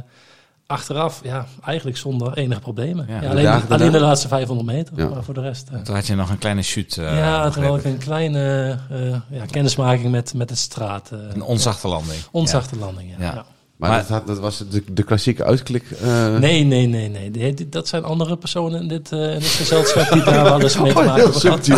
[0.66, 3.06] achteraf, ja, eigenlijk zonder enige problemen.
[3.08, 5.08] Ja, Ja, de alleen, alleen de laatste 500 meter, Ja.
[5.08, 5.68] maar voor de rest...
[5.72, 6.96] eh, Toen had je nog een kleine shoot.
[6.96, 9.08] eh, ja, toen had ik een kleine eh,
[9.38, 11.10] ja, kennismaking met, met het straat.
[11.10, 12.18] Een onzachte landing.
[12.30, 13.44] onzachte landing, ja.
[13.76, 15.84] Maar, Maar- dat, had- dat was de, de klassieke uitklik.
[16.02, 17.30] eh, Nee, nee, nee, nee.
[17.54, 20.78] Die- Dat zijn andere personen in dit, eh, in dit gezelschap die daar wel eens
[20.80, 21.76] mee te Oh, maken hebben subtiel.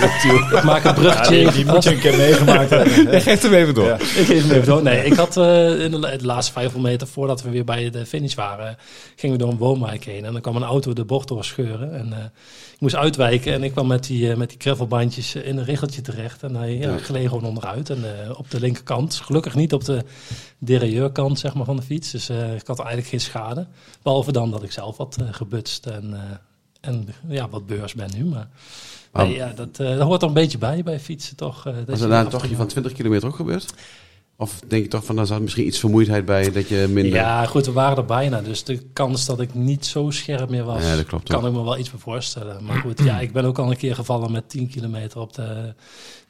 [0.00, 0.36] Subtiel.
[0.58, 1.36] Ik maak een Ja, bruggetje.
[1.42, 2.92] die, die moet je een keer meegemaakt hebben.
[3.12, 3.86] Je geeft hem even door.
[3.86, 3.94] Ja.
[3.94, 4.82] Ik geef hem even door.
[4.82, 7.90] Nee, ik had eh, in de, la- de laatste 500 meter, voordat we weer bij
[7.90, 8.76] de finish waren,
[9.16, 10.24] gingen we door een woonwijk heen.
[10.24, 11.92] En dan kwam een auto de bocht doorscheuren.
[11.94, 12.18] En eh,
[12.74, 16.00] ik moest uitwijken en ik kwam met die, eh, met die gravelbandjes in een richeltje
[16.00, 16.42] terecht.
[16.42, 16.98] En hij ja, Ja.
[16.98, 17.90] gleed gewoon onderuit.
[17.90, 20.04] En eh, op de linkerkant, gelukkig niet op de
[20.58, 22.10] derailleurkant zeg maar, van de fiets.
[22.10, 23.66] Dus eh, ik had eigenlijk geen schade.
[24.02, 26.20] Behalve dan dat ik zelf wat eh, gebutst en, eh,
[26.80, 28.24] en ja, wat beurs ben nu.
[28.24, 28.48] Maar
[29.12, 31.62] Maar- nee, ja, dat, dat hoort er een beetje bij, bij fietsen toch.
[31.62, 33.74] dat Was er daar een tochtje van 20 kilometer ook gebeurd?
[34.40, 37.14] Of denk je toch van, daar zat misschien iets vermoeidheid bij, dat je minder...
[37.14, 38.40] Ja, goed, we waren er bijna.
[38.40, 41.52] Dus de kans dat ik niet zo scherp meer was, Ja, dat klopt kan ik
[41.52, 42.64] me wel iets bij voorstellen.
[42.64, 45.74] Maar goed, ja, ik ben ook al een keer gevallen met 10 kilometer op de...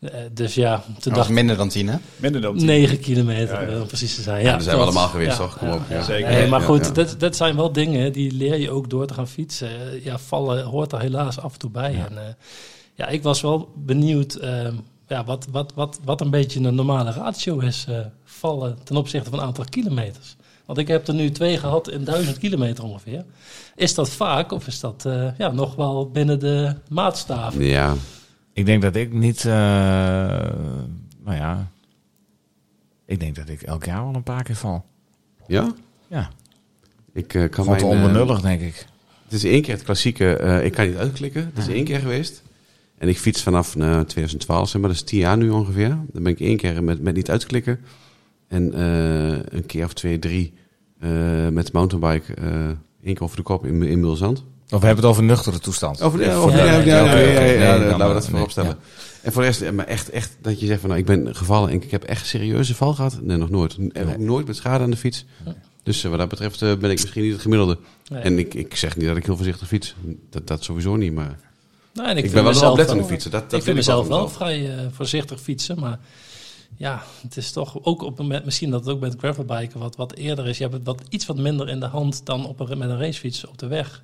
[0.00, 1.96] eh, dus ja, toen dacht minder dan tien, hè?
[2.16, 2.66] Minder dan tien.
[2.66, 3.80] 9 kilometer, Ja, ja.
[3.80, 4.42] om precies te zijn.
[4.44, 5.58] Ja, dat zijn we allemaal geweest, Ja, toch?
[5.58, 6.02] Kom ja, op, ja.
[6.02, 6.30] Zeker.
[6.30, 6.92] Nee, maar goed, ja.
[6.92, 9.70] Dat, dat zijn wel dingen die leer je ook door te gaan fietsen.
[10.02, 11.94] Ja, vallen hoort er helaas af en toe bij.
[12.08, 12.32] En, eh,
[12.94, 14.74] ja, ik was wel benieuwd ehm,
[15.08, 17.84] ja, wat, wat, wat, wat een beetje een normale ratio is.
[17.88, 20.36] eh, vallen ten opzichte van een aantal kilometers.
[20.66, 23.24] Want ik heb er nu twee gehad in duizend kilometer ongeveer.
[23.76, 27.64] Is dat vaak of is dat eh, ja, nog wel binnen de maatstaven?
[27.64, 27.94] Ja,
[28.52, 29.44] Ik denk dat ik niet...
[29.44, 29.52] eh,
[31.24, 31.70] nou ja...
[33.06, 34.84] Ik denk dat ik elk jaar wel een paar keer val.
[35.46, 35.72] ja?
[36.08, 36.30] Ja,
[37.12, 38.86] Ik eh, kan mijn, eh, onbenullig, denk ik.
[39.24, 41.44] Het is één keer het klassieke, eh, ik kan niet uitklikken.
[41.54, 42.42] Het is één keer geweest.
[42.98, 45.88] En ik fiets vanaf nou, 2012, zeg maar, dat is tien jaar nu ongeveer.
[45.88, 47.80] Dan ben ik één keer met, met niet uitklikken.
[48.48, 50.54] En eh, een keer of twee, drie
[51.00, 52.34] eh, met mountainbike.
[52.34, 52.68] eh
[53.02, 54.44] één keer over de kop in, in Mulzand.
[54.70, 56.02] Of we hebben het over nuchtere toestand.
[56.02, 58.50] Over, ja, Ja, over, ja, ja, ja, ja, Nee, laten we eh, dat voorop nee,
[58.50, 58.78] stellen.
[59.22, 61.34] En voor de rest, eh, maar echt, echt dat je zegt van nou, ik ben
[61.34, 63.18] gevallen en ik heb echt serieuze val gehad.
[63.22, 63.76] Nee, nog nooit.
[63.92, 65.24] En ook nooit met schade aan de fiets.
[65.82, 67.78] Dus eh, wat dat betreft eh, ben ik misschien niet het gemiddelde.
[68.08, 68.20] Nee.
[68.20, 69.94] En ik, ik zeg niet dat ik heel voorzichtig fiets.
[70.30, 71.38] Dat, dat sowieso niet, maar...
[71.94, 73.30] Nou, en Ik, ben wel een wel- fietser.
[73.30, 75.98] Dat, dat ik vind wel mezelf wel vrij eh, voorzichtig fietsen, maar
[76.76, 79.96] ja, het is toch ook op het moment, misschien dat het ook met gravelbiken wat,
[79.96, 80.56] wat eerder is.
[80.56, 82.98] Je hebt het wat, iets wat minder in de hand dan op een, met een
[82.98, 84.02] racefiets op de weg.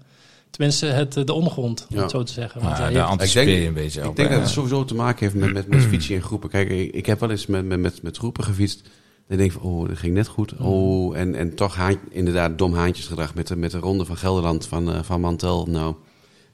[0.50, 2.02] Tenminste, het, de ondergrond, om Ja.
[2.02, 2.62] het zo te zeggen.
[2.62, 4.16] Want ja, daar anticipeer Ik denk- je een beetje Ik op.
[4.16, 6.48] denk dat het sowieso te maken heeft met, met, met fietsen in groepen.
[6.50, 8.80] Kijk, ik, ik heb wel eens met, met, met, met groepen gefietst.
[9.28, 10.52] Dan denk ik van, oh, dat ging net goed.
[10.58, 14.66] Oh, en, en toch haan, inderdaad dom haantjesgedrag met de, met de ronde van Gelderland
[14.66, 15.66] van, eh, van Mantel.
[15.70, 15.94] Nou,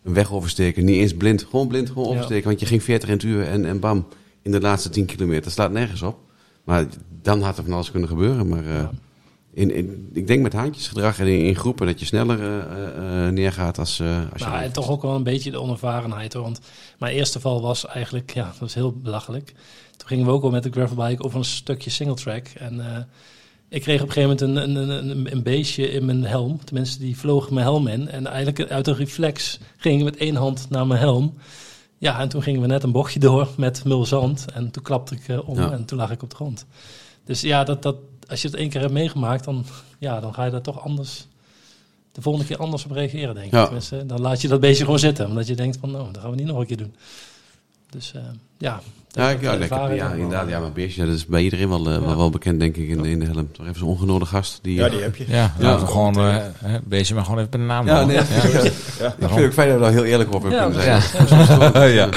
[0.03, 0.85] een weg oversteken.
[0.85, 1.47] Niet eens blind.
[1.51, 2.11] Gewoon blind, gewoon Ja.
[2.11, 2.49] oversteken.
[2.49, 4.07] Want je ging 40 in het uur en, en bam,
[4.43, 5.43] in de laatste 10 kilometer.
[5.43, 6.19] Dat slaat nergens op.
[6.65, 6.87] Maar
[7.23, 8.49] dan had er van alles kunnen gebeuren.
[8.49, 8.89] Maar eh,
[9.55, 13.33] in, in, ik denk met haantjesgedrag en in, in groepen dat je sneller eh, eh,
[13.33, 14.01] neergaat als,
[14.33, 14.45] als je...
[14.45, 16.43] Nou, en toch ook wel een beetje de onervarenheid hoor.
[16.43, 16.61] Want
[16.99, 19.55] mijn eerste val was eigenlijk, ja, dat was heel belachelijk.
[19.97, 22.47] Toen gingen we ook al met de gravelbike over een stukje single track.
[22.49, 23.07] En
[23.71, 26.65] ik kreeg op een gegeven moment een, een, een, een beestje in mijn helm.
[26.65, 28.09] Tenminste, die vloog mijn helm in.
[28.09, 31.35] En eigenlijk uit een reflex ging ik met één hand naar mijn helm.
[31.99, 34.45] Ja, en toen gingen we net een bochtje door met mulzand.
[34.53, 35.71] En toen klapte ik eh, om Ja.
[35.73, 36.67] en toen lag ik op de grond.
[37.25, 37.97] Dus ja, dat, dat,
[38.29, 39.65] als je het één keer hebt meegemaakt, dan,
[39.99, 41.29] ja, dan ga je daar toch anders...
[42.13, 43.53] De volgende keer anders op reageren, denk ik.
[43.53, 43.65] Ja.
[43.65, 45.27] Tenminste, dan laat je dat beestje gewoon zitten.
[45.27, 46.95] Omdat je denkt van, nou, dat gaan we niet nog een keer doen.
[47.91, 48.23] Dus eh,
[48.59, 48.81] ja.
[49.13, 50.49] Ja, ja, ervaring ja inderdaad.
[50.49, 52.17] Ja, maar beestje, dat is bij iedereen wel, eh, wel, Ja.
[52.17, 53.49] wel bekend, denk ik, in, de- in de helm.
[53.53, 54.59] Toch even zo'n ongenodigde gast.
[54.63, 55.25] Die, Ja, die heb je.
[55.29, 55.53] Ja, Ja.
[55.59, 58.23] laten we gewoon eh, hè, beestje maar gewoon even bij de naam Ja, nee, ja.
[58.23, 61.01] ik vind het ook fijn dat we daar heel eerlijk over Ja, kunnen ja.
[61.01, 61.95] zijn.
[61.95, 62.09] ja.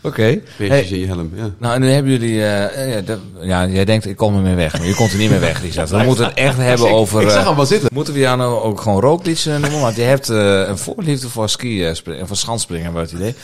[0.00, 0.40] Oké.
[0.58, 0.82] Beestjes Hey.
[0.90, 1.50] in je helm, ja.
[1.58, 2.44] Nou, en nu hebben jullie...
[2.44, 4.78] eh, ja, dat- ja, jij denkt, ik kom er mee weg.
[4.78, 5.90] Maar je komt er niet meer weg, Richard.
[5.90, 7.22] We moeten het echt hebben over...
[7.22, 7.88] Ik zag hem wel zitten.
[7.92, 9.80] Moeten we jou nou ook gewoon rooklieds eh, noemen?
[9.80, 13.18] Want je hebt eh, een voorliefde voor ski eh, springen, voor schansspringen, hebben we het
[13.18, 13.34] idee.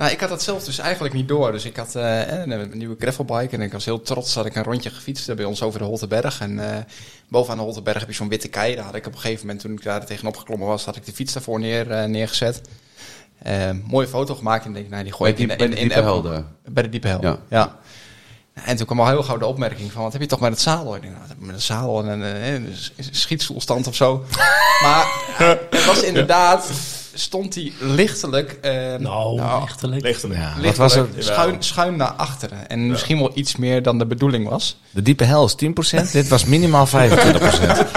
[0.00, 1.52] Nou, ik had dat zelf dus eigenlijk niet door.
[1.52, 4.62] Dus ik had eh, een, nieuwe gravelbike en ik was heel trots dat ik een
[4.62, 6.40] rondje gefietst heb bij ons over de Holteberg.
[6.40, 6.82] En eh,
[7.28, 8.74] bovenaan de Holteberg heb je zo'n witte kei.
[8.74, 11.04] Daar had ik op een gegeven moment, toen ik daar tegenop geklommen was, had ik
[11.04, 12.60] de fiets daarvoor neer, eh, neergezet.
[13.84, 16.00] Mooie foto gemaakt en denk ik, nou, die gooi ik in, bij in, de diepe
[16.00, 16.44] helder.
[16.64, 17.22] Bij de diepe hel.
[17.22, 17.38] Ja.
[17.48, 17.78] Ja.
[18.54, 20.60] En toen kwam al heel gauw de opmerking van, wat heb je toch met het
[20.60, 20.94] zadel?
[20.94, 22.74] Ik denk, nou, wat heb ik met een zadel en een, een
[23.10, 24.24] schietstoelstand of zo.
[24.84, 25.06] maar
[25.70, 26.70] het was inderdaad,
[27.14, 28.52] stond hij lichtelijk...
[28.60, 30.02] eh, Nou, lichtelijk.
[30.02, 30.40] Lichtelijk.
[30.40, 31.24] Ja, wat lichtelijk was het?
[31.24, 32.68] Schuin, schuin naar achteren.
[32.68, 34.80] En misschien wel iets meer dan de bedoeling was.
[34.90, 35.54] De diepe hel is
[36.08, 36.10] 10%.
[36.12, 37.00] Dit was minimaal 25%.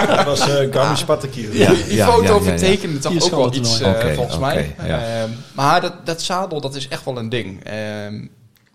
[0.06, 1.52] Dat was uh, Garmin Spattekiel.
[1.52, 1.70] Ja.
[1.74, 2.40] Die, die foto ja, ja.
[2.40, 4.74] vertekende toch Hier ook wel iets, eh, volgens mij.
[4.86, 5.20] ja.
[5.22, 7.64] Ehm, maar dat, dat zadel, dat is echt wel een ding.
[7.64, 8.26] Ehm,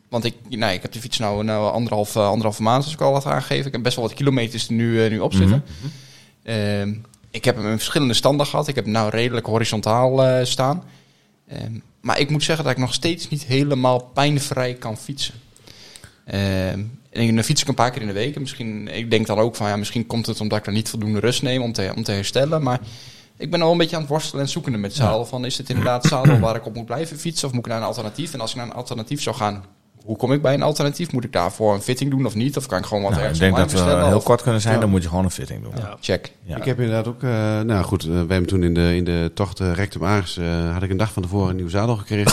[0.09, 3.03] want ik, nou, ik heb de fiets nou, nou anderhalf, eh, anderhalve maand, zoals ik
[3.05, 3.65] al had aangegeven.
[3.65, 5.63] Ik heb best wel wat kilometers er nu, nu op zitten.
[6.43, 6.93] Ehm,
[7.31, 8.67] ik heb hem in verschillende standen gehad.
[8.67, 10.83] Ik heb hem nou redelijk horizontaal eh, staan.
[11.47, 15.33] Ehm, maar ik moet zeggen dat ik nog steeds niet helemaal pijnvrij kan fietsen.
[16.25, 18.35] Ehm, en dan fiets ik een paar keer in de week.
[18.35, 20.89] En Misschien, ik denk dan ook van ja, misschien komt het omdat ik er niet
[20.89, 22.63] voldoende rust neem om te, om te herstellen.
[22.63, 22.79] Maar
[23.37, 25.25] ik ben al een beetje aan het worstelen en zoekende met zadel.
[25.25, 27.47] Van is het inderdaad zadel waar ik op moet blijven fietsen?
[27.47, 28.33] Of moet ik naar een alternatief?
[28.33, 29.65] En als ik naar een alternatief zou gaan,
[30.09, 31.11] hoe kom ik bij een alternatief?
[31.11, 32.57] Moet ik daarvoor een fitting doen of niet?
[32.57, 34.07] Of kan ik gewoon wat Nou, ik ergens denk dat we bestellen?
[34.07, 34.79] heel Of- kort kunnen zijn, Ja.
[34.79, 35.71] dan moet je gewoon een fitting doen.
[35.77, 35.97] Ja.
[36.01, 36.31] Check.
[36.43, 36.55] Ja.
[36.57, 37.29] Ik heb inderdaad ook, eh,
[37.61, 40.73] nou goed, eh, wij hebben toen in de, in de tocht uh, Rectum Aars, eh,
[40.73, 42.31] had ik een dag van tevoren een nieuw zadel gekregen.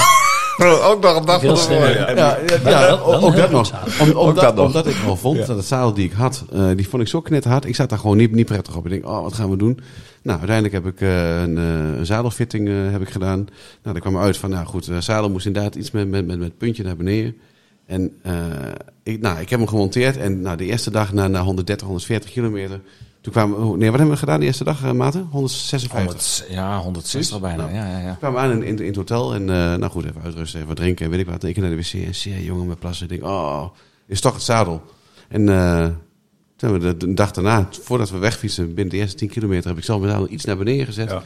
[0.90, 1.80] ook nog een dag slim.
[1.80, 1.88] hè?
[2.10, 3.72] ja, ja, ook dat nog.
[4.08, 4.66] omdat, dat nog.
[4.66, 7.20] omdat ik al vond dat het zadel die ik had, eh, die vond ik zo
[7.20, 7.64] knetterhard.
[7.64, 8.84] Ik zat daar gewoon niet, niet prettig op.
[8.84, 9.80] Ik denk, oh, wat gaan we doen?
[10.22, 13.38] Nou, uiteindelijk heb ik eh, een, eh, een zadelfitting eh, heb ik gedaan.
[13.38, 13.48] Nou,
[13.82, 16.58] daar kwam uit van, nou goed, de zadel moest inderdaad iets met, met, met, met
[16.58, 17.36] puntje naar beneden.
[17.86, 18.34] En eh,
[19.02, 22.30] ik, nou, ik heb hem gemonteerd en nou, de eerste dag na, na 130, 140
[22.30, 22.80] kilometer...
[23.26, 25.28] Toen kwamen, oh, nee, wat hebben we gedaan die eerste dag, eh, Maarten?
[25.30, 26.06] 156.
[26.06, 27.62] 100, ja, 160 bijna.
[27.62, 27.74] Nou.
[27.74, 28.10] Ja, ja, ja.
[28.10, 30.68] We kwamen aan in, in, in het hotel en eh, nou goed, even uitrusten, even
[30.68, 31.44] wat drinken en weet ik wat.
[31.44, 33.04] Ik naar de wc en zie jongen met plassen.
[33.04, 33.66] Ik denk, oh,
[34.06, 34.82] is toch het zadel.
[35.28, 35.84] En eh,
[36.56, 39.68] toen hebben we de, de dag daarna, voordat we wegfietsen, binnen de eerste 10 kilometer,
[39.68, 41.10] heb ik zelf mijn zadel iets naar beneden gezet.
[41.10, 41.22] Ja.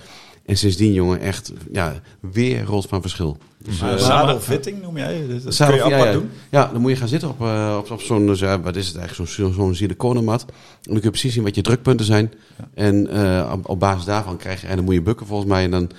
[0.46, 1.94] En sindsdien, jongen, echt, ja,
[2.32, 3.36] weer rolt van verschil.
[3.64, 5.24] Dus, Uh, eh, zadelfitting noem jij?
[5.28, 6.18] Dat dat zadel- kun je ja, apart ja.
[6.20, 6.30] doen?
[6.50, 8.86] Ja, dan moet je gaan zitten op, eh, op, op zo'n, dus, ja, wat is
[8.86, 10.40] het eigenlijk, zo'n zo'n siliconenmat.
[10.40, 10.48] En
[10.82, 12.32] dan kun je precies zien wat je drukpunten zijn.
[12.74, 15.64] En eh, op, op basis daarvan krijg je, en dan moet je bukken volgens mij.
[15.64, 15.90] En dan,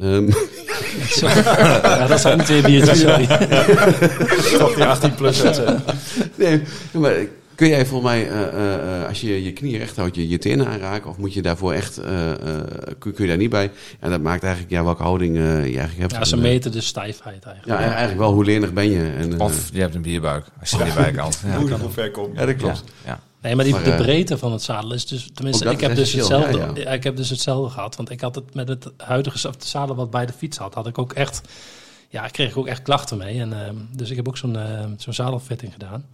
[0.00, 0.30] ehm,
[1.20, 3.00] Ja, dat zijn twee biertjes.
[3.00, 3.26] sorry.
[4.58, 5.42] Toch die 18 plus.
[6.34, 6.62] Nee,
[6.92, 7.12] maar
[7.58, 10.38] kun jij volgens mij, eh, eh, eh, als je je knie recht houdt, je, je
[10.38, 11.10] tenen aanraken?
[11.10, 12.38] Of moet je daarvoor echt, eh, eh,
[12.98, 13.70] kun, kun je daar niet bij?
[14.00, 16.12] En dat maakt eigenlijk, ja, welke houding je eigenlijk hebt.
[16.12, 17.80] Ja, ze En, meten de stijfheid Ja, eigenlijk.
[17.80, 19.12] eigenlijk wel, hoe lenig ben je?
[19.18, 21.32] En, eh, Of je hebt een bierbuik, als je erbij kan.
[21.46, 22.38] Ja, Hoe, hoe ver kom je?
[22.38, 22.84] ja, dat klopt.
[23.04, 23.20] ja.
[23.42, 25.30] Nee, maar die, Maar, de breedte van het zadel is dus...
[25.34, 27.96] Tenminste, ik heb, dus hetzelfde, ja, ja, ik heb dus hetzelfde gehad.
[27.96, 30.74] Want ik had het met het huidige of het zadel wat bij de fiets had,
[30.74, 31.40] had ik ook echt...
[32.08, 33.40] Ja, ik kreeg ook echt klachten mee.
[33.40, 36.04] En, ehm, dus ik heb ook zo'n eh, zo'n zadelfitting gedaan.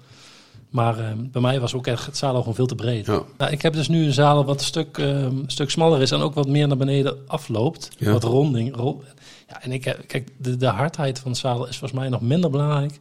[0.74, 3.06] Maar ehm, bij mij was ook echt het zadel gewoon veel te breed.
[3.06, 3.22] Ja.
[3.38, 6.10] Nou, ik heb dus nu een zadel wat een stuk, ehm, een stuk smaller is
[6.10, 7.88] en ook wat meer naar beneden afloopt.
[7.98, 8.12] Ja.
[8.12, 8.76] Wat ronding.
[8.76, 9.02] Ro
[9.48, 12.20] ja, en ik heb, kijk, de, de hardheid van het zadel is volgens mij nog
[12.20, 12.98] minder belangrijk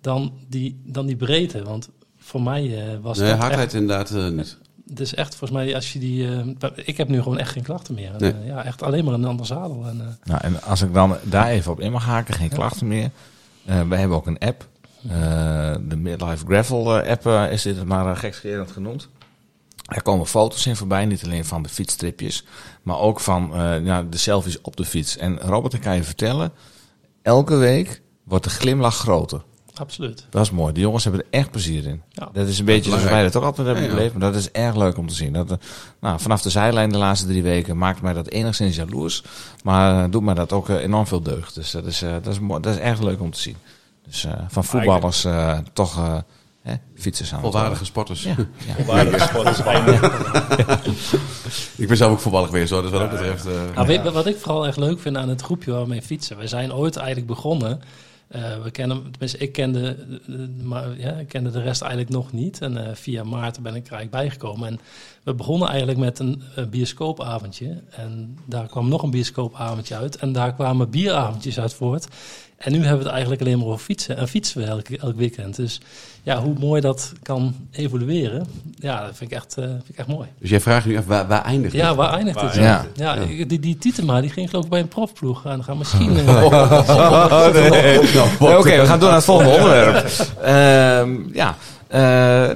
[0.00, 1.62] dan die, dan die breedte.
[1.62, 1.88] Want
[2.18, 3.74] voor mij eh, was Nee, dat hardheid echt...
[3.74, 4.58] inderdaad eh, niet.
[4.88, 6.28] Het is echt volgens mij, als je die...
[6.28, 6.46] eh,
[6.84, 8.10] ik heb nu gewoon echt geen klachten meer.
[8.14, 8.46] En, Nee.
[8.46, 9.84] ja, echt alleen maar een ander zadel.
[9.86, 12.86] En, eh, Nou, en als ik dan daar even op in mag haken, geen klachten
[12.88, 13.10] meer.
[13.64, 14.68] Eh wij hebben ook een app.
[15.08, 19.08] Eh, de Midlife Gravel eh, app eh, is dit maar uh, gekscherend genoemd.
[19.86, 22.44] Er komen foto's in voorbij, niet alleen van de fietsstripjes,
[22.82, 25.16] maar ook van eh, ja, de selfies op de fiets.
[25.16, 26.52] En Robert, ik kan je vertellen,
[27.22, 29.42] elke week wordt de glimlach groter.
[29.74, 30.26] absoluut.
[30.30, 30.72] Dat is mooi.
[30.72, 32.02] De jongens hebben er echt plezier in.
[32.10, 32.28] Ja.
[32.32, 33.96] Dat is een beetje zoals wij dat ook altijd hebben Ja, ja.
[33.96, 34.14] beleefd.
[34.14, 35.32] Maar dat is erg leuk om te zien.
[35.32, 35.56] Dat, eh,
[36.00, 39.22] nou, vanaf de zijlijn de laatste drie weken maakt mij dat enigszins jaloers.
[39.64, 41.54] Maar eh, doet mij dat ook eh, enorm veel deugd.
[41.54, 43.56] Dus dat is, eh, dat, is mooi, dat is erg leuk om te zien.
[44.06, 46.16] Dus eh, van voetballers eh, toch eh,
[46.62, 47.40] hè, fietsers aan.
[47.40, 48.22] Volwaardige sporters.
[48.22, 48.34] Ja,
[48.76, 48.84] ja.
[48.92, 49.92] Waardige sport is bijna.
[51.76, 53.44] Ik ben zelf ook voetballer geweest, hoor, dus wat dat betreft.
[53.74, 56.02] Nou, weet je wat ik vooral echt leuk vind aan het groepje waar we mee
[56.02, 56.36] fietsen?
[56.38, 57.80] We zijn ooit eigenlijk begonnen.
[58.28, 59.96] eh, we kennen, tenminste, ik kende,
[60.62, 62.60] maar, ja, ik kende de rest eigenlijk nog niet.
[62.60, 64.68] En eh, via Maarten ben ik er eigenlijk bijgekomen.
[64.68, 64.80] En
[65.22, 67.82] we begonnen eigenlijk met een, bioscoopavondje.
[67.90, 70.16] En daar kwam nog een bioscoopavondje uit.
[70.16, 72.08] En daar kwamen bieravondjes uit voort.
[72.60, 74.16] En nu hebben we het eigenlijk alleen maar over fietsen.
[74.16, 75.56] En fietsen we elk, elk weekend.
[75.56, 75.80] Dus
[76.22, 78.46] ja, hoe mooi dat kan evolueren.
[78.74, 80.28] Ja, dat vind ik echt, eh, vind ik echt mooi.
[80.38, 81.96] Dus jij vraagt nu af, waar, waar eindigt Ja, het?
[81.96, 82.54] waar eindigt het?
[82.54, 82.84] Ja.
[82.94, 85.78] Ja, ja, die, die Tietema, die ging geloof ik bij een profploeg aan gaan.
[85.78, 86.10] Misschien...
[86.10, 87.70] Oh, nee.
[88.40, 90.06] Nee, Oké, we gaan door naar het volgende onderwerp.
[90.42, 91.56] Ehm, ja,
[91.88, 92.00] Eh,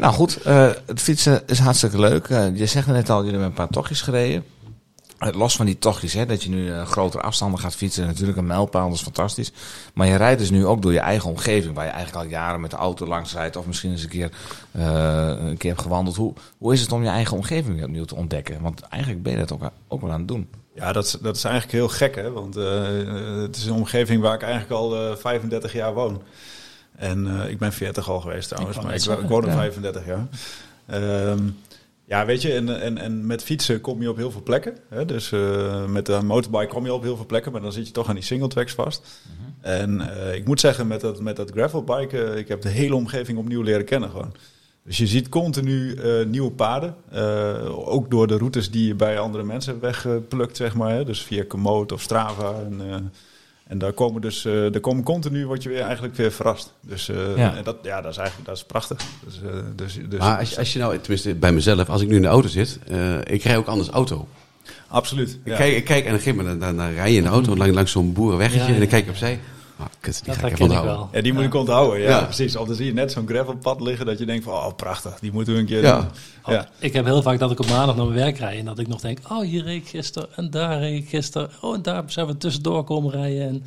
[0.01, 0.43] nou goed.
[0.43, 2.28] eh, het fietsen is hartstikke leuk.
[2.55, 4.44] Je zegt net al, jullie hebben een paar tochtjes gereden.
[5.19, 8.07] Los van die tochtjes, hè, dat je nu eh, grotere afstanden gaat fietsen.
[8.07, 9.53] Natuurlijk een mijlpaal, dat is fantastisch.
[9.95, 11.74] Maar je rijdt dus nu ook door je eigen omgeving.
[11.74, 13.57] Waar je eigenlijk al jaren met de auto langs rijdt.
[13.57, 14.31] Of misschien eens een keer,
[14.70, 16.16] eh, een keer hebt gewandeld.
[16.16, 18.61] Hoe, hoe is het om je eigen omgeving weer opnieuw te ontdekken?
[18.61, 20.49] Want eigenlijk ben je dat ook, ook wel aan het doen.
[20.74, 22.31] Ja, dat is, dat is eigenlijk heel gek, hè?
[22.31, 22.82] Want eh,
[23.43, 26.23] het is een omgeving waar ik eigenlijk al eh, 35 jaar woon.
[26.97, 29.55] En eh, ik ben 40 al geweest trouwens, Ik maar ik, woon al ja.
[29.55, 30.27] 35 jaar.
[30.86, 31.49] Ehm,
[32.06, 34.76] ja, weet je, en, en, en met fietsen kom je op heel veel plekken.
[34.89, 35.05] Hè?
[35.05, 37.93] Dus eh, met een motorbike kom je op heel veel plekken, maar dan zit je
[37.93, 39.22] toch aan die singletracks vast.
[39.60, 42.94] En eh, ik moet zeggen, met dat, met dat gravelbike, eh, ik heb de hele
[42.94, 44.35] omgeving opnieuw leren kennen gewoon.
[44.85, 46.94] Dus je ziet continu nieuwe paden.
[47.70, 50.90] ook door de routes die je bij andere mensen hebt weggeplukt, zeg maar.
[50.90, 51.05] Hè?
[51.05, 52.55] Dus via Komoot of Strava.
[52.60, 53.12] En,
[53.74, 56.72] en daar komen dus, eh daar komen continu, word je weer eigenlijk weer verrast.
[56.80, 57.56] Dus eh, Ja.
[57.56, 58.98] en dat, ja, dat is eigenlijk dat is prachtig.
[59.24, 62.09] Dus, eh, dus, dus, Maar als, je- als je nou, tenminste bij mezelf, als ik
[62.09, 64.28] nu in de auto zit, eh, ik rij ook anders auto.
[64.88, 65.30] Absoluut.
[65.30, 65.56] Ik, Ja.
[65.56, 67.56] kijk, ik kijk en dan, geef me, dan, dan, dan rij je in de auto
[67.56, 68.72] langs, langs zo'n boerenweggetje Ja, ja.
[68.74, 69.40] en dan kijk ik opzij.
[70.01, 70.94] Kut, die Dat ga ik herken even ik onthouden.
[70.96, 71.09] wel.
[71.12, 72.01] Ja, die moet ik onthouden.
[72.01, 72.24] Ja, Ja.
[72.24, 72.56] precies.
[72.56, 75.32] Of dan zie je net zo'n gravelpad liggen dat je denkt van, oh prachtig, die
[75.32, 75.96] moeten we een keer Ja.
[76.01, 76.09] doen.
[76.55, 76.68] Ja.
[76.78, 78.88] Ik heb heel vaak dat ik op maandag naar mijn werk rijd en dat ik
[78.88, 81.51] nog denk, oh hier reed ik gisteren en daar reed ik gisteren.
[81.60, 83.48] Oh en daar zijn we tussendoor komen rijden.
[83.48, 83.64] En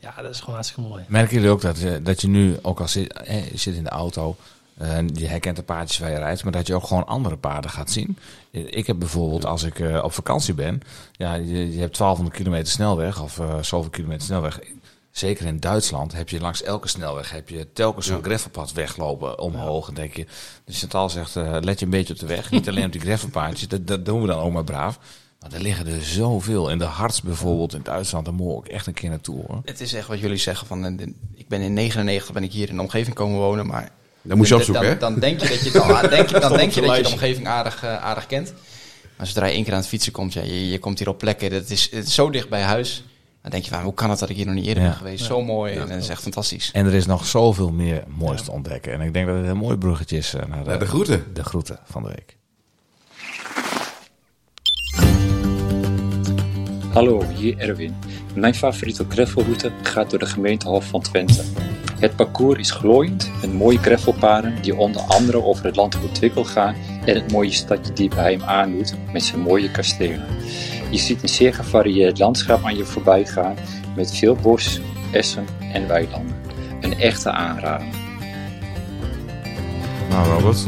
[0.00, 1.04] ja, dat is gewoon hartstikke mooi.
[1.08, 3.84] Merken jullie ook dat, je- dat je nu, ook al zit, eh, je zit in
[3.84, 4.36] de auto,
[4.76, 7.70] eh, je herkent de paardjes waar je rijdt, maar dat je ook gewoon andere paarden
[7.70, 8.18] gaat zien.
[8.50, 10.80] Eh, Ik heb bijvoorbeeld, als ik eh, op vakantie ben,
[11.12, 14.58] ja, je, je hebt 1200 kilometer snelweg of eh, zoveel kilometer snelweg.
[15.16, 18.22] Zeker in Duitsland heb je langs elke snelweg heb je telkens zo'n Ja.
[18.22, 19.88] gravelpad weglopen omhoog.
[19.88, 20.26] En denk je,
[20.64, 22.50] dus Chantal zegt, eh, let je een beetje op de weg.
[22.50, 24.98] Niet alleen op die gravelpaadjes, dat, dat doen we dan ook maar braaf.
[25.40, 26.70] Maar er liggen er zoveel.
[26.70, 29.60] In de Harts bijvoorbeeld in Duitsland, daar moet ik ook echt een keer naartoe hoor.
[29.64, 32.68] Het is echt wat jullie zeggen van, eh, ik ben in 99 ben ik hier
[32.68, 33.90] in de omgeving komen wonen, maar
[34.22, 34.98] Dat moet je dan, opzoeken, hè?
[34.98, 35.70] dan, dan denk je dat je,
[36.10, 38.52] denk, je- dan denk dat je de omgeving aardig, eh, aardig kent.
[39.16, 41.18] Maar zodra je één keer aan het fietsen komt, ja, je, je komt hier op
[41.18, 43.04] plekken, dat is, het is zo dicht bij huis.
[43.46, 44.88] Dan denk je van, hoe kan het dat ik hier nog niet eerder Ja.
[44.88, 45.24] ben geweest?
[45.24, 46.70] Zo mooi en dat is echt fantastisch.
[46.72, 48.92] En er is nog zoveel meer moois te ontdekken.
[48.92, 51.24] En ik denk dat het een mooi bruggetje is eh, naar de, groeten.
[51.34, 52.36] de groeten van de week.
[56.92, 57.94] Hallo, hier Erwin.
[58.34, 61.42] Mijn favoriete gravelroute gaat door de gemeente Hof van Twente.
[61.98, 66.74] Het parcours is glooiend met mooie gravelpaden die onder andere over het landgoed Twikkel gaan
[67.04, 70.24] en het mooie stadje Diepheim aandoet met zijn mooie kastelen.
[70.96, 73.54] Je ziet een zeer gevarieerd landschap aan je voorbij gaan
[73.96, 74.80] met veel bos,
[75.12, 76.36] essen en weilanden.
[76.80, 77.86] Een echte aanrader.
[80.10, 80.66] Nou Robert,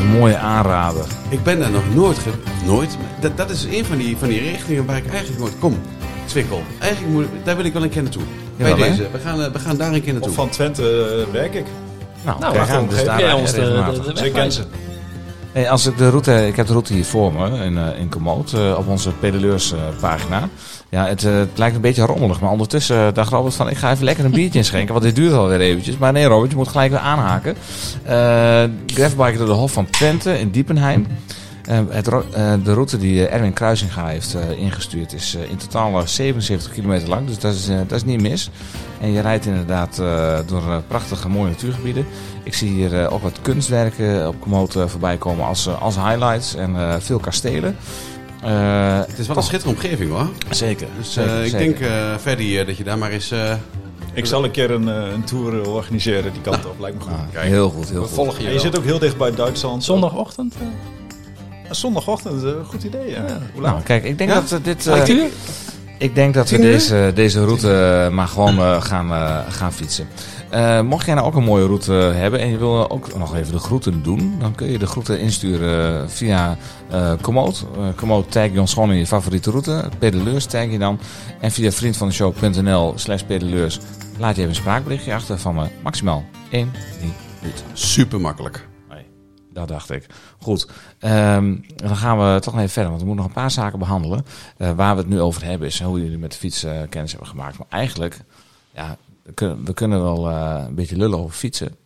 [0.00, 1.04] een mooie aanrader.
[1.28, 4.28] Ik ben daar nog nooit, ge- of nooit, dat, dat is een van die, van
[4.28, 5.80] die richtingen waar ik eigenlijk nooit kom.
[6.24, 6.62] Twikkel.
[6.78, 8.22] Eigenlijk moet, daar wil ik wel een keer naartoe.
[8.56, 9.06] Bij deze.
[9.12, 10.30] We gaan, eh, we gaan daar een keer naartoe.
[10.30, 10.82] Of van Twente
[11.26, 11.66] eh, werk ik.
[12.24, 14.64] Nou, Nou, kijk wacht aan, op, dus daar ons de, de.
[15.52, 18.08] Hey, als ik de route, ik heb de route hier voor me in, eh in
[18.08, 20.48] Komoot, eh, op onze pedaleurs eh, pagina.
[20.88, 24.04] Ja, het, het lijkt een beetje rommelig, maar ondertussen dacht Robert van ik ga even
[24.04, 25.98] lekker een biertje inschenken, want dit duurt alweer eventjes.
[25.98, 27.56] Maar nee Robert, je moet gelijk weer aanhaken.
[28.02, 31.06] Eh gravelbiken door de Hof van Twente in Diepenheim.
[31.72, 35.56] Eh, het, ro- eh, de route die eh, Erwin Kruisinga heeft eh, ingestuurd is in
[35.56, 38.50] totaal eh, 77 kilometer lang, dus dat is, dat is niet mis.
[39.00, 42.06] En je rijdt inderdaad eh, door prachtige mooie natuurgebieden.
[42.42, 46.76] Ik zie hier eh, ook wat kunstwerken op Komoot voorbij komen als, als highlights en
[46.76, 47.76] eh, veel kastelen.
[48.42, 50.28] Eh, Het is wel een schitterende omgeving hoor.
[50.50, 50.86] zeker.
[50.98, 51.58] Dus zeker, eh, ik zeker.
[51.58, 53.30] denk, eh Ferdy, eh, dat je daar maar eens...
[53.30, 53.54] eh,
[54.14, 56.74] Ik zal een keer een, een tour organiseren die kant op.
[56.80, 57.12] Lijkt me goed.
[57.12, 58.14] Ah, heel goed, heel We goed.
[58.14, 59.84] volgen je En je zit ook heel dicht bij Duitsland.
[59.84, 60.54] Zondagochtend?
[61.74, 63.10] Zondagochtend, eh, goed idee.
[63.10, 63.24] Ja.
[63.52, 63.72] Hoe laat?
[63.72, 64.36] Nou, kijk, ik denk Ja?
[64.40, 64.86] dat we dit.
[64.86, 65.24] eh,
[65.98, 67.72] ik denk dat we deze, deze route
[68.04, 69.10] eh, maar gewoon gaan,
[69.52, 70.06] gaan fietsen.
[70.50, 73.52] Eh, mocht jij nou ook een mooie route hebben en je wil ook nog even
[73.52, 76.56] de groeten doen, dan kun je de groeten insturen via
[76.90, 77.66] eh Komoot.
[77.76, 79.84] Eh Komoot tag je ons gewoon in je favoriete route.
[79.98, 80.98] Pedaleurs tag je dan.
[81.40, 83.78] En via vriendvandeshow.nl slash pedaleurs
[84.18, 85.64] laat je even een spraakberichtje achter van me.
[85.82, 86.72] Maximaal 1
[87.40, 87.62] minuut.
[87.72, 88.66] super makkelijk.
[89.52, 90.06] Dat dacht ik.
[90.38, 90.68] Goed,
[90.98, 94.24] ehm, dan gaan we toch even verder, want we moeten nog een paar zaken behandelen.
[94.56, 97.10] Eh, waar we het nu over hebben is hoe jullie met de fiets eh, kennis
[97.10, 97.58] hebben gemaakt.
[97.58, 98.20] Maar eigenlijk,
[98.74, 101.76] ja, we kunnen, we kunnen wel eh, een beetje lullen over fietsen,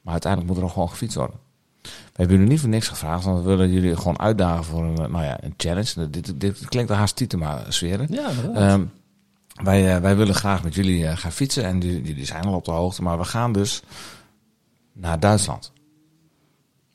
[0.00, 1.36] maar uiteindelijk moet er nog gewoon gefietst worden.
[1.82, 1.88] We
[2.18, 5.24] hebben jullie niet voor niks gevraagd, want we willen jullie gewoon uitdagen voor een, nou
[5.24, 6.10] ja, een challenge.
[6.10, 8.06] Dit, dit klinkt al haast Tietema sferen.
[8.10, 8.30] Ja.
[8.54, 8.84] Ehm,
[9.62, 13.02] wij, wij willen graag met jullie gaan fietsen en jullie zijn al op de hoogte,
[13.02, 13.82] maar we gaan dus
[14.92, 15.72] naar Duitsland.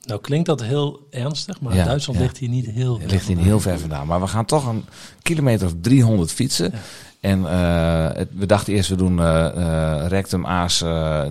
[0.08, 2.26] Nou klinkt dat heel ernstig, maar Ja, Duitsland ja.
[2.26, 4.08] ligt hier niet heel Het ligt hier niet heel ver vandaan.
[4.08, 4.86] Maar we gaan toch een
[5.22, 6.74] kilometer of 300 fietsen.
[7.20, 10.84] En het- we dachten eerst, we doen eh, eh, Rectum Aas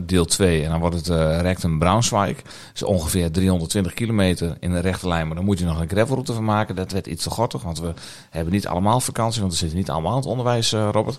[0.06, 0.62] deel 2.
[0.64, 1.06] En dan wordt het
[1.40, 2.36] Rectum Braunschweig.
[2.36, 5.26] Dat is ongeveer 320 kilometer in een rechte lijn.
[5.26, 6.74] Maar dan moet je nog een gravelroute van maken.
[6.76, 7.92] Dat werd iets te gortig, want we
[8.30, 9.40] hebben niet allemaal vakantie.
[9.40, 11.18] Want we zitten niet allemaal in het onderwijs, Robert.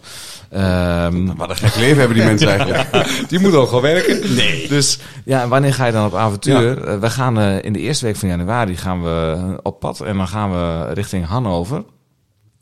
[0.50, 3.30] Ehm, Wat een gek leven hebben die mensen eigenlijk.
[3.30, 4.36] die moeten ook gewoon werken.
[4.36, 4.68] Nee.
[4.68, 7.00] Dus ja, en wanneer ga je dan op avontuur?
[7.00, 10.52] We gaan in de eerste week van januari gaan we op pad en dan gaan
[10.52, 11.84] we richting Hannover.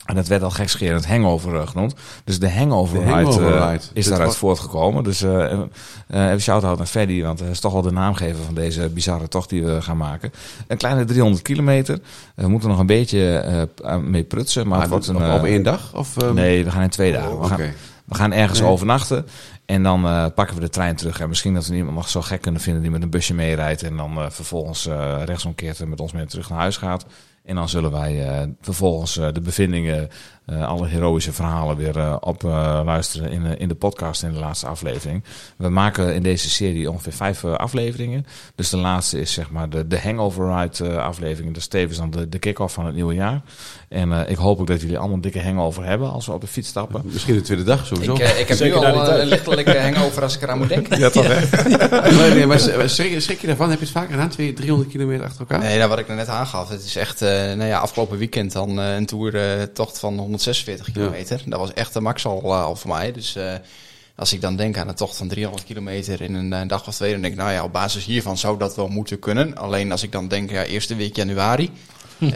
[0.06, 1.94] En dat werd al gekscherend hangover eh, genoemd.
[2.24, 3.82] Dus de hangover, De hangover ride, eh, ride.
[3.82, 5.04] is Dit daaruit was- voortgekomen.
[5.04, 5.60] Dus eh
[6.08, 9.48] even shout-out naar Freddy, want hij is toch wel de naamgever van deze bizarre tocht
[9.48, 10.32] die we gaan maken.
[10.66, 11.98] Een kleine 300 kilometer.
[12.34, 13.68] We moeten nog een beetje
[14.02, 15.32] mee prutsen, maar, Maar het wordt een...
[15.40, 15.94] op, één dag?
[15.94, 17.32] Of, ehm, Nee, we gaan in twee dagen.
[17.32, 17.60] oh, we, gaan,
[18.04, 18.68] we gaan ergens Nee.
[18.70, 19.26] overnachten
[19.66, 20.00] en dan
[20.34, 21.20] pakken we de trein terug.
[21.20, 23.82] En misschien dat we iemand nog zo gek kunnen vinden die met een busje meerijdt
[23.82, 27.06] en dan vervolgens eh, rechtsomkeert en met ons mee terug naar huis gaat.
[27.46, 30.08] En dan zullen wij eh, vervolgens eh, de bevindingen,
[30.46, 34.38] alle heroïsche verhalen weer eh, op eh, luisteren in, de- in de podcast in de
[34.38, 35.24] laatste aflevering.
[35.56, 38.26] We maken in deze serie ongeveer vijf eh, afleveringen.
[38.54, 41.52] Dus de laatste is zeg maar de, de Hangover Ride eh, aflevering.
[41.52, 43.40] Dat is tevens dan de, de kick-off van het nieuwe jaar.
[43.88, 46.40] En eh, ik hoop ook dat jullie allemaal een dikke hangover hebben als we op
[46.40, 47.00] de fiets stappen.
[47.04, 48.12] Misschien de tweede dag sowieso.
[48.14, 50.68] Ik, eh, ik heb Zeker nu al eh, een lichtelijke hangover als ik eraan moet
[50.68, 50.98] denken.
[51.06, 52.10] Ja, toch hè?
[52.10, 53.70] nee, nee, maar schrik, schrik je daarvan?
[53.70, 54.28] Heb je het vaker gedaan?
[54.28, 55.58] Twee, 300 kilometer achter elkaar?
[55.58, 56.68] Nee, nou, wat ik er net aangaf.
[56.68, 61.42] Het is echt, eh, nou ja, afgelopen weekend dan eh, een toertocht van 146 kilometer.
[61.46, 63.12] Dat was echt de max al, eh, al voor mij.
[63.12, 63.52] Dus eh,
[64.16, 66.94] als ik dan denk aan een tocht van 300 kilometer in een, eh, dag of
[66.94, 69.56] twee, dan denk ik, nou ja, op basis hiervan zou dat wel moeten kunnen.
[69.56, 71.70] Alleen als ik dan denk, ja, eerste week januari.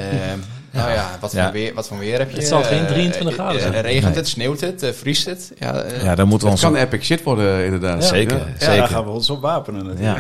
[0.73, 1.43] Nou ja, wat, Ja.
[1.45, 2.37] Voor weer, wat voor weer heb je?
[2.37, 3.81] Het zal geen Eh, 23 eh, graden zijn.
[3.81, 4.15] Regent Nee.
[4.15, 5.53] het, sneeuwt het, vriest het?
[5.59, 6.73] Ja, eh, Ja, dan moeten we Het ons...
[6.73, 8.05] kan epic shit worden, inderdaad.
[8.05, 8.45] Zeker, Ja.
[8.47, 8.77] Ja, zeker.
[8.77, 10.19] daar gaan we ons op wapenen natuurlijk.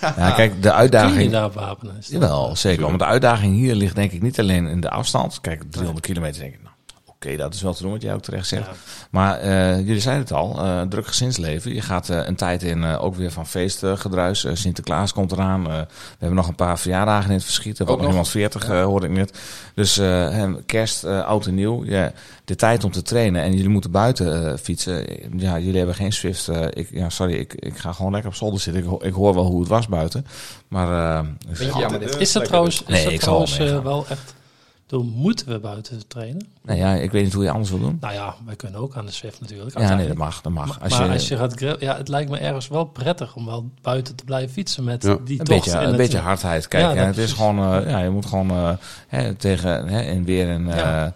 [0.00, 0.12] Ja.
[0.16, 1.30] ja, kijk, de Kun je uitdaging...
[1.32, 1.96] daar wapenen?
[2.00, 2.88] Jawel, zeker.
[2.88, 5.40] Maar de uitdaging hier ligt denk ik niet alleen in de afstand.
[5.40, 6.73] Kijk, 300 kilometer denk ik, nou,
[7.24, 8.66] oké, dat is wel te doen wat jij ook terecht zegt.
[8.66, 8.72] Ja.
[9.10, 11.74] Maar eh, jullie zeiden het al, eh, druk gezinsleven.
[11.74, 14.44] Je gaat eh, een tijd in eh, ook weer van feestgedruis.
[14.44, 15.70] Eh, Sinterklaas komt eraan.
[15.70, 15.86] Eh, we
[16.18, 17.78] hebben nog een paar verjaardagen in het verschiet.
[17.78, 19.38] Er wordt nog iemand 40, eh, hoorde ik net.
[19.74, 21.84] Dus eh, hè, kerst, eh, oud en nieuw.
[21.84, 22.12] Ja,
[22.44, 23.42] de tijd om te trainen.
[23.42, 25.06] En jullie moeten buiten eh, fietsen.
[25.36, 26.48] Ja, jullie hebben geen Swift.
[26.70, 28.84] ik, ja, sorry, ik, ik ga gewoon lekker op zolder zitten.
[28.84, 30.26] Ik, ik hoor wel hoe het was buiten.
[30.68, 31.24] Maar...
[31.98, 32.16] dit.
[32.18, 34.34] Is dat trouwens, is Nee, dat trouwens wel echt...
[35.02, 36.46] Moeten we buiten trainen?
[36.62, 37.96] nou ja, ik weet niet hoe je anders wil doen.
[38.00, 39.78] Nou ja, wij kunnen ook aan de Swift natuurlijk.
[39.78, 40.40] Ja, nee, dat mag.
[40.40, 40.66] Dat mag.
[40.66, 43.46] Maar Als maar je, als je gaat ja, het lijkt me ergens wel prettig om
[43.46, 45.16] wel buiten te blijven fietsen met Ja.
[45.24, 45.64] die een tocht.
[45.64, 46.68] beetje, een het- beetje hardheid.
[46.68, 48.70] Kijk, Ja, het is gewoon, eh, ja, je moet gewoon eh,
[49.08, 51.06] hè, tegen hè, en weer en eh,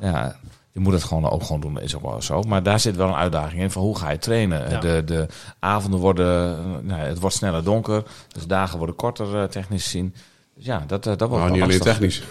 [0.00, 0.36] Ja.
[0.72, 1.80] je moet het gewoon ook gewoon doen.
[1.80, 2.42] Is ook wel zo.
[2.42, 4.70] Maar daar zit wel een uitdaging in van hoe ga je trainen.
[4.70, 4.80] Ja.
[4.80, 5.26] De, de
[5.58, 6.56] avonden worden,
[6.86, 10.14] nou, het wordt sneller donker, dus dagen worden korter technisch gezien.
[10.58, 12.22] Dus ja, dat, eh, dat wordt Nou, wel niet alleen technisch.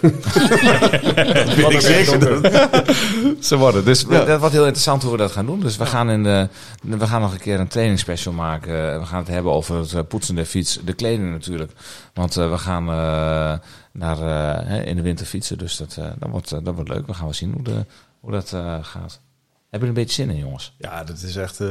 [1.56, 2.40] weet ik zeker.
[3.44, 3.84] Ze worden.
[3.84, 4.24] Dus Ja.
[4.24, 5.60] dat wordt heel interessant hoe we dat gaan doen.
[5.60, 6.48] Dus we gaan, in de,
[6.82, 9.00] we gaan nog een keer een trainingsspecial maken.
[9.00, 10.78] We gaan het hebben over het eh, poetsen der fiets.
[10.84, 11.72] De kleding natuurlijk.
[12.14, 12.84] Want eh, we gaan
[13.92, 15.58] naar, eh, hè, in de winter fietsen.
[15.58, 17.06] Dus dat, eh, dat, wordt, dat wordt leuk.
[17.06, 17.84] We gaan wel zien hoe, de,
[18.20, 19.20] hoe dat eh, gaat.
[19.70, 20.74] Hebben jullie een beetje zin in, jongens?
[20.78, 21.68] Ja, dat is echt eh,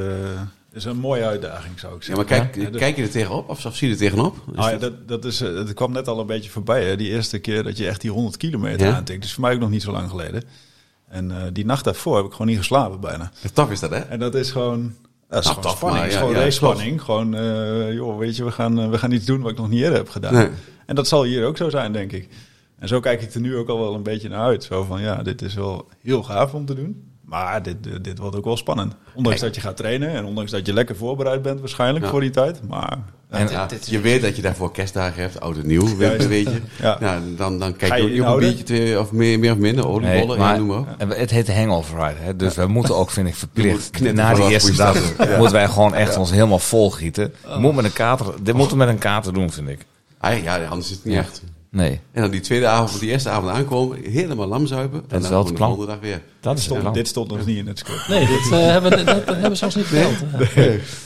[0.74, 2.26] is een mooie uitdaging, zou ik Ja, zeggen.
[2.38, 3.50] maar kijk, Ja, dus- kijk je er tegenop?
[3.50, 4.36] Of, of zie je er tegenop?
[4.52, 6.86] Is Ah, ja, dat- dat, is, eh, dat kwam net al een beetje voorbij.
[6.86, 6.96] Hè?
[6.96, 8.96] Die eerste keer dat je echt die 100 kilometer Ja.
[8.96, 9.22] aantikt.
[9.22, 10.44] Dus voor mij ook nog niet zo lang geleden.
[11.08, 13.32] En eh, die nacht daarvoor heb ik gewoon niet geslapen bijna.
[13.54, 13.98] Tof is dat, hè?
[14.00, 14.94] En dat is gewoon...
[15.30, 15.92] Dat is Nou, gewoon tof, spanning.
[15.94, 17.02] maar Het is ja, gewoon ja, race spanning.
[17.02, 19.82] Gewoon, eh, joh, weet je, we gaan, we gaan iets doen wat ik nog niet
[19.82, 20.34] eerder heb gedaan.
[20.34, 20.50] Nee.
[20.86, 22.30] En dat zal hier ook zo zijn, denk ik.
[22.80, 24.64] En zo kijk ik er nu ook al wel een beetje naar uit.
[24.64, 27.12] Zo van, ja, dit is wel heel gaaf om te doen.
[27.28, 28.94] Maar dit, dit wordt ook wel spannend.
[29.14, 32.12] Ondanks dat je gaat trainen en ondanks dat je lekker voorbereid bent waarschijnlijk Ja.
[32.12, 32.60] voor die tijd.
[32.68, 32.98] Maar
[33.30, 36.28] En, Ja, dit is- je weet dat je daarvoor kerstdagen hebt, oud en nieuw, weet,
[36.28, 36.62] weet je.
[36.82, 39.52] ja, Nou, dan, dan kijk je je ook op een biertje twee, of meer, meer
[39.52, 40.88] of minder, oliebollen, Nee, noem maar op.
[40.98, 42.20] En het heet hangover ride.
[42.20, 42.36] Hè?
[42.36, 44.00] Dus we moeten ook, vind ik, verplicht.
[44.14, 44.98] Na die eerste dag
[45.38, 47.34] moeten wij gewoon echt ons helemaal volgieten.
[47.60, 49.86] Moet met een kater, dit moeten we met een kater doen, vind ik.
[50.20, 51.20] Ah, ja, anders is het niet Ja.
[51.20, 51.42] echt.
[51.78, 55.04] Nee, En dan die tweede avond, die eerste avond aankomen, helemaal lam zuipen.
[55.08, 55.70] en is dan wel het gewoon plan.
[55.70, 56.22] de volgende dag weer.
[56.40, 56.94] dat stond, plan.
[56.94, 58.08] dit stond nog niet in het script.
[58.08, 60.16] Nee, dit, eh, hebben, dat, dat hebben ze ons niet verteld.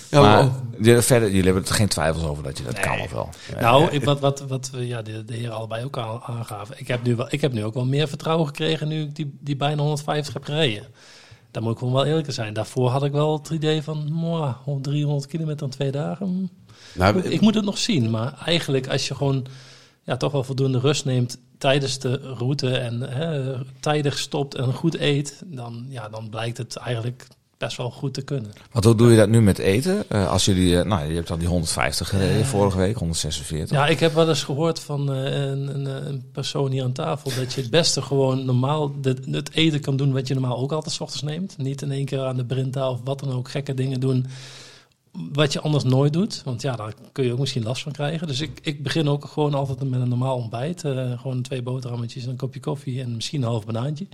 [0.09, 0.49] Ja, maar,
[1.03, 3.29] verder, jullie hebben er geen twijfels over dat je dat kan of wel?
[3.59, 6.75] Nou, ik, wat, wat, wat we, ja, de, de heren allebei ook aan, aangaven.
[6.77, 9.37] Ik heb, nu wel, ik heb nu ook wel meer vertrouwen gekregen nu ik die,
[9.39, 10.87] die bijna 150 heb gereden.
[11.51, 12.53] Daar moet ik gewoon wel eerlijk zijn.
[12.53, 16.49] Daarvoor had ik wel het idee van, mwah, 300 kilometer in twee dagen.
[16.93, 19.45] nou, Ik, ik moet het nog zien, maar eigenlijk als je gewoon
[20.03, 24.99] ja, toch wel voldoende rust neemt tijdens de route en hè, tijdig stopt en goed
[24.99, 28.51] eet, dan, ja, dan blijkt het eigenlijk best wel goed te kunnen.
[28.71, 30.09] Want hoe doe je dat nu met eten?
[30.09, 33.77] Eh, als jullie, eh, nou, je hebt al die 150 gereden vorige week, 146.
[33.77, 37.31] Ja, ik heb wel eens gehoord van eh, een, een, een persoon hier aan tafel
[37.35, 40.71] dat je het beste gewoon normaal de, het eten kan doen wat je normaal ook
[40.71, 41.57] altijd 's ochtends neemt.
[41.57, 44.25] Niet in één keer aan de Brinta of wat dan ook gekke dingen doen
[45.11, 46.41] wat je anders nooit doet.
[46.43, 48.27] Want ja, daar kun je ook misschien last van krijgen.
[48.27, 50.83] Dus ik, ik begin ook gewoon altijd met een normaal ontbijt.
[50.83, 54.07] Eh, gewoon twee boterhammetjes en een kopje koffie en misschien een half banaantje.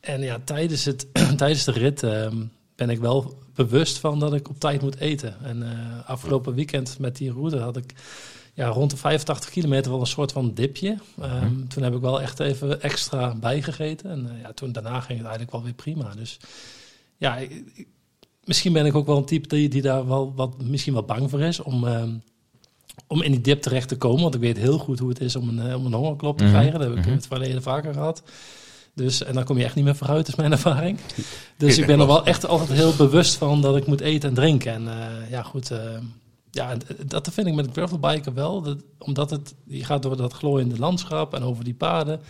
[0.00, 2.36] En ja, tijdens, het, tijdens de rit ehm,
[2.76, 5.36] ben ik wel bewust van dat ik op tijd moet eten.
[5.42, 7.94] En eh, afgelopen weekend met die route had ik
[8.54, 10.96] ja, rond de 85 kilometer wel een soort van dipje.
[11.20, 14.10] Ehm, Toen heb ik wel echt even extra bijgegeten.
[14.10, 16.14] En eh, ja, toen daarna ging het eigenlijk wel weer prima.
[16.14, 16.38] Dus
[17.16, 17.86] ja, ik-
[18.48, 21.30] misschien ben ik ook wel een type die, die daar wel wat, misschien wel bang
[21.30, 22.10] voor is om, ehm,
[23.06, 24.22] om in die dip terecht te komen.
[24.22, 26.44] Want ik weet heel goed hoe het is om een, eh, om een hongerklop te
[26.44, 26.72] Mhm, krijgen.
[26.78, 27.08] Dat heb ik mhm.
[27.08, 28.22] in het verleden vaker gehad.
[28.94, 30.98] Dus, en dan kom je echt niet meer vooruit, is mijn ervaring.
[31.56, 34.34] Dus ik ben er wel echt altijd heel bewust van dat ik moet eten en
[34.34, 34.72] drinken.
[34.72, 35.70] En eh, ja, goed.
[35.70, 35.78] eh,
[36.50, 38.62] ja, d- dat vind ik met gravelbiken wel.
[38.62, 42.20] Dat, omdat het, je gaat door dat glooiende landschap en over die paden.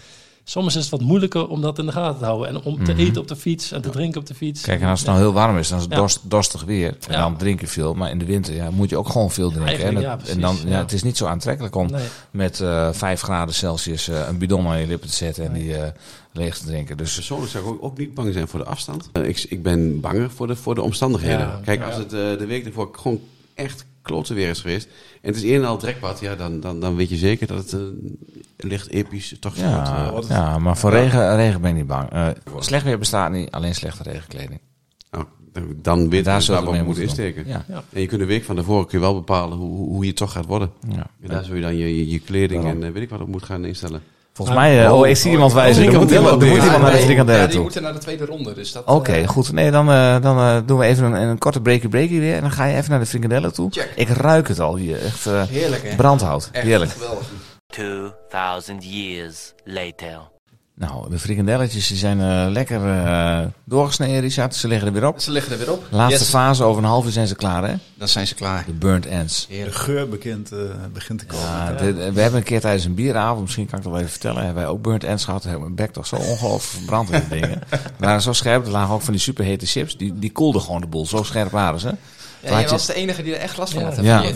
[0.48, 2.48] Soms is het wat moeilijker om dat in de gaten te houden.
[2.48, 3.00] En om te Mhm.
[3.00, 4.62] eten op de fiets en te drinken op de fiets.
[4.62, 5.98] Kijk, en als het nou heel warm is, dan is het Ja.
[5.98, 6.88] dorst, dorstig weer.
[7.08, 7.20] En Ja.
[7.20, 7.94] dan drink je veel.
[7.94, 9.72] Maar in de winter ja, moet je ook gewoon veel drinken.
[9.74, 10.78] En, Eigenlijk, het- ja, en dan, ja, ja.
[10.78, 12.04] het is niet zo aantrekkelijk om Nee.
[12.30, 15.76] met eh 5 graden Celsius eh, een bidon aan je lippen te zetten en die
[15.76, 15.88] eh,
[16.32, 16.96] leeg te drinken.
[16.96, 19.08] Dus Persoonlijk zou ik ook, niet bang zijn voor de afstand.
[19.22, 21.38] Ik, ik ben banger voor de, voor de omstandigheden.
[21.46, 21.86] Ja, Kijk, ja.
[21.86, 23.20] als het eh, de week ervoor gewoon
[23.54, 24.88] echt klote weer is geweest...
[25.20, 27.58] en het is een en al trekpad, ja, dan, dan, dan weet je zeker dat
[27.58, 28.18] het een
[28.56, 29.56] licht episch wordt.
[29.56, 30.28] ja, eh.
[30.28, 32.10] ja, maar voor regen, regen ben ik niet bang.
[32.10, 32.28] Eh,
[32.58, 34.60] slecht weer bestaat niet, alleen slechte regenkleding.
[35.10, 35.24] Nou,
[35.76, 37.46] dan weet Daar je waar we moeten insteken.
[37.46, 37.64] Ja.
[37.68, 37.82] Ja.
[37.92, 40.32] En je kunt de week van tevoren kun je wel bepalen hoe, hoe je toch
[40.32, 40.70] gaat worden.
[40.88, 41.06] Ja.
[41.20, 42.80] En daar zul je dan je, je, je kleding Waarom?
[42.80, 44.02] en eh, weet ik wat op moet gaan instellen.
[44.38, 45.86] Volgens mij, eh, Oh, oh, ik zie iemand wijzen.
[45.88, 47.62] oh, Er moet iemand, er moet Ja, iemand naar de frikandellen ja, die toe.
[47.62, 48.54] moeten naar de tweede ronde.
[48.54, 49.52] Dus dat, Oké, eh, goed.
[49.52, 52.34] Nee, dan, eh, dan eh, doen we even een, een korte breakie breakie weer.
[52.34, 53.70] En dan ga je even naar de frikandellen toe.
[53.70, 53.92] Check.
[53.94, 55.04] Ik ruik het al hier.
[55.04, 55.96] Echt eh, Heerlijk, hè?
[55.96, 56.48] brandhout.
[56.52, 56.90] Echt Heerlijk.
[56.90, 57.26] geweldig.
[57.72, 60.18] 2000 years later.
[60.78, 64.54] Nou, de frikandelletjes die zijn eh, lekker eh, doorgesneden, Richard.
[64.54, 65.20] Ze liggen er weer op.
[65.20, 65.84] Ze liggen er weer op.
[65.90, 67.74] Laatste Yes, fase, over een half uur zijn ze klaar, hè?
[67.94, 68.64] Dan zijn ze klaar.
[68.66, 69.46] De burnt ends.
[69.48, 70.58] De geur bekend, eh,
[70.92, 71.44] begint te komen.
[71.46, 74.12] Ja, dit- we hebben een keer tijdens een bieravond, misschien kan ik dat wel even
[74.12, 75.42] vertellen, hebben wij ook burnt ends gehad.
[75.42, 77.60] Hebben mijn bek toch zo ongelooflijk verbrand in die dingen.
[77.70, 79.96] We waren zo scherp, er lagen ook van die superhete chips.
[79.96, 81.06] Die, die koelden gewoon de boel.
[81.06, 81.94] Zo scherp waren ze.
[82.42, 83.96] Ja, jij je- was de enige die er echt last van had.
[83.96, 84.22] Ja, Ja.
[84.22, 84.28] ja.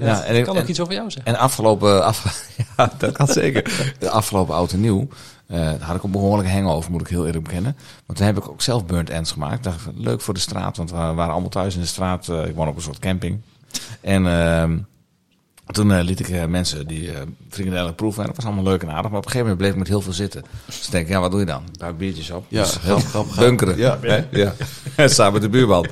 [0.00, 1.32] Ja, Dat en ik- kan ook en- iets over jou zeggen.
[1.34, 2.46] En afgelopen, af,
[2.76, 3.92] ja, dat kan zeker.
[3.98, 5.08] De afgelopen oud en nieuw
[5.50, 7.76] daar had ik een behoorlijke hangover, moet ik heel eerlijk bekennen.
[8.06, 9.64] Want toen heb ik ook zelf burnt ends gemaakt.
[9.64, 12.28] Dacht, leuk voor de straat, want we waren allemaal thuis in de straat.
[12.28, 13.40] Eh, ik woon op een soort camping.
[14.00, 14.78] En ehm,
[15.72, 17.20] toen eh, liet ik eh, mensen die eh
[17.50, 18.20] frikandellen proeven.
[18.20, 19.10] En dat was allemaal leuk en aardig.
[19.10, 20.44] Maar op een gegeven moment bleef ik met heel veel zitten.
[20.66, 21.62] Dus ik denk, ja, wat doe je dan?
[21.78, 22.44] Buik biertjes op.
[22.48, 23.44] Ja, Dus heel grap, grap.
[23.44, 23.76] bunkeren.
[23.76, 23.98] Ja.
[24.00, 24.24] Hè?
[24.30, 24.52] ja.
[25.08, 25.86] Samen met de buurman.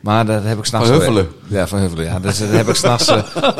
[0.00, 0.88] Maar dat heb ik s'nachts...
[0.88, 1.28] Van Huffelen.
[1.46, 2.04] Ja, van Huffelen.
[2.04, 3.12] Ja, dus dat heb ik s'nachts...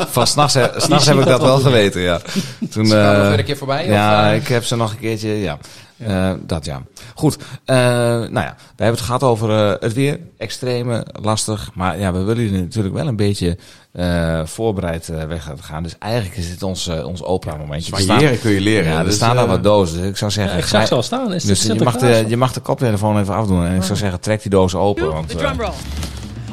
[0.09, 2.19] van s'nachts, heb ik dat wel geweten, ja.
[2.71, 3.87] Toen, Ze kwamen nog eh, weer een keer voorbij?
[3.87, 5.57] ja, of, ik heb ze nog een keertje, ja.
[5.97, 6.81] Eh, dat ja.
[7.15, 10.19] Goed, eh, nou ja, we hebben het gehad over eh, het weer.
[10.37, 11.69] Extreme, lastig.
[11.73, 13.57] Maar ja, we willen jullie natuurlijk wel een beetje
[13.91, 15.83] eh, voorbereid eh, weg gaan.
[15.83, 17.91] Dus eigenlijk is dit ons, ons Oprah-momentje.
[17.95, 18.91] Er staan- Variëren kun je leren.
[18.91, 19.97] Ja, er Dus, staan daar eh, wat dozen.
[20.01, 21.33] Dus ik zou Ja, zeggen, ik ga- zag ze al staan.
[21.33, 23.65] Is dus je mag, de, je mag de koptelefoon even afdoen.
[23.65, 25.11] En ik zou zeggen, trek die dozen open.
[25.13, 25.65] Want eh, roll.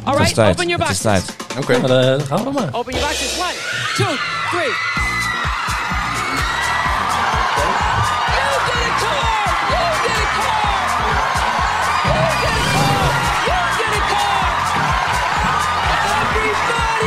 [0.04, 0.50] All het is right, tijd.
[0.50, 1.24] open your Het is boxes.
[1.24, 1.58] tijd.
[1.64, 1.72] Oké.
[1.72, 1.86] Ja,
[2.16, 2.68] dan gaan we maar.
[2.72, 3.38] Open your boxes.
[3.38, 3.54] One,
[3.96, 4.14] two,
[4.50, 4.91] three.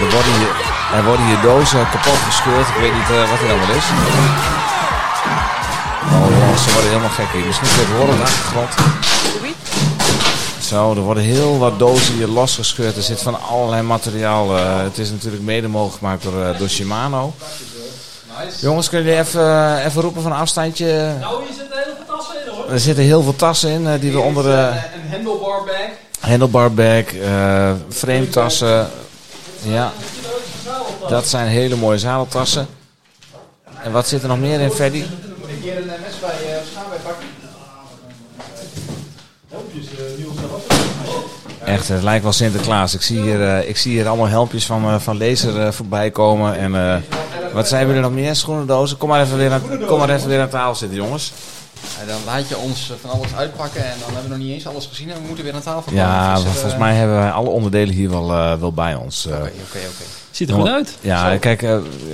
[0.04, 0.54] Er worden hier,
[0.98, 2.68] er worden hier dozen kapot gescheurd.
[2.68, 3.86] Ik weet niet eh, wat er allemaal is.
[6.14, 7.46] Oh jongens, ze worden helemaal gek hier.
[7.46, 8.70] Misschien het horen achtergrond.
[10.62, 12.96] Zo, er worden heel wat dozen hier losgescheurd.
[12.96, 14.58] Er zit van allerlei materiaal.
[14.58, 17.34] eh, het is natuurlijk mede mogelijk gemaakt door, eh, door Shimano.
[18.60, 21.14] Jongens, kunnen jullie even, even roepen van een afstandje?
[21.20, 22.70] Nou, hier zitten heel veel tassen in hoor.
[22.72, 26.30] Er zitten heel veel tassen in die we onder de Een handlebar bag.
[26.30, 27.04] handlebar bag,
[27.90, 28.90] frame tassen.
[29.66, 29.92] Ja,
[31.10, 32.68] dat zijn hele mooie zadeltassen.
[33.84, 35.04] En wat zit er nog meer in, Freddy?
[35.40, 35.98] Moet ik hier een bij
[36.44, 36.56] uh?
[41.66, 42.94] Echt, het lijkt wel Sinterklaas.
[42.94, 46.12] Ik zie hier, eh, ik zie hier allemaal helmpjes van, eh, van laser eh, voorbij
[46.12, 46.58] komen.
[46.58, 47.04] En
[47.54, 48.36] wat zijn er nog meer?
[48.36, 48.98] Schoenendozen?
[48.98, 51.34] Kom maar, even weer aan, kom maar even weer aan tafel zitten, jongens.
[52.00, 54.54] Ja, dan laat je ons eh, van alles uitpakken en dan hebben we nog niet
[54.54, 56.00] eens alles gezien en we moeten weer aan tafel komen.
[56.00, 59.26] Ja, Dus, eh, volgens mij hebben wij alle onderdelen hier wel, eh, wel bij ons.
[59.26, 59.34] eh.
[59.34, 60.04] Oké, oké, oké.
[60.32, 60.98] Ziet er goed uit.
[61.02, 61.66] Ja, kijk,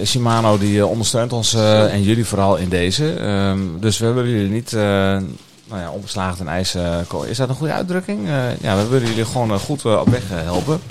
[0.06, 3.14] Shimano die ondersteunt ons eh, en jullie vooral in deze.
[3.14, 7.30] Ehm, dus we willen jullie niet eh, nou ja, onbeslagen ten ijs eh, komen.
[7.30, 8.28] Is dat een goede uitdrukking?
[8.28, 10.82] Eh, ja, we willen jullie gewoon goed op weg helpen.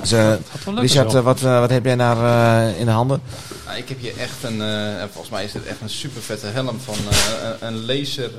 [0.00, 0.32] Dus, eh,
[0.76, 2.16] Richard, eh, wat, eh, wat heb jij daar
[2.68, 3.22] eh, in de handen?
[3.66, 6.22] Nou, ik heb hier echt een, eh, en volgens mij is dit echt een super
[6.22, 8.30] vette helm van eh, een- laser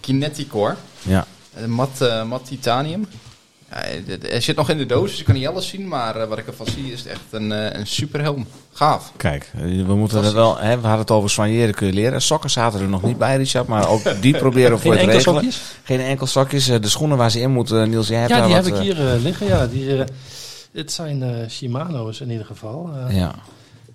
[0.00, 0.74] Kineticore.
[1.02, 1.26] Ja.
[1.54, 3.06] Een mat, eh, mat titanium.
[3.70, 3.76] Ja,
[4.06, 5.88] het- hij zit nog in de doos, dus ik kan niet alles zien.
[5.88, 8.46] Maar eh, wat ik ervan zie is het echt een, eh, een super helm.
[8.72, 9.12] Gaaf.
[9.16, 9.50] Kijk,
[9.86, 10.58] we moeten er wel.
[10.58, 12.22] Hè, we hadden het over soigneren kun je leren.
[12.22, 15.12] Sokken zaten er nog niet bij, Richard, maar ook die proberen we voor Geen te
[15.12, 15.52] enkel regelen.
[15.52, 15.80] sokjes?
[15.84, 16.64] Geen enkel sokjes.
[16.66, 18.80] De schoenen waar ze in moeten, Niels, jij hebt Ja, daar die wat, heb ik
[18.80, 19.46] hier liggen.
[19.46, 20.04] Ja, die,
[20.72, 22.90] het zijn eh, Shimano's in ieder geval.
[23.08, 23.34] Eh, Ja,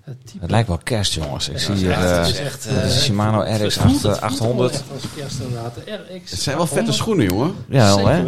[0.04, 0.42] het type.
[0.42, 1.50] het lijkt wel kerst, jongens.
[1.50, 1.92] Ik zie hier.
[1.92, 4.72] eh, het Shimano Het RX voelt- het voelt 800.
[4.72, 5.76] wel echt als kerst inderdaad.
[5.76, 5.82] De
[6.16, 6.96] RX Het zijn wel vette 800.
[6.96, 7.56] schoenen, jongen.
[7.70, 8.24] Ja, wel, hè?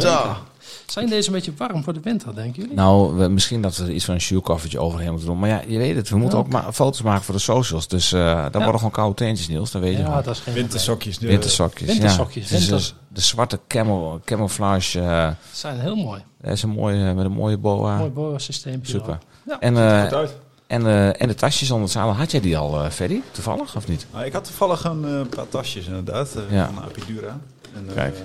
[0.86, 2.76] Zijn deze een beetje warm voor de winter, denken jullie?
[2.76, 5.38] Nou, we, misschien dat we er iets van een shoekoffertje overheen moeten doen.
[5.38, 6.08] Maar ja, je weet het.
[6.08, 7.88] We moeten Ja, ook ma- foto's maken voor de socials.
[7.88, 9.70] Dus eh daar worden gewoon koude teentjes, Niels.
[9.70, 10.22] Dat weet je ja, gewoon.
[10.22, 11.18] dat is geen Wintersokjes.
[11.18, 11.88] de- Wintersokjes.
[11.88, 12.56] Wintersokjes, Ja.
[12.56, 12.76] Winter.
[12.76, 15.00] dus de zwarte camo, camouflage.
[15.00, 15.28] eh.
[15.28, 16.22] Ze zijn heel mooi.
[16.40, 17.96] dat is een mooie, met een mooie boa.
[17.96, 18.84] Mooi boa systeem.
[18.84, 19.18] Super.
[19.46, 19.60] Ja.
[19.60, 20.36] En eh, uit.
[20.66, 22.12] En, eh, en de tasjes onder het zadel.
[22.14, 23.22] Had jij die al, eh Ferry?
[23.30, 24.06] Toevallig of niet?
[24.12, 26.70] Nou, ik had toevallig een eh, paar tasjes inderdaad, eh, Ja.
[26.74, 27.38] van Apidura.
[27.76, 28.16] En, eh, Kijk.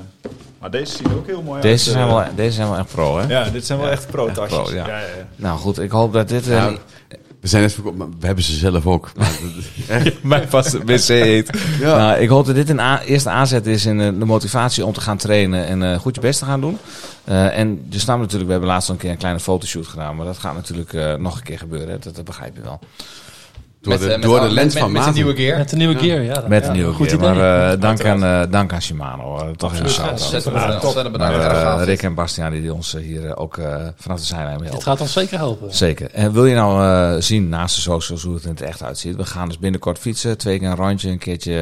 [0.59, 1.97] maar deze zien er ook heel mooi Deze uit.
[1.97, 2.13] zijn, eh.
[2.15, 3.27] wel, deze zijn wel echt pro, hè?
[3.27, 4.61] Ja, dit zijn wel echt pro-tasjes.
[4.61, 4.87] pro, ja.
[4.87, 5.05] ja, ja.
[5.35, 6.47] Nou goed, ik hoop dat dit...
[6.49, 6.77] eh, Nou,
[7.39, 9.11] we zijn net verkocht, maar we hebben ze zelf ook.
[10.21, 11.49] Mijn vaste wc eet.
[11.79, 11.97] Ja.
[11.97, 15.17] Nou, ik hoop dat dit een eerste aanzet is in de motivatie om te gaan
[15.17, 16.77] trainen en eh, goed je best te gaan doen.
[17.23, 20.15] Eh, en je snapt natuurlijk, we hebben laatst al een keer een kleine fotoshoot gedaan,
[20.15, 21.89] maar dat gaat natuurlijk eh, nog een keer gebeuren.
[21.89, 21.99] hè.
[21.99, 22.79] Dat, dat begrijp je wel.
[23.81, 25.23] Door de, eh, met- door de lens met- van Met de Maarten.
[25.25, 25.57] nieuwe gear.
[25.57, 26.43] Met de nieuwe gear, ja.
[26.47, 27.15] Met ja, een nieuwe goed keer.
[27.15, 27.29] idee.
[27.33, 29.51] Maar eh, dank, aan, eh, dank aan Shimano.
[29.55, 30.11] Toch shout-out.
[30.11, 31.81] ontzettend, bedankt, eh.
[31.83, 34.81] Rick en Bastiaan die ons hier ook eh, vanaf de zijlijn Dit helpen.
[34.83, 35.73] gaat ons zeker helpen.
[35.75, 36.09] Zeker.
[36.11, 39.15] En wil je nou eh, zien naast de socials hoe het in het echt uitziet?
[39.15, 40.37] We gaan dus binnenkort fietsen.
[40.37, 41.09] Twee keer een rondje.
[41.09, 41.53] Een keertje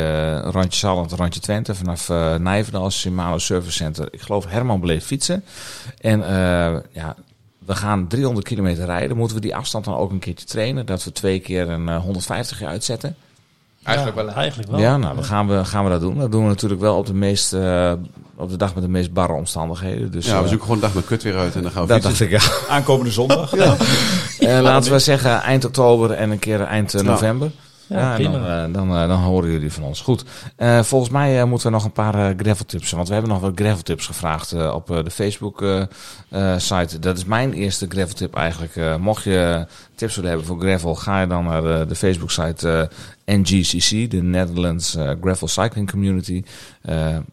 [0.46, 1.76] een rondje Salland, een rondje Twente.
[1.76, 4.08] Vanaf eh Nijverdal, Shimano Service Center.
[4.12, 5.44] Ik geloof Herman bleef fietsen.
[6.02, 7.16] En eh, ja,
[7.70, 9.18] we gaan 300 kilometer rijden.
[9.18, 10.86] Moeten we die afstand dan ook een keertje trainen?
[10.86, 13.16] Dat we twee keer een eh, 150 uitzetten?
[13.84, 14.30] Eigenlijk wel.
[14.30, 14.80] Eigenlijk wel.
[14.80, 16.18] Ja, nou, dan gaan we, gaan we dat doen.
[16.18, 17.92] Dat doen we natuurlijk wel op de, meest, eh,
[18.36, 20.12] op de dag met de meest barre omstandigheden.
[20.12, 21.82] Dus, Ja, we eh, zoeken gewoon een dag met kut weer uit en dan gaan
[21.82, 22.30] we dat fietsen.
[22.30, 22.74] dacht ik, ja.
[22.76, 23.54] Aankomende zondag.
[24.40, 27.08] Eh, laten we zeggen eind oktober en een keer eind eh, Ja.
[27.10, 27.52] november.
[27.90, 30.02] Ja, dan, eh, dan, eh, dan horen jullie van ons.
[30.02, 30.24] Goed.
[30.56, 32.92] Eh, volgens mij moeten we nog een paar gravel tips.
[32.92, 35.64] Want we hebben nog wat gravel tips gevraagd op de Facebook
[36.58, 37.00] site.
[37.00, 39.00] Dat is mijn eerste gravel tip eigenlijk.
[39.00, 42.90] Mocht je tips willen hebben voor gravel, ga je dan naar de Facebook site
[43.26, 46.44] NGCC, de Netherlands Gravel Cycling Community.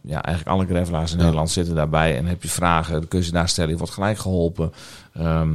[0.01, 2.17] Ja, eigenlijk alle gravelaars in Nederland zitten daarbij.
[2.17, 3.71] En heb je vragen, dan kun je ze daar stellen.
[3.71, 4.73] Je wordt gelijk geholpen.
[5.15, 5.49] Ehm,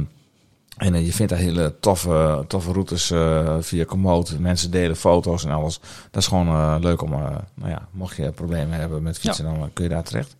[0.76, 4.38] en eh, je vindt daar hele toffe, toffe routes eh, via Komoot.
[4.38, 5.80] Mensen delen foto's en alles.
[6.10, 7.18] Dat is gewoon eh, leuk om, eh,
[7.54, 10.36] nou ja, mocht je problemen hebben met fietsen, dan kun je daar terecht.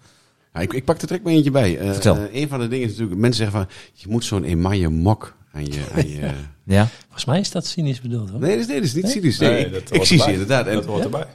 [0.54, 1.78] Ja, ik, ik pak er direct maar eentje bij.
[1.78, 2.18] Eh, Vertel.
[2.32, 5.64] een van de dingen is natuurlijk, mensen zeggen van, je moet zo'n emaille mok aan
[5.66, 5.84] je...
[5.94, 6.30] Aan je
[6.64, 6.88] Ja?
[7.02, 8.40] Volgens mij is dat cynisch bedoeld hoor.
[8.40, 9.38] nee, dat is, nee, dat is niet cynisch.
[9.38, 10.66] Nee, Nee, ik- dat ik, zie ze inderdaad.
[10.66, 11.26] En Dat hoort erbij.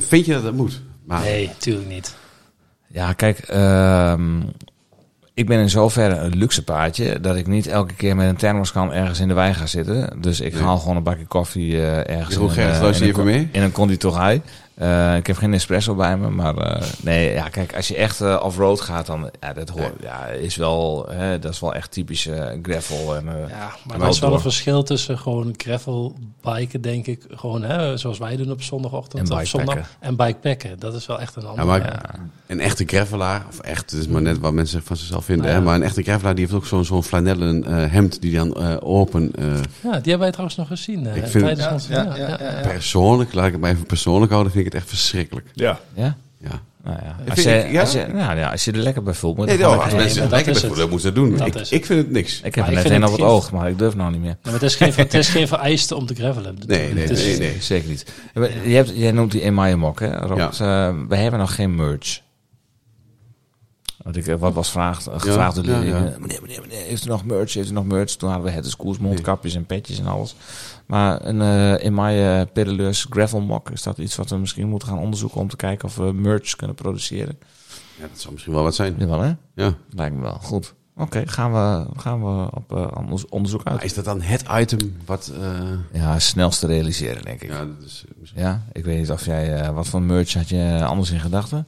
[0.00, 0.80] vind je dat dat moet?
[1.04, 2.16] Maar, Nee, tuurlijk niet.
[2.88, 4.40] Ja, kijk, ehm,
[5.36, 8.92] ik ben in zoverre een luxe paardje dat ik niet elke keer met een thermoskan
[8.92, 10.20] ergens in de wei ga zitten.
[10.20, 10.62] Dus ik Nee.
[10.62, 13.48] haal gewoon een bakje koffie eh, ergens Jeroen in, eh, in een con- mee?
[13.52, 14.42] In een conditorij.
[14.76, 18.20] Eh, ik heb geen espresso bij me, maar eh, nee, ja, kijk, als je echt
[18.20, 21.90] eh, off-road gaat, dan ja, dat hoort, ja, is wel, hè, dat is wel echt
[21.90, 22.28] typisch
[22.62, 24.38] gravel en eh, Ja, maar er is wel door.
[24.38, 27.22] een verschil tussen gewoon gravel biken, denk ik.
[27.30, 29.74] Gewoon hè, zoals wij doen op zondagochtend En of zondag.
[29.74, 29.96] bikepacken.
[30.08, 30.78] En bikepacken.
[30.78, 31.66] Dat is wel echt een Ja, ander.
[31.66, 32.14] maar
[32.46, 35.56] een echte gravelaar, of echt, het is maar net wat mensen van zichzelf vinden, Nou
[35.56, 35.62] ja.
[35.62, 38.54] hè, maar een echte gravelaar die heeft ook zo'n zo'n flanellen eh, hemd die dan
[38.56, 39.30] eh, open...
[39.38, 41.06] eh, Ja, die hebben wij trouwens nog gezien.
[41.06, 42.68] Ik vind het- Ja, ja, ja, ja, ja.
[42.68, 45.46] Persoonlijk, laat ik het maar even persoonlijk houden, vind ik het echt verschrikkelijk.
[45.54, 45.80] Ja.
[45.94, 46.16] ja.
[46.40, 46.60] Ja.
[46.84, 47.16] Nou ja.
[47.24, 47.80] Ik Als, vind- je, ja?
[47.80, 49.92] als, je, nou, ja, als je er lekker bij voelt, moet je Nee, gewoon als
[49.92, 51.36] mensen maar het lekker dat bij voelen, moeten ze dat doen.
[51.36, 51.70] Dat Ik, is het.
[51.70, 52.36] ik vind het niks.
[52.36, 54.10] Ik heb Maar er net één op het het geen- oog, maar ik durf nou
[54.10, 54.28] niet meer.
[54.30, 56.58] Ja, maar het is geen, het is geen vereiste om te gravelen.
[56.66, 57.56] Nee, nee, Het is- nee, nee.
[57.60, 58.12] Zeker niet.
[58.34, 60.60] Ja, maar Je hebt, jij noemt die Emaille Mok, hè, Robert?
[60.60, 62.20] Eh, wij hebben nog geen merch.
[64.06, 65.88] Wat, ik, eh, wat was vraagd, eh, gevraagd door ja, jullie.
[65.88, 65.96] ja.
[65.96, 67.54] eh, Meneer, meneer, meneer, heeft u nog merch?
[67.54, 68.10] Heeft u nog merch?
[68.10, 70.34] Toen hadden we het schools, mondkapjes en petjes en alles.
[70.86, 74.98] Maar een uh, Emaille Pedaleurs Gravel Mok, is dat iets wat we misschien moeten gaan
[74.98, 77.38] onderzoeken om te kijken of we merch kunnen produceren?
[77.98, 78.94] Ja, dat zou misschien wel wat zijn.
[78.98, 79.32] Jawel, hè?
[79.54, 79.74] Ja.
[79.90, 80.38] Lijkt me wel.
[80.42, 80.74] Goed.
[80.98, 83.74] Oké, gaan, we, gaan we op eh, onders- onderzoek uit.
[83.76, 85.32] Maar is dat dan het item wat...
[85.40, 87.50] eh, Ja, snelst te realiseren, denk ik.
[87.50, 90.34] ja, dat is, eh, misschien- Ja, ik weet niet of jij, eh, wat voor merch
[90.34, 91.66] had je anders in gedachten?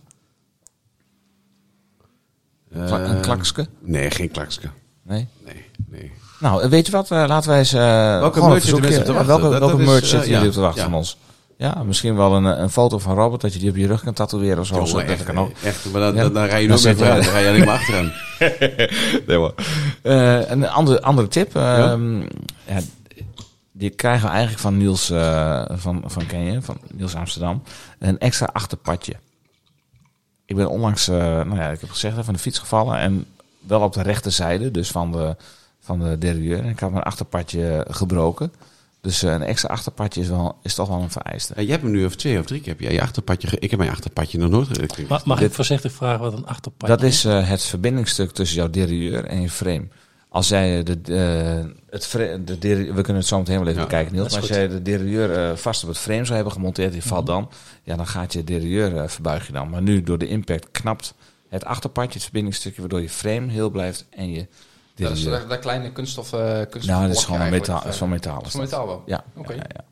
[2.72, 3.66] Kla- een Eh, klakske?
[3.80, 4.68] Nee, geen klakske.
[5.02, 5.28] Nee?
[5.44, 6.12] Nee, nee.
[6.40, 7.10] Nou, weet je wat?
[7.10, 7.72] Eh, laten wij eens...
[7.72, 7.80] eh,
[8.20, 8.90] Welke merch te wachten?
[8.90, 11.18] welke Dat- welke dat is, merch eh, jullie op te wachten van ons?
[11.56, 14.12] Ja, misschien wel een, een foto van Robert, dat je die op je rug kan
[14.12, 14.74] tatoeëren of zo.
[14.74, 15.50] Jongen, zo, dat echt, kan ook.
[15.64, 16.22] echt, maar dan, Ja.
[16.22, 17.24] dan, dan rij je nooit meer vooruit.
[17.24, 18.12] Dan rij je alleen maar achteraan.
[19.26, 19.54] Nee hoor.
[20.02, 21.56] Een andere, andere tip.
[21.56, 22.20] ehm,
[22.66, 22.80] ja,
[23.72, 25.06] die krijgen we eigenlijk van Niels
[25.68, 27.62] van, van Kenya, van Niels Amsterdam.
[27.98, 29.14] Een extra achterpadje.
[30.48, 32.98] Ik ben onlangs, eh, nou ja, ik heb gezegd, hè, van de fiets gevallen.
[32.98, 33.24] En
[33.58, 35.36] wel op de rechterzijde, dus van de,
[35.80, 36.58] van de derailleur.
[36.58, 38.52] En ik had mijn achterpadje gebroken.
[39.00, 41.52] Dus eh, een extra achterpadje is, wel, is toch wel een vereiste.
[41.56, 42.72] Ja, je hebt hem nu of twee of drie keer.
[42.72, 45.06] Heb jij je achterpadje ge- ik heb mijn achterpadje nog nooit gekregen.
[45.08, 48.56] Ma- mag Dit- ik voorzichtig vragen wat een achterpadje Dat is eh, het verbindingsstuk tussen
[48.56, 49.86] jouw derailleur en je frame.
[50.30, 52.10] Als jij de, de, het
[52.44, 52.58] de
[52.92, 54.30] we kunnen het zo meteen wel even Ja, bekijken, Niels.
[54.32, 57.26] Maar als jij de derailleur eh, vast op het frame zou hebben gemonteerd, die valt
[57.26, 57.50] dan,
[57.82, 59.70] ja, dan gaat je derailleur eh, verbuig je dan.
[59.70, 61.14] Maar nu door de impact knapt
[61.48, 64.46] het achterpadje, het verbindingsstukje, waardoor je frame heel blijft en je
[64.94, 67.92] Dat is dat, dat kleine kunststof, eh kunststof Nou, dat is gewoon metaal, is eh,
[67.92, 68.42] van metaal.
[68.44, 69.02] is van metaal wel?
[69.06, 69.52] Ja, Oké.
[69.52, 69.84] ja, ja.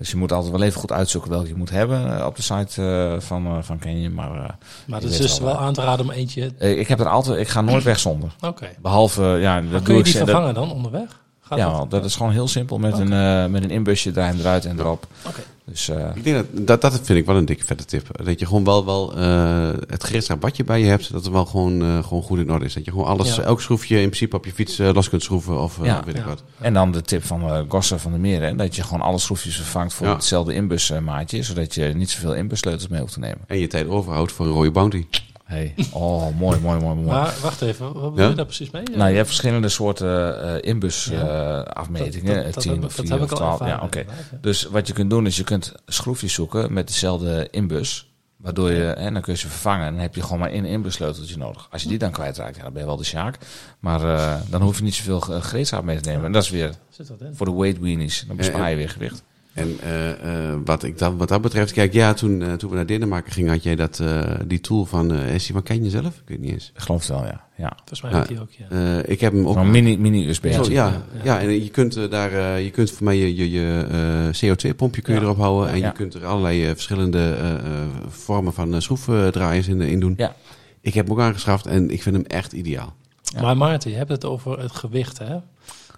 [0.00, 2.42] Dus je moet altijd wel even goed uitzoeken welke je moet hebben eh, op de
[2.42, 4.14] site eh, van, eh van Canyon.
[4.14, 4.56] Maar,
[4.86, 6.52] Maar het is dus wel, wel aan te raden om eentje...
[6.58, 8.30] ik heb er altijd, ik ga nooit weg zonder.
[8.40, 8.68] Oké.
[8.82, 11.20] Behalve, ja, dat Maar kun je die dat- vervangen dan onderweg?
[11.40, 11.90] Gaat ja, dat?
[11.90, 15.06] dat is gewoon heel simpel met, een, met een inbusje draai hem eruit en erop.
[15.26, 15.40] Oké.
[15.70, 18.24] Dus eh, Ik denk dat, dat, dat vind ik wel een dikke vette tip.
[18.24, 21.32] Dat je gewoon wel, wel eh, het gereedschap wat je bij je hebt, dat het
[21.32, 22.74] wel gewoon, eh, gewoon goed in orde is.
[22.74, 23.42] Dat je gewoon alles, Ja.
[23.42, 26.02] elk schroefje in principe op je fiets los kunt schroeven of eh, Ja.
[26.04, 26.26] weet ik Ja.
[26.28, 26.42] wat.
[26.60, 28.42] En dan de tip van eh Gosse van der Meer.
[28.42, 30.12] Hè, dat je gewoon alle schroefjes vervangt voor Ja.
[30.12, 31.42] hetzelfde inbusmaatje.
[31.42, 33.38] Zodat je niet zoveel inbussleutels mee hoeft te nemen.
[33.46, 35.06] En je tijd overhoudt voor een rode bounty.
[35.50, 35.74] Hey.
[35.92, 37.06] Oh, mooi, mooi, mooi, mooi.
[37.06, 38.28] Maar wacht even, wat bedoel Ja?
[38.28, 38.82] je daar precies mee?
[38.82, 41.20] Nou, je hebt verschillende soorten eh inbus Ja.
[41.20, 42.34] eh, afmetingen.
[42.34, 43.70] Dat- eh, dat 10 heb- of dat 4 heb of ik al 12.
[43.70, 43.98] Ja, oké.
[43.98, 44.04] ja.
[44.40, 48.08] Dus wat je kunt doen is je kunt schroefjes zoeken met dezelfde inbus.
[48.36, 49.86] Waardoor je, en dan kun je ze vervangen.
[49.86, 51.68] En dan heb je gewoon maar één inbussleuteltje nodig.
[51.70, 53.38] Als je die dan kwijtraakt, ja, dan ben je wel de sjaak.
[53.80, 56.24] Maar eh, dan hoef je niet zoveel ge- gereedschap mee te nemen.
[56.24, 57.34] En dat is weer Zit dat in?
[57.34, 58.24] voor de weight weenies.
[58.26, 59.22] Dan bespaar je weer gewicht.
[59.52, 60.10] En eh,
[60.50, 63.32] eh, wat, ik dan, wat dat betreft, kijk, ja, toen, eh, toen we naar Denemarken
[63.32, 66.06] gingen, had jij dat, eh, die tool van, eh is die van Ken je zelf?
[66.06, 66.70] Ik weet het niet eens.
[66.74, 67.44] Ik geloof het wel, ja.
[67.56, 67.72] ja.
[67.76, 68.68] Volgens mij heb ik die ook, ja.
[68.68, 69.56] Eh, ik heb hem ook.
[69.56, 70.52] Een mini, mini USB.
[70.52, 71.02] Zo, ja, ja.
[71.24, 75.02] ja, en je kunt daar, eh, je kunt voor mij je, je, je eh, CO2-pompje
[75.02, 75.26] kun je Ja.
[75.26, 75.70] erop houden.
[75.72, 75.86] En Ja.
[75.86, 77.60] je kunt er allerlei verschillende eh, eh,
[78.08, 80.14] vormen van uh, schroefdraaiers in, in doen.
[80.16, 80.34] Ja.
[80.80, 82.94] Ik heb hem ook aangeschaft en ik vind hem echt ideaal.
[83.22, 83.40] Ja.
[83.42, 85.36] Maar Maarten, je hebt het over het gewicht, hè?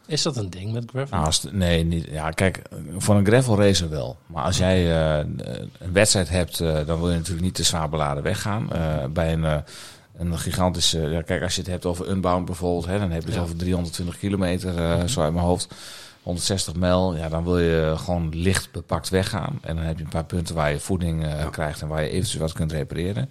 [0.07, 1.15] Is dat een ding met gravel?
[1.17, 2.07] Nou, als nee, niet.
[2.11, 2.63] Ja, kijk,
[2.97, 4.17] voor een gravel racer wel.
[4.27, 5.27] Maar als jij eh,
[5.79, 8.73] een wedstrijd hebt, eh, dan wil je natuurlijk niet te zwaar beladen weggaan.
[8.73, 9.63] Eh, bij een,
[10.17, 11.01] een gigantische.
[11.01, 13.43] Ja, kijk, als je het hebt over Unbound bijvoorbeeld, hè, dan heb je het Ja.
[13.43, 15.75] over 320 kilometer, eh, zo uit mijn hoofd.
[16.23, 19.59] 160 mijl, ja, dan wil je gewoon licht bepakt weggaan.
[19.63, 22.43] En dan heb je een paar punten waar je voeding krijgt en waar je eventueel
[22.43, 23.31] wat kunt repareren.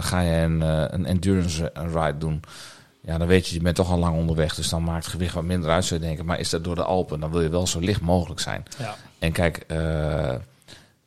[0.00, 0.60] Ga je een,
[0.94, 2.42] een endurance ride doen,
[3.06, 4.54] ja, dan weet je, je bent toch al lang onderweg.
[4.54, 6.24] Dus dan maakt het gewicht wat minder uit, zou je denken.
[6.24, 7.20] Maar is dat door de Alpen?
[7.20, 8.62] Dan wil je wel zo licht mogelijk zijn.
[8.78, 8.94] Ja.
[9.18, 10.34] En kijk, eh,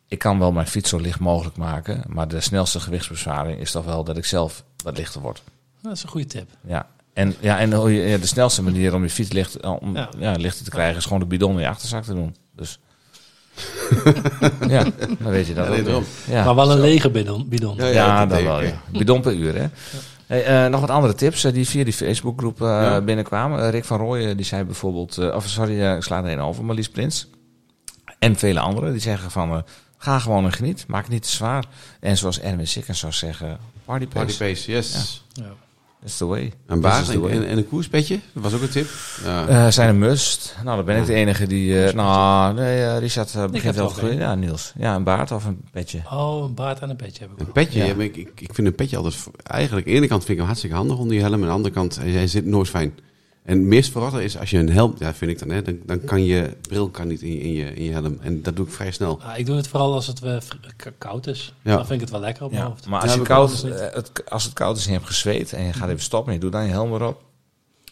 [0.08, 2.04] ik kan wel mijn fiets zo licht mogelijk maken.
[2.08, 5.44] Maar de snelste gewichtsbesparing is toch wel dat ik zelf wat lichter word.
[5.82, 6.50] Dat is een goede tip.
[6.68, 6.88] Ja.
[7.14, 10.10] En, ja, en de snelste manier om je fiets licht, om, Ja.
[10.18, 10.32] ja.
[10.32, 12.36] lichter te krijgen is gewoon de bidon in je achterzak te doen.
[12.56, 12.80] Dus
[14.68, 14.84] ja,
[15.20, 16.04] dan weet je dat Ja, ook.
[16.28, 16.44] Ja.
[16.46, 17.48] Maar wel een lege bidon.
[17.50, 17.76] bidon.
[17.76, 18.62] Ja, Ja, dat wel.
[18.92, 19.68] Bidon per uur, hè?
[20.28, 23.02] Hey, eh, nog wat andere tips eh, die via die Facebookgroep eh, Ja.
[23.02, 23.70] binnenkwamen.
[23.70, 26.66] Rick van Rooyen die zei bijvoorbeeld, eh, of sorry, eh, ik sla er een over,
[26.66, 27.28] Marlies Prins.
[28.20, 29.58] En vele anderen die zeggen van, eh,
[29.98, 31.66] ga gewoon en geniet, maak het niet te zwaar.
[32.00, 35.24] En zoals Erwin Sikkens zou zeggen, party pace, Party pace, yes.
[35.34, 35.44] Ja.
[36.00, 36.54] That's the way.
[36.66, 38.88] Een the en, en, en een koerspetje, dat was ook een tip.
[39.24, 39.48] Ja.
[39.48, 40.56] Eh, zijn een must.
[40.64, 41.86] Nou, dan ben ik de enige die...
[41.86, 44.16] eh, nou, nee, eh, Richard eh, begint heb wel te.
[44.16, 44.74] Ja, Niels.
[44.78, 46.02] Ja, een baard of een petje.
[46.12, 47.54] Oh, een baard en een petje heb ik Een ook.
[47.54, 47.86] petje, Ja.
[47.86, 49.16] ja, maar ik, ik, vind een petje altijd...
[49.44, 51.34] Eigenlijk, aan de ene kant vind ik hem hartstikke handig onder je helm.
[51.34, 52.94] Aan de andere kant, hij zit nooit fijn.
[53.48, 54.96] En het meest verrassend is als je een helm...
[54.98, 55.62] Ja, vind ik dan, hè.
[55.62, 58.18] Dan, dan kan je bril kan niet in je, in, je, in je helm.
[58.22, 59.20] En dat doe ik vrij snel.
[59.22, 60.38] Ah, ik doe het vooral als het eh,
[60.98, 61.54] koud is.
[61.62, 61.76] Ja.
[61.76, 62.88] Dan vind ik het wel lekker op mijn Ja, hoofd.
[62.88, 63.74] maar als, Ja, je koud, niet.
[63.74, 66.28] eh, het, als het koud is en je hebt gezweet en je gaat even stoppen
[66.34, 67.22] en je doet dan je helm erop.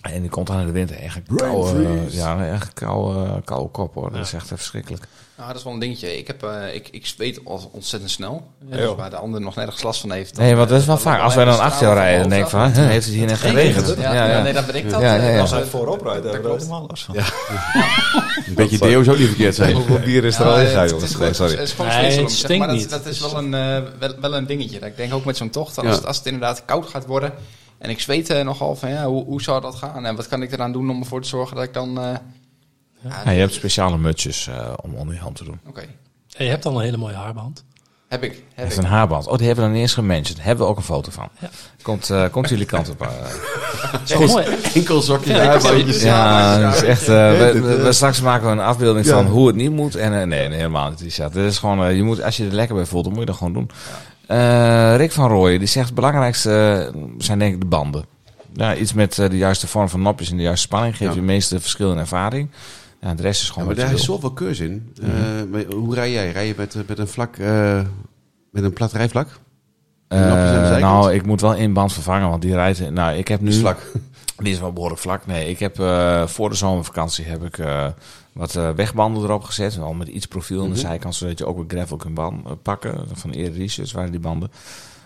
[0.01, 4.11] En die komt dan in de winter echt koude, ja, echt koude, koude kop hoor.
[4.11, 5.03] Dat is echt verschrikkelijk.
[5.37, 6.17] Nou, dat is wel een dingetje.
[6.17, 8.47] Ik, heb, eh, ik, ik zweet al ontzettend snel.
[8.69, 10.35] Ja, dus waar de ander nog nergens last van heeft.
[10.35, 11.21] dan, Nee, want dat is eh, wel dan vaak.
[11.21, 13.95] Als wij dan achter jou rijden, dan denk ik van, heeft het hier net geregend?
[13.97, 15.01] Ja, ja, nee, dat ben ik dat.
[15.01, 15.33] Ja, ja, ja.
[15.33, 16.61] Eh, Als hij voorop rijdt, hebben we er klopt.
[16.61, 17.15] helemaal last van.
[18.45, 19.75] Een beetje deo zou ook niet verkeerd zijn.
[19.75, 22.89] Hoeveel bier is Ja, het- het is gewoon- Het Nee, stinkt maar dat, niet.
[22.89, 24.79] dat is wel een, eh, wel, een dingetje.
[24.79, 27.33] Ik denk ook met zo'n tocht, als, het, als het inderdaad koud gaat worden...
[27.77, 30.05] en ik zweet eh, nogal van, ja, hoe, hoe zou dat gaan?
[30.05, 31.99] En wat kan ik eraan doen om ervoor te zorgen dat ik dan...
[33.05, 35.59] eh, ja, Ja, je hebt speciale mutsjes eh, om onder je hand te doen.
[35.67, 35.81] Oké,
[36.37, 37.63] En je hebt al een hele mooie haarband.
[38.09, 38.31] heb ik.
[38.31, 38.83] Dat Heb is ik.
[38.83, 39.27] een haarband.
[39.27, 40.41] Oh, die hebben we dan eens gementiond.
[40.43, 41.29] Hebben we ook een foto van.
[41.39, 41.49] Ja.
[41.81, 43.01] Komt, eh, komt jullie kant op.
[43.01, 43.07] eh.
[44.03, 44.45] Zo mooi.
[44.73, 46.01] Enkel zokje Ja, daarbandjes.
[46.01, 47.01] Ja, dat is echt.
[47.01, 47.07] eh,
[47.37, 49.11] we, we- we- straks maken we een afbeelding Ja.
[49.13, 49.95] van hoe het niet moet.
[49.95, 50.99] En eh, nee, nee, helemaal niet.
[51.17, 53.27] Dit is gewoon, eh, je moet, als je er lekker bij voelt, dan moet je
[53.27, 53.69] dat gewoon doen.
[54.27, 58.05] Eh, Rick van Rooyen, die zegt het belangrijkste zijn denk ik de banden.
[58.53, 61.15] Ja, iets met de juiste vorm van nopjes en de juiste spanning geeft Ja.
[61.15, 62.49] je de meeste verschil in ervaring.
[63.01, 64.93] Ja, de rest is Ja, gewoon maar daar is zoveel keus in.
[65.01, 65.09] Eh,
[65.51, 66.31] maar hoe rij jij?
[66.31, 67.81] Rij je met, eh, met een vlak, eh,
[68.51, 69.27] met een plat rijvlak?
[70.07, 72.89] Eh, nou, ik moet wel één band vervangen, want die rijdt.
[72.91, 73.53] Nou, ik heb nu.
[73.53, 73.79] Vlak.
[74.43, 75.25] Die is wel behoorlijk vlak.
[75.25, 77.87] Nee, ik heb eh, voor de zomervakantie heb ik eh,
[78.33, 79.75] wat eh, wegbanden erop gezet.
[79.75, 80.79] Wel met iets profiel aan de Mhm.
[80.79, 83.03] zijkant, zodat je ook weer gravel kunt ban- eh, pakken.
[83.13, 84.51] Van eerder research waren die banden.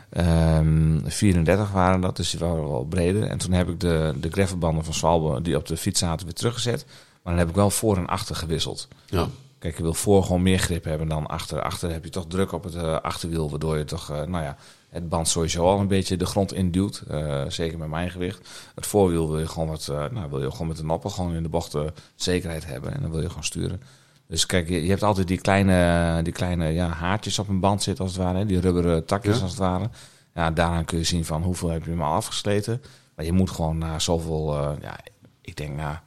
[0.10, 3.24] Ehm 34 waren dat, dus die waren wel breder.
[3.24, 6.36] En toen heb ik de, de gravelbanden van Swalbe, die op de fiets zaten, weer
[6.36, 6.86] teruggezet.
[7.30, 8.88] Maar dan heb ik wel voor en achter gewisseld.
[9.06, 9.28] Ja.
[9.60, 11.62] Kijk, je wil voor gewoon meer grip hebben dan achter.
[11.62, 14.58] Achter heb je toch druk op het eh, achterwiel, waardoor je toch, eh, nou ja,
[14.90, 17.04] het band sowieso al een beetje de grond induwt.
[17.10, 18.50] eh, zeker met mijn gewicht.
[18.76, 21.44] Het voorwiel wil je gewoon wat, nou, wil je gewoon met de noppen gewoon in
[21.44, 22.94] de bochten zekerheid hebben.
[22.94, 23.82] En dan wil je gewoon sturen.
[24.28, 27.84] Dus kijk, je, je hebt altijd die kleine, die kleine ja, haartjes op een band
[27.84, 28.38] zitten als het ware.
[28.38, 28.46] Hè?
[28.46, 29.42] Die rubberen takjes Ja.
[29.42, 29.90] als het ware.
[30.36, 32.82] Ja, daaraan kun je zien van hoeveel heb je hem al afgesleten.
[33.16, 34.98] Maar je moet gewoon na zoveel, ja,
[35.42, 36.04] ik denk na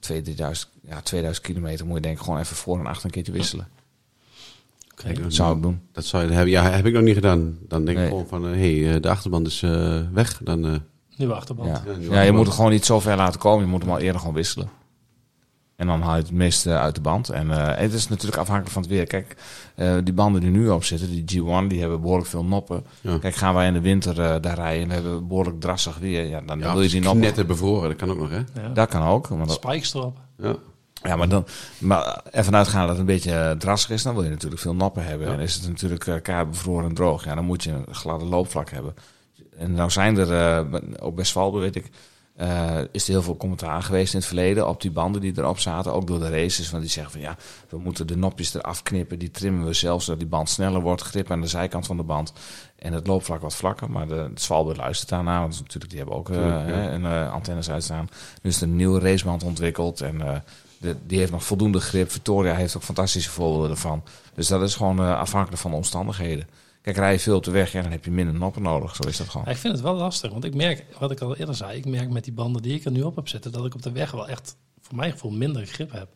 [0.00, 3.10] 2, 3000, ja, 2000 kilometer moet je denk ik gewoon even voor en achter een
[3.10, 3.68] keertje wisselen.
[4.94, 5.80] Kijk, Zou ik doen.
[5.92, 6.50] Dat zou je hebben.
[6.50, 7.58] Ja, heb ik nog niet gedaan.
[7.68, 8.06] Dan denk Nee.
[8.06, 10.40] ik gewoon van, hé, hey, eh, de achterband is eh, weg.
[10.44, 10.74] Dan, eh,
[11.16, 11.82] Nieuwe achterband.
[12.10, 12.20] Ja.
[12.20, 13.64] Je moet het gewoon niet zo ver laten komen.
[13.64, 14.70] Je moet hem al eerder gewoon wisselen.
[15.80, 17.28] En dan haal je het meeste uit de band.
[17.28, 19.06] En eh, het is natuurlijk afhankelijk van het weer.
[19.06, 19.36] Kijk,
[19.74, 22.84] eh, die banden die nu op zitten, die G1, die hebben behoorlijk veel noppen.
[23.00, 23.18] Ja.
[23.18, 26.26] Kijk, gaan wij in de winter eh, daar rijden en we hebben behoorlijk drassig weer.
[26.26, 27.20] Ja, dan, ja, wil je die noppen.
[27.20, 28.36] netten bevroren, dat kan ook nog, hè?
[28.36, 28.68] Ja.
[28.74, 29.28] Dat kan ook.
[29.46, 30.18] Spikes erop.
[30.38, 30.56] Ja.
[31.02, 31.46] ja, maar, dan,
[31.78, 35.04] maar ervan uitgaan dat het een beetje drassig is, dan wil je natuurlijk veel nappen
[35.04, 35.26] hebben.
[35.26, 35.32] Ja.
[35.32, 38.24] En is het natuurlijk eh kaart bevroren en droog, ja, dan moet je een gladde
[38.24, 38.94] loopvlak hebben.
[39.56, 41.90] En nou zijn er, eh, op Westfalbe weet ik,
[42.40, 45.58] eh, is er heel veel commentaar geweest in het verleden op die banden die erop
[45.58, 45.92] zaten.
[45.92, 47.36] Ook door de races, want die zeggen van ja,
[47.68, 49.18] we moeten de nopjes eraf knippen.
[49.18, 51.02] Die trimmen we zelf, zodat die band sneller wordt.
[51.02, 52.32] Grip aan de zijkant van de band.
[52.76, 53.90] En het loopvlak wat vlakker.
[53.90, 56.74] Maar de, de Svalbe luistert daarna, want natuurlijk, die hebben ook eh, Tuurlijk, ja.
[56.74, 58.08] hè, een, eh, antennes uitstaan.
[58.42, 60.42] Nu is er een nieuwe raceband ontwikkeld en...
[60.78, 62.10] de, die heeft nog voldoende grip.
[62.10, 64.02] Victoria heeft ook fantastische voorbeelden ervan.
[64.34, 66.46] Dus dat is gewoon afhankelijk van de omstandigheden.
[66.82, 68.96] Kijk, rij je veel op de weg, ja, dan heb je minder noppen nodig.
[68.96, 69.46] Zo is dat gewoon.
[69.46, 72.10] Ik vind het wel lastig, want ik merk, wat ik al eerder zei, ik merk
[72.10, 74.10] met die banden die ik er nu op heb zitten, dat ik op de weg
[74.10, 76.08] wel echt, voor mijn gevoel, minder grip heb.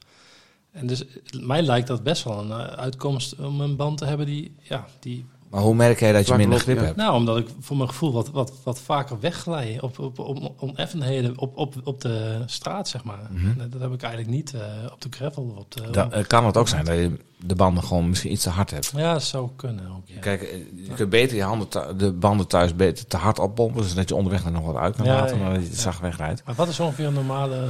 [0.71, 1.05] En dus
[1.41, 4.87] mij lijkt dat best wel een eh, uitkomst om een band te hebben die, ja,
[5.01, 6.97] die Maar hoe merk jij dat je minder grip hebt?
[6.97, 11.39] nou, omdat ik voor mijn gevoel wat, wat, wat vaker wegglij op, op, op oneffenheden
[11.39, 13.19] op, op, op de straat, zeg maar.
[13.59, 14.61] En Dat heb ik eigenlijk niet eh,
[14.93, 15.43] op de gravel.
[15.43, 18.33] of Op de, Dan eh, kan het ook zijn dat je de banden gewoon misschien
[18.33, 18.93] iets te hard hebt.
[18.97, 20.21] ja, dat zou kunnen ook, ja.
[20.21, 24.09] Kijk, eh, je kunt beter je handen de banden thuis beter te hard oppompen, zodat
[24.09, 25.83] je onderweg er nog wat uit kan Ja, laten, ja, maar dat je het ja.
[25.83, 26.43] zacht wegrijdt.
[26.45, 27.67] Maar wat is ongeveer een normale...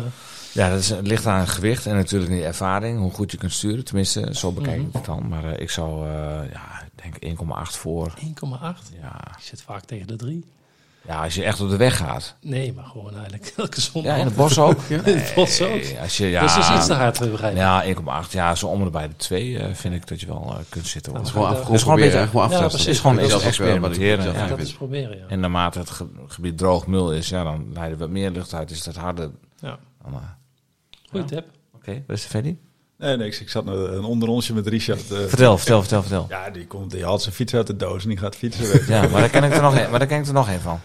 [0.52, 3.36] Ja, dat is, het ligt aan het gewicht en natuurlijk die ervaring, hoe goed je
[3.36, 3.84] kunt sturen.
[3.84, 5.28] Tenminste, zo bekijk ik het dan.
[5.28, 6.12] Maar ik zou, eh,
[6.52, 6.73] ja,
[7.20, 8.14] denk 1,8 voor.
[8.20, 8.94] 1,8?
[9.00, 9.20] Ja.
[9.40, 10.44] Zit vaak tegen de 3.
[11.06, 12.36] ja, als je echt op de weg gaat.
[12.40, 14.12] Nee, maar gewoon eigenlijk elke zondag.
[14.12, 14.80] Ja, in het bos ook.
[14.88, 15.68] In het bos ook.
[15.70, 17.58] Nee, als je, ja, Dus het is iets te hard, eh, begrijp ik.
[17.58, 17.84] Ja,
[18.26, 18.30] 1,8.
[18.32, 21.12] Ja, zo om en bij de 2 vind ik dat je wel eh, kunt zitten.
[21.12, 21.20] hoor.
[21.20, 22.78] Dat is gewoon, Dat gewoon is gewoon een beetje- gewoon te Ja, precies.
[22.80, 24.32] Het is gewoon Dat eh, experimenteren.
[24.34, 24.46] ja.
[24.46, 25.24] dat is proberen, ja.
[25.28, 28.54] En naarmate het ge- gebied droog mul is, ja, dan leid je wat meer lucht
[28.54, 28.70] uit.
[28.70, 29.30] Is dat harder.
[29.58, 29.78] ja.
[30.02, 30.18] Dan, eh,
[31.10, 31.34] Goeie Ja.
[31.36, 31.46] tip.
[31.74, 32.56] Oké, de Freddy?
[33.04, 33.40] Nee, niks.
[33.40, 35.10] Ik zat een een onderrondje met Richard.
[35.10, 36.26] eh, Vertel, vertel, vertel, vertel.
[36.28, 38.80] ja, die, komt, die haalt zijn fiets uit de doos en die gaat fietsen.
[38.88, 40.60] Ja, maar daar ken ik er nog een, maar daar ken ik er nog een
[40.60, 40.80] van.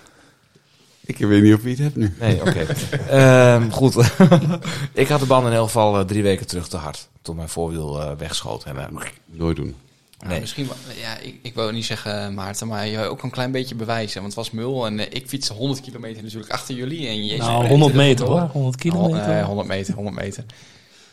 [1.05, 2.13] Ik weet niet of je het hebt nu.
[2.19, 2.65] Nee, oké.
[3.09, 3.95] Ehm, goed.
[4.93, 7.07] ik had de band in elk geval eh, drie weken terug te hard.
[7.21, 8.63] Toen mijn voorwiel eh, wegschoot.
[8.63, 8.85] En, eh,
[9.25, 9.75] Nooit doen.
[10.17, 10.39] Nou, nee.
[10.39, 10.67] misschien,
[11.01, 14.21] ja, ik, ik wil niet zeggen Maarten, maar je ook een klein beetje bewijzen.
[14.21, 17.07] Want het was mul en ik fietste 100 kilometer natuurlijk achter jullie.
[17.07, 18.39] En je Nou, 100 meter hoor.
[18.41, 19.37] 100 kilometer.
[19.37, 20.43] Eh, 100 meter, 100 meter.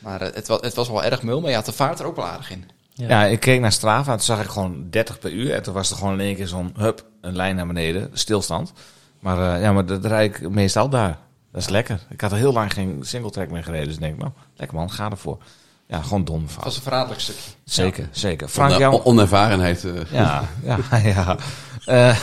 [0.07, 2.07] Maar eh, het, was, het was wel erg mul, maar je had de vaart er
[2.07, 2.71] ook wel aardig in.
[2.95, 3.09] Ja.
[3.09, 5.55] Ja, ik keek naar Strava en toen zag ik gewoon 30 per uur.
[5.55, 8.73] En toen was er gewoon in één keer zo'n, hup, een lijn naar beneden, stilstand.
[9.21, 11.19] Maar eh, ja, maar dat rijd ik meestal daar.
[11.53, 12.01] Dat is lekker.
[12.09, 13.85] Ik had er heel lang geen singletrack meer gereden.
[13.87, 15.39] Dus ik denk, nou, lekker man, ga ervoor.
[15.87, 17.51] Ja, gewoon dom Het was een verraderlijk stukje.
[17.65, 18.49] Zeker, zeker.
[18.49, 19.85] Frank onervarenheid.
[19.85, 20.79] eh, Ja, ja,
[21.15, 21.37] ja.
[21.85, 22.19] Eh,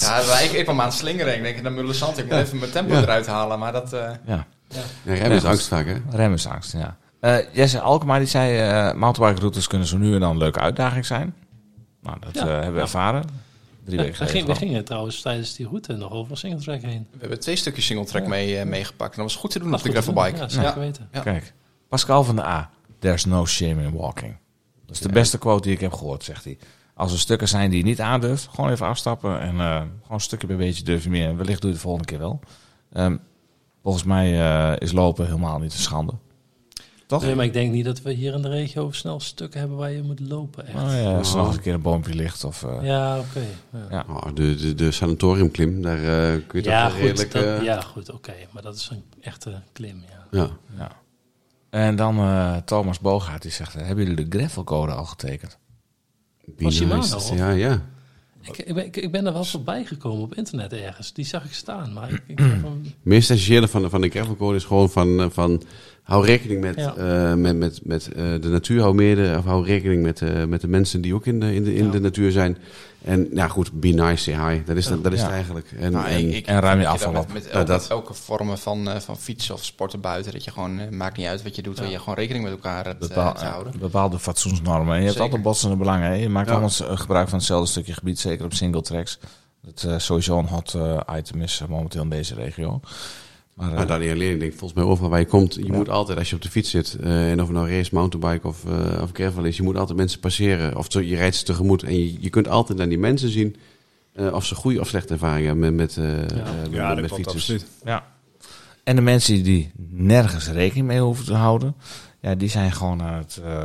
[0.00, 1.34] Ja, ik, ik kwam aan het slingeren.
[1.36, 3.00] Ik denk, naar Mullensand, ik moet even mijn tempo Ja.
[3.00, 3.58] eruit halen.
[3.58, 3.92] Maar dat...
[3.92, 4.46] eh, ja.
[4.68, 5.96] ja, remmen is angst vaak, hè?
[6.10, 6.96] Remmensangst, ja.
[7.20, 10.60] Eh Jesse Alkema die zei, eh mountainbike routes kunnen zo nu en dan een leuke
[10.60, 11.34] uitdaging zijn.
[12.02, 12.40] Nou, dat Ja.
[12.40, 13.22] eh, hebben we ervaren.
[13.84, 14.28] Drie Ja, weken we, geleden.
[14.46, 17.06] gingen, we gingen trouwens tijdens die route nog over Singletrack heen.
[17.12, 19.10] we hebben twee stukjes singletrack mee, eh, meegepakt.
[19.16, 20.36] En dat was goed te doen Dat op de te gravelbike.
[20.38, 20.78] Ja, zeker Ja.
[20.78, 21.08] weten.
[21.12, 21.20] Ja.
[21.20, 21.52] Kijk,
[21.88, 22.70] Pascal van de A.
[22.98, 24.36] There's no shame in walking.
[24.86, 26.58] Dat is de beste quote die ik heb gehoord, zegt hij.
[26.94, 29.40] Als er stukken zijn die je niet aandurft, gewoon even afstappen.
[29.40, 31.28] En eh, gewoon stukje bij beetje durf je meer.
[31.28, 32.40] En wellicht doe je het de volgende keer wel.
[32.92, 33.16] Ehm,
[33.82, 36.12] volgens mij eh, is lopen helemaal niet een schande.
[37.06, 37.22] Toch?
[37.22, 39.90] Nee, maar ik denk niet dat we hier in de regio snel stukken hebben waar
[39.90, 40.66] je moet lopen.
[40.66, 40.76] Echt.
[40.76, 42.44] Oh ja, als er nog eens een keer een boompje ligt.
[42.44, 43.40] Of, eh, Ja, oké.
[43.72, 43.86] ja.
[43.90, 44.04] Ja.
[44.08, 47.30] Oh, de, de, de sanatoriumklim, daar eh, kun je toch Ja, goed, redelijk...
[47.32, 48.32] dat- eh, ja, goed, oké.
[48.52, 50.38] Maar dat is een echte klim, ja.
[50.38, 50.48] ja.
[50.78, 50.90] Ja.
[51.70, 53.72] En dan eh, Thomas Bogaert, die zegt...
[53.74, 55.58] hebben jullie de gravelcode al getekend?
[56.56, 57.34] Nice.
[57.34, 57.82] Ja, ja.
[58.40, 61.12] Ik, ik, ben, ik, ik ben er wel voorbij gekomen op internet ergens.
[61.12, 64.00] Die zag ik staan, maar ik, ik heb hem- Het meest essentiële van, de- van
[64.00, 65.62] de gravelcode is gewoon van, van
[66.06, 66.94] hou rekening met, Ja.
[66.96, 70.44] eh, met, met, met eh, de natuur, hou meer de, of hou rekening met, eh,
[70.44, 71.90] met de mensen die ook in de, in de, in Ja.
[71.90, 72.58] de natuur zijn.
[73.04, 74.62] En ja goed, be nice, say hi.
[74.64, 75.24] Dat is, dat, dat is Ja.
[75.24, 75.72] het eigenlijk.
[75.78, 77.32] En, Nou, en- ik, ik, en ruim je afval dat op.
[77.32, 77.86] Met, met Ja, elke, dat.
[77.88, 80.32] elke vormen van, eh, van fietsen of sporten buiten.
[80.32, 81.76] Dat je gewoon, maakt niet uit wat je doet.
[81.76, 83.72] Dat je gewoon rekening met elkaar hebt eh, Bepaal- te houden.
[83.78, 84.94] bepaalde fatsoensnormen.
[84.94, 86.08] En je hebt altijd botsende belangen.
[86.08, 86.14] Hè?
[86.14, 86.52] Je maakt Ja.
[86.52, 89.18] allemaal gebruik van hetzelfde stukje gebied, zeker op single tracks.
[89.62, 90.76] Dat eh, sowieso een hot
[91.16, 92.80] item is momenteel in deze regio.
[93.56, 95.64] Maar, eh, Maar dan niet alleen, ik denk volgens mij overal waar je komt, je
[95.66, 95.72] Ja.
[95.72, 98.46] moet altijd als je op de fiets zit, eh, en of het nou race, mountainbike
[98.48, 100.76] of, eh of gravel is, je moet altijd mensen passeren.
[100.76, 103.56] Of zo- je rijdt ze tegemoet en je, je kunt altijd naar die mensen zien
[104.12, 107.00] eh, of ze goede of slechte ervaringen hebben met, met, eh, eh, met, Ja, dat
[107.00, 107.36] met fietsers.
[107.36, 107.66] absoluut.
[107.84, 108.06] ja.
[108.84, 111.74] En de mensen die nergens rekening mee hoeven te houden,
[112.20, 113.62] ja, die zijn gewoon aan het, eh,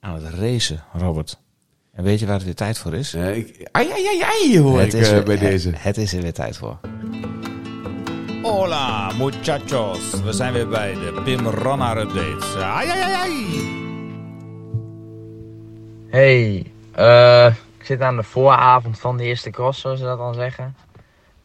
[0.00, 1.38] aan het racen, Robert.
[1.92, 3.14] En weet je waar het weer tijd voor is?
[3.14, 5.70] Eh, ik, ai, ai, ai, ai, hoor ik is eh, er- bij het- deze.
[5.74, 6.78] Het is er weer tijd voor.
[8.42, 10.20] Hola, muchachos.
[10.22, 12.64] We zijn weer bij de Pim Ronnaar Update.
[12.64, 12.88] Ai.
[16.08, 17.46] Hey, eh,
[17.78, 20.76] ik zit aan de vooravond van de eerste cross, zoals ze dat dan zeggen.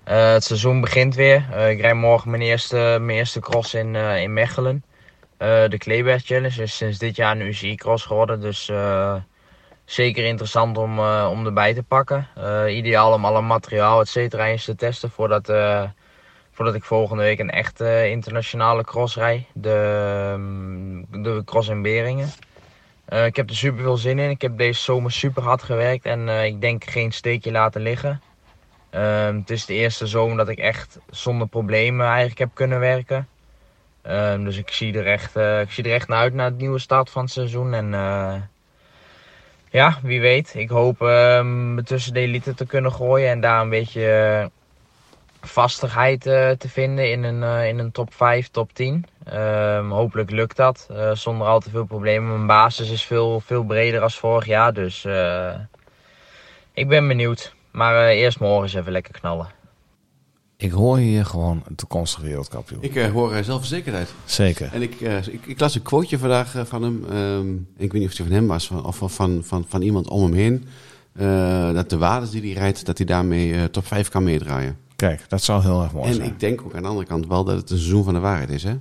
[0.03, 1.45] Eh, het seizoen begint weer.
[1.51, 4.83] Eh, ik rijd morgen mijn eerste, mijn eerste cross in, in Mechelen.
[5.37, 8.71] De Kleeberg Challenge is sinds dit jaar een UCI-cross geworden, dus
[9.85, 10.99] zeker interessant om,
[11.29, 12.27] om erbij te pakken.
[12.67, 15.47] Ideaal om alle materiaal, et cetera, eens te testen voordat,
[16.55, 19.45] voordat ik volgende week een echte internationale cross rijd.
[19.53, 19.69] De,
[20.33, 22.29] ehm, de cross in Beringen.
[23.05, 24.29] Eh, ik heb er super veel zin in.
[24.29, 28.21] Ik heb deze zomer super hard gewerkt en eh, ik denk geen steekje laten liggen.
[28.89, 33.27] Ehm, het is de eerste zomer dat ik echt zonder problemen eigenlijk heb kunnen werken.
[34.01, 36.57] Ehm, dus ik zie, er echt, eh, ik zie er echt naar uit naar het
[36.57, 37.73] nieuwe start van het seizoen.
[37.73, 37.89] En
[39.69, 40.53] ja, wie weet.
[40.55, 44.51] Ik hoop me tussen de elite te kunnen gooien en daar een beetje
[45.45, 49.05] vastigheid eh, te vinden in een, eh, in een top 5, top 10.
[49.23, 52.29] Ehm, hopelijk lukt dat eh, zonder al te veel problemen.
[52.29, 55.53] Mijn basis is veel, veel breder als vorig jaar, dus eh,
[56.73, 57.53] ik ben benieuwd.
[57.71, 59.47] Maar eh, eerst morgen eens even lekker knallen.
[60.57, 62.81] Ik hoor hier gewoon een toekomstige wereldkampioen.
[62.83, 64.13] Ik hoor eh, zelfverzekerdheid.
[64.25, 64.69] Zeker.
[64.73, 67.05] En ik, eh, ik, ik las een quoteje vandaag van hem.
[67.09, 70.07] ehm, ik weet niet of het van hem was of van, van, van, van iemand
[70.09, 70.67] om hem heen.
[71.15, 74.77] Eh, dat de waardes die hij rijdt, dat hij daarmee eh, top 5 kan meedraaien.
[74.95, 76.27] Kijk, dat zou heel erg mooi En zijn.
[76.27, 78.49] ik denk ook aan de andere kant wel dat het een seizoen van de waarheid
[78.49, 78.63] is.
[78.63, 78.75] Hè?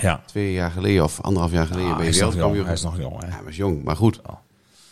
[0.00, 0.22] ja.
[0.26, 2.64] Twee jaar geleden of anderhalf jaar geleden Ah, ben hij, je is nog jong, wereldkampioen.
[2.64, 3.20] hij is nog jong.
[3.22, 3.26] Hè?
[3.28, 4.18] Ja, hij was jong, maar goed.
[4.18, 4.36] Op een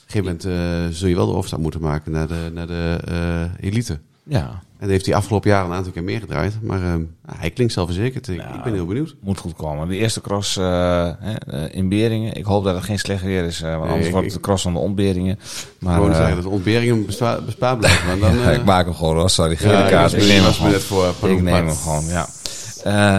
[0.07, 0.45] gegeven moment
[0.91, 3.99] eh, zul je wel de overstap moeten maken naar de, naar de eh, elite.
[4.23, 6.55] Ja, En dat heeft hij afgelopen jaar een aantal keer meer gedraaid.
[6.63, 6.95] Maar eh,
[7.37, 8.29] hij klinkt zelfverzekerd.
[8.29, 9.15] Ik, Nou, ik ben heel benieuwd.
[9.21, 9.89] moet goed komen.
[9.89, 11.15] De eerste cross eh, eh,
[11.71, 12.35] in Beringen.
[12.35, 14.37] Ik hoop dat het geen slecht weer is, eh, want Nee, anders ik- wordt het
[14.37, 15.39] de cross van de ontberingen.
[15.79, 18.09] Maar Gewoon zeggen dat de ontberingen bespa- bespaard blijven.
[18.09, 19.31] Want dan, ja, ik maak hem gewoon, hoor.
[19.31, 19.57] sorry.
[19.57, 20.13] Gele Ja, kaart.
[20.13, 22.27] ik Ik neem hem voor, Ik neem hem gewoon, ja.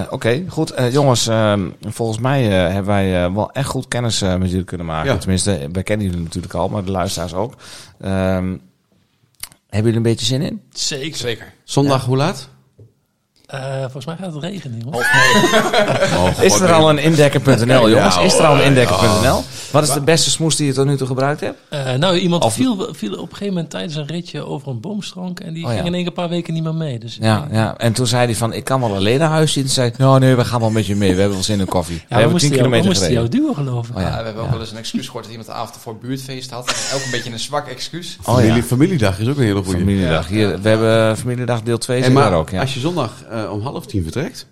[0.10, 0.74] Oké, goed.
[0.92, 5.12] Jongens, eh, volgens mij hebben wij wel echt goed kennis met jullie kunnen maken.
[5.12, 5.18] Ja.
[5.18, 7.54] Tenminste, wij kennen jullie natuurlijk al, maar de luisteraars ook.
[9.74, 10.62] Hebben jullie een beetje zin in?
[10.74, 11.18] Zeker.
[11.18, 11.54] Zeker.
[11.64, 12.50] Zondag, hoe laat?
[13.44, 15.08] Eh, volgens mij gaat het regenen, jongens.
[16.54, 18.18] Is er al een indekker.nl, jongens?
[18.18, 18.66] Is er al een hoor.
[18.68, 19.44] indekker.nl?
[19.72, 21.58] Wat is de beste smoes die je tot nu toe gebruikt hebt?
[21.70, 24.80] Eh, nou, iemand Of- viel, viel op een gegeven moment tijdens een ritje over een
[24.80, 25.40] boomstronk.
[25.40, 25.76] En die Oh, ja.
[25.76, 27.00] ging in één keer een paar weken niet meer mee.
[27.00, 27.78] Dus Ja, denk- ja.
[27.78, 29.64] En toen zei hij van, ik kan wel alleen naar huis zien.
[29.64, 31.10] Toen zei nou nee, we gaan wel met je mee.
[31.14, 31.96] We hebben wel zin in koffie.
[31.96, 33.96] we Ja, we hebben moesten 10 jou, we kilometer moesten jou duwen, geloof ik.
[33.96, 34.08] Oh, ja.
[34.08, 36.50] Ja, we hebben ook wel eens een excuus gehoord dat iemand de avond ervoor buurtfeest
[36.52, 36.68] had.
[36.68, 38.18] En ook een beetje een zwak excuus.
[38.24, 39.80] Oh Familie, ja, Familiedag is ook een hele goede.
[39.80, 40.28] familiedag.
[40.28, 42.50] Hier, we hebben familiedag deel 2 Hey, zit maar daar ook.
[42.50, 42.62] Ja.
[42.62, 43.12] als je zondag
[43.44, 44.48] eh, om half tien vertrekt,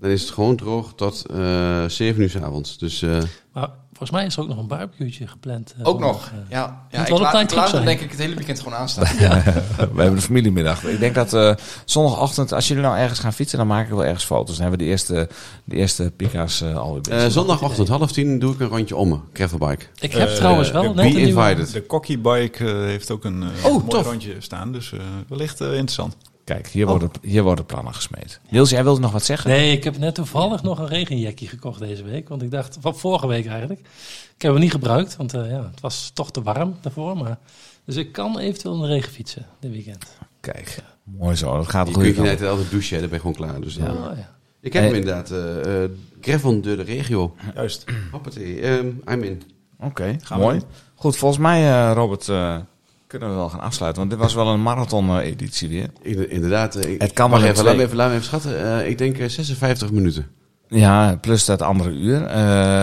[0.00, 2.78] dan is het gewoon droog tot eh 7 uur s avonds.
[2.78, 3.18] Dus eh,
[3.52, 5.74] Maar volgens mij is er ook nog een barbecue'tje gepland.
[5.82, 6.32] Ook nog.
[6.48, 7.84] Ja, ja ik, wel laat, ik laat zijn.
[7.84, 9.16] denk ik het hele weekend gewoon aanstaan.
[9.16, 10.84] We hebben de familiemiddag.
[10.84, 14.04] Ik denk dat eh, zondagochtend, als jullie nou ergens gaan fietsen, dan maken we wel
[14.04, 14.56] ergens foto's.
[14.56, 15.28] Dan hebben we de eerste,
[15.64, 19.84] de eerste pika's alweer eh, zondagochtend half tien doe ik een rondje om me, gravelbike.
[20.00, 21.72] Ik heb trouwens wel net een invited.
[21.72, 24.06] De Cocky Bike heeft ook een Oh, mooi tof.
[24.06, 24.72] rondje staan.
[24.72, 24.98] Dus eh,
[25.28, 26.16] wellicht interessant.
[26.44, 28.40] Kijk, hier, worden, hier worden plannen gesmeed.
[28.50, 29.50] Niels, jij wilde nog wat zeggen?
[29.50, 32.28] Nee, ik heb net toevallig nog een regenjackie gekocht deze week.
[32.28, 33.80] Want ik dacht, van vorige week eigenlijk.
[34.36, 37.16] Ik heb hem niet gebruikt, want eh, ja, het was toch te warm daarvoor.
[37.16, 37.38] Maar,
[37.84, 40.06] dus ik kan eventueel in de regen fietsen dit weekend.
[40.40, 41.56] Kijk, mooi zo.
[41.56, 43.60] Dat gaat Je de kunt je altijd douchen, dan ben je gewoon klaar.
[43.60, 44.32] Dus, dan- Oh, ja.
[44.60, 45.90] Ik heb hem inderdaad, eh eh
[46.20, 47.34] gravel door de regio.
[47.54, 47.84] Juist.
[48.10, 49.42] Hoppatee, ehm, I'm in.
[49.80, 50.60] Oké, Gaan we mooi.
[50.94, 52.56] Goed, volgens mij, eh, Robert, eh,
[53.06, 54.00] kunnen we wel gaan afsluiten.
[54.00, 55.90] Want dit was wel een marathon-editie weer.
[56.02, 56.74] Inder- Inderdaad.
[56.74, 58.78] eh, ik- Het kan in even, laat me even, laat me even schatten.
[58.80, 60.26] Eh, ik denk eh, 56 minuten.
[60.74, 62.22] Ja, plus dat andere uur.
[62.26, 62.34] Eh,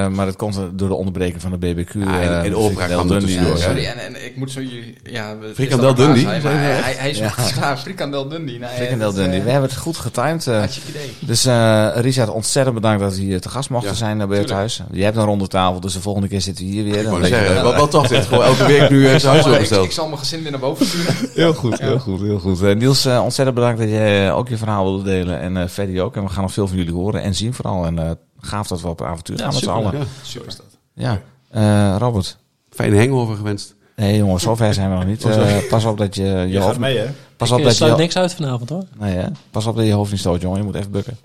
[0.07, 1.93] maar dat komt door de onderbreking van de BBQ.
[1.93, 4.93] Ja, en- eh, en Opera kwam er tussendoor, Sorry, en, en ik moet zo je...
[5.03, 7.23] Ja, Frikandel Dundee, je hij, hij, hij is Ja.
[7.37, 7.77] nog klaar.
[7.77, 8.59] Frikandel Dundee.
[8.59, 9.39] Nee, Frikandel Dundee.
[9.39, 10.47] eh, We hebben het goed getimed.
[10.47, 10.57] eh.
[10.57, 11.13] Hartstikke idee.
[11.19, 14.37] dus eh Richard, ontzettend bedankt dat we hier te gast mochten Ja, zijn eh, bij
[14.37, 14.59] het tuurlijk.
[14.77, 14.81] huis.
[14.91, 17.03] Je hebt een ronde tafel, dus de volgende keer zitten we hier weer.
[17.03, 18.25] Dan je zeggen, wel, wel tof dit.
[18.25, 21.15] Gewoon elke week nu zijn huis ik, zal mijn gezin weer naar boven sturen.
[21.35, 22.75] Heel goed, heel goed, heel goed.
[22.75, 25.39] Niels, ontzettend bedankt dat jij ook je verhaal wilde delen.
[25.39, 26.15] En eh Ferdy ook.
[26.15, 27.80] En we gaan nog veel van jullie horen en zien vooral.
[27.85, 29.97] En eh, gaaf dat we op avontuur Ja, gaan met z'n allen.
[29.97, 30.03] Ja.
[30.23, 30.65] Super is dat.
[30.93, 31.21] Ja.
[31.49, 32.37] Eh, Robert.
[32.69, 33.75] Fijne hangover gewenst.
[33.95, 35.25] Nee jongens, zover zijn we nog niet.
[35.29, 36.79] Eh, pas op dat je je Je gaat hoofd...
[36.79, 37.07] mee, hè?
[37.37, 37.77] Pas Ik op dat je...
[37.77, 38.83] sluit niks uit vanavond hoor.
[38.97, 39.27] Nee, hè?
[39.51, 40.57] Pas op dat je je hoofd niet stoot, jongen.
[40.57, 41.17] Je moet even bukken.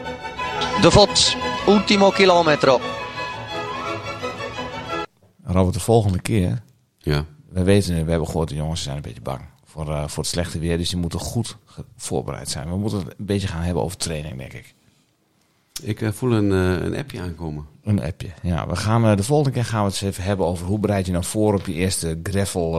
[0.80, 1.36] De Vos,
[1.68, 2.80] ultimo kilometro.
[5.44, 6.62] Robert, de volgende keer...
[6.98, 7.24] Ja.
[7.50, 10.32] We weten, we hebben gehoord, de jongens zijn een beetje bang voor, eh, voor het
[10.32, 10.78] slechte weer.
[10.78, 11.56] Dus die moeten goed
[11.96, 12.68] voorbereid zijn.
[12.68, 14.74] We moeten het een beetje gaan hebben over training, denk ik.
[15.82, 17.66] Ik eh, voel een, eh, een appje aankomen.
[17.84, 18.28] Een appje.
[18.42, 20.78] Ja, we gaan eh, de volgende keer gaan we het eens even hebben over hoe
[20.78, 22.70] bereid je nou voor op je eerste gravel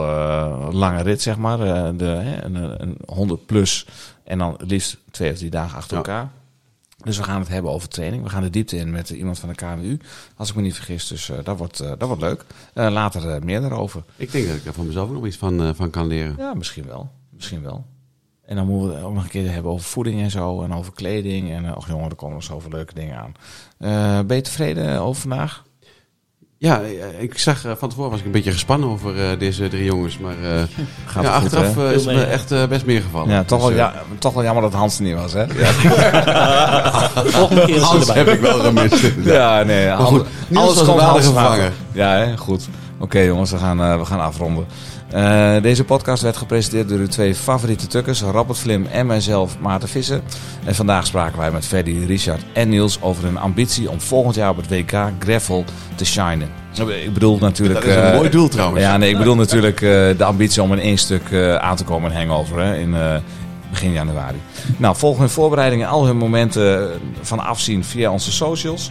[0.72, 1.58] lange rit, zeg maar.
[1.96, 3.86] De, hè, een, een 100 plus
[4.24, 5.96] en dan het liefst twee of drie dagen achter Ja.
[6.02, 6.30] elkaar.
[7.04, 8.22] Dus we gaan het hebben over training.
[8.22, 9.98] We gaan de diepte in met iemand van de KWU,
[10.36, 11.06] als ik me niet vergis.
[11.08, 12.44] Dus dat, wordt, dat wordt leuk.
[12.74, 14.02] Later meer daarover.
[14.16, 16.34] Ik denk dat ik er van mezelf ook nog iets van, van kan leren.
[16.38, 17.10] Ja, misschien wel.
[17.30, 17.84] Misschien wel.
[18.48, 20.62] En dan moeten we het ook nog een keer hebben over voeding en zo.
[20.62, 21.52] En over kleding.
[21.52, 23.32] En eh, och jongen, er komen nog zoveel leuke dingen aan.
[23.78, 25.66] Eh, ben je tevreden over vandaag?
[26.58, 29.84] Ja, eh, ik zag van tevoren was ik een beetje gespannen over eh, deze drie
[29.84, 30.18] jongens.
[30.18, 30.62] Maar eh,
[31.06, 31.92] Gaat ja, het goed, achteraf hè?
[31.94, 33.28] is het me echt best meegevallen.
[33.30, 35.46] Ja, toch, Dus, wel, eh, ja, toch wel jammer dat Hans er niet was, hè?
[37.30, 38.24] Volgende keer Hans erbij.
[38.24, 39.12] heb ik wel gemist.
[39.24, 39.92] Ja, nee.
[39.92, 40.22] Alles,
[40.54, 41.72] alles was komt een Hans vervanger.
[41.92, 42.36] Ja, hè?
[42.36, 42.68] goed.
[43.00, 44.66] Oké jongens, we gaan, eh, we gaan afronden.
[45.10, 49.88] Eh, deze podcast werd gepresenteerd door uw twee favoriete tukkers, Robert Vlim en mijzelf, Maarten
[49.88, 50.20] Visser.
[50.64, 54.50] En vandaag spraken wij met Freddy, Richard en Niels over hun ambitie om volgend jaar
[54.50, 55.64] op het WK Gravel
[55.94, 56.48] te shinen.
[57.04, 57.80] Ik bedoel natuurlijk...
[57.80, 58.82] Dat is een eh, mooi doel trouwens.
[58.82, 62.12] Ja, nee, ik bedoel natuurlijk eh, de ambitie om in één stuk aan te komen
[62.12, 62.94] in Hangover hè, in
[63.70, 64.38] begin januari.
[64.76, 66.90] Nou, volg hun voorbereidingen en al hun momenten
[67.20, 68.90] van afzien via onze socials.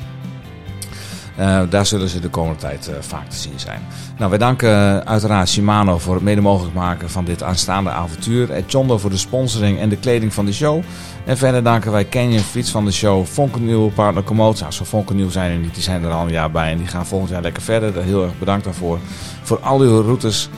[1.38, 3.82] Eh, daar zullen ze de komende tijd eh, vaak te zien zijn.
[4.18, 8.52] Nou, wij danken eh, uiteraard Shimano voor het mede mogelijk maken van dit aanstaande avontuur.
[8.52, 10.84] En Chondo voor de sponsoring en de kleding van de show.
[11.26, 14.60] En verder danken wij Canyon Fiets van de show, Fonkennieuw, partner Komoot.
[14.60, 16.72] Nou, zo Fonkennieuw zijn er niet, die zijn er al een jaar bij.
[16.72, 18.04] En die gaan volgend jaar lekker verder.
[18.04, 19.00] Heel erg bedankt daarvoor.
[19.42, 20.50] Voor al uw routes.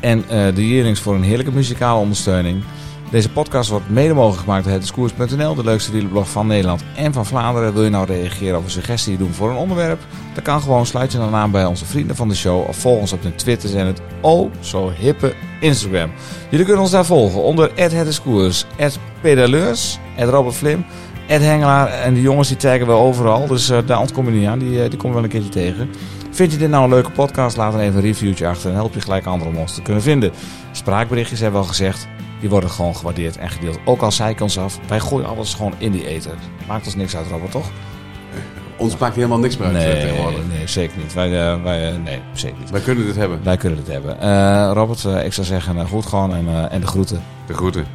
[0.00, 2.62] En eh, de Jerings voor een heerlijke muzikale ondersteuning.
[3.10, 7.26] Deze podcast wordt mede mogelijk gemaakt door hetdiscours.nl, de leukste wielerblog van Nederland en van
[7.26, 7.72] Vlaanderen.
[7.72, 10.00] Wil je nou reageren of een suggestie doen voor een onderwerp?
[10.34, 13.00] Dan kan gewoon, sluit je dan aan bij onze vrienden van de show of volg
[13.00, 16.10] ons op de Twitter en het oh zo hippe Instagram.
[16.50, 18.66] Jullie kunnen ons daar volgen onder @hetdiscours,
[19.20, 20.84] @pedaleurs, @robertflim,
[21.26, 24.58] @hengelaar en die jongens die taggen we overal, dus eh, daar ontkom je niet aan,
[24.58, 25.90] die, eh, die komen we wel een keertje tegen.
[26.30, 27.56] Vind je dit nou een leuke podcast?
[27.56, 30.32] Laat dan even een reviewtje achter en help je gelijk anderen om te kunnen vinden.
[30.72, 32.08] Spraakberichtjes hebben we al gezegd.
[32.40, 33.78] Die worden gewoon gewaardeerd en gedeeld.
[33.84, 36.32] Ook al zei ik ons af, wij gooien alles gewoon in die eten.
[36.68, 37.70] Maakt ons niks uit, Robert, toch?
[38.76, 40.40] Ons maakt helemaal niks meer uit eh, Nee, tegenwoordig.
[40.56, 41.14] nee, zeker niet.
[41.14, 42.70] Wij, eh, wij, eh, nee, zeker niet.
[42.70, 43.40] Wij kunnen dit hebben.
[43.42, 44.20] Wij kunnen dit hebben.
[44.20, 47.22] Eh, Robert, eh, ik zou zeggen, eh, goed gewoon en, eh, en de groeten.
[47.46, 47.86] De groeten.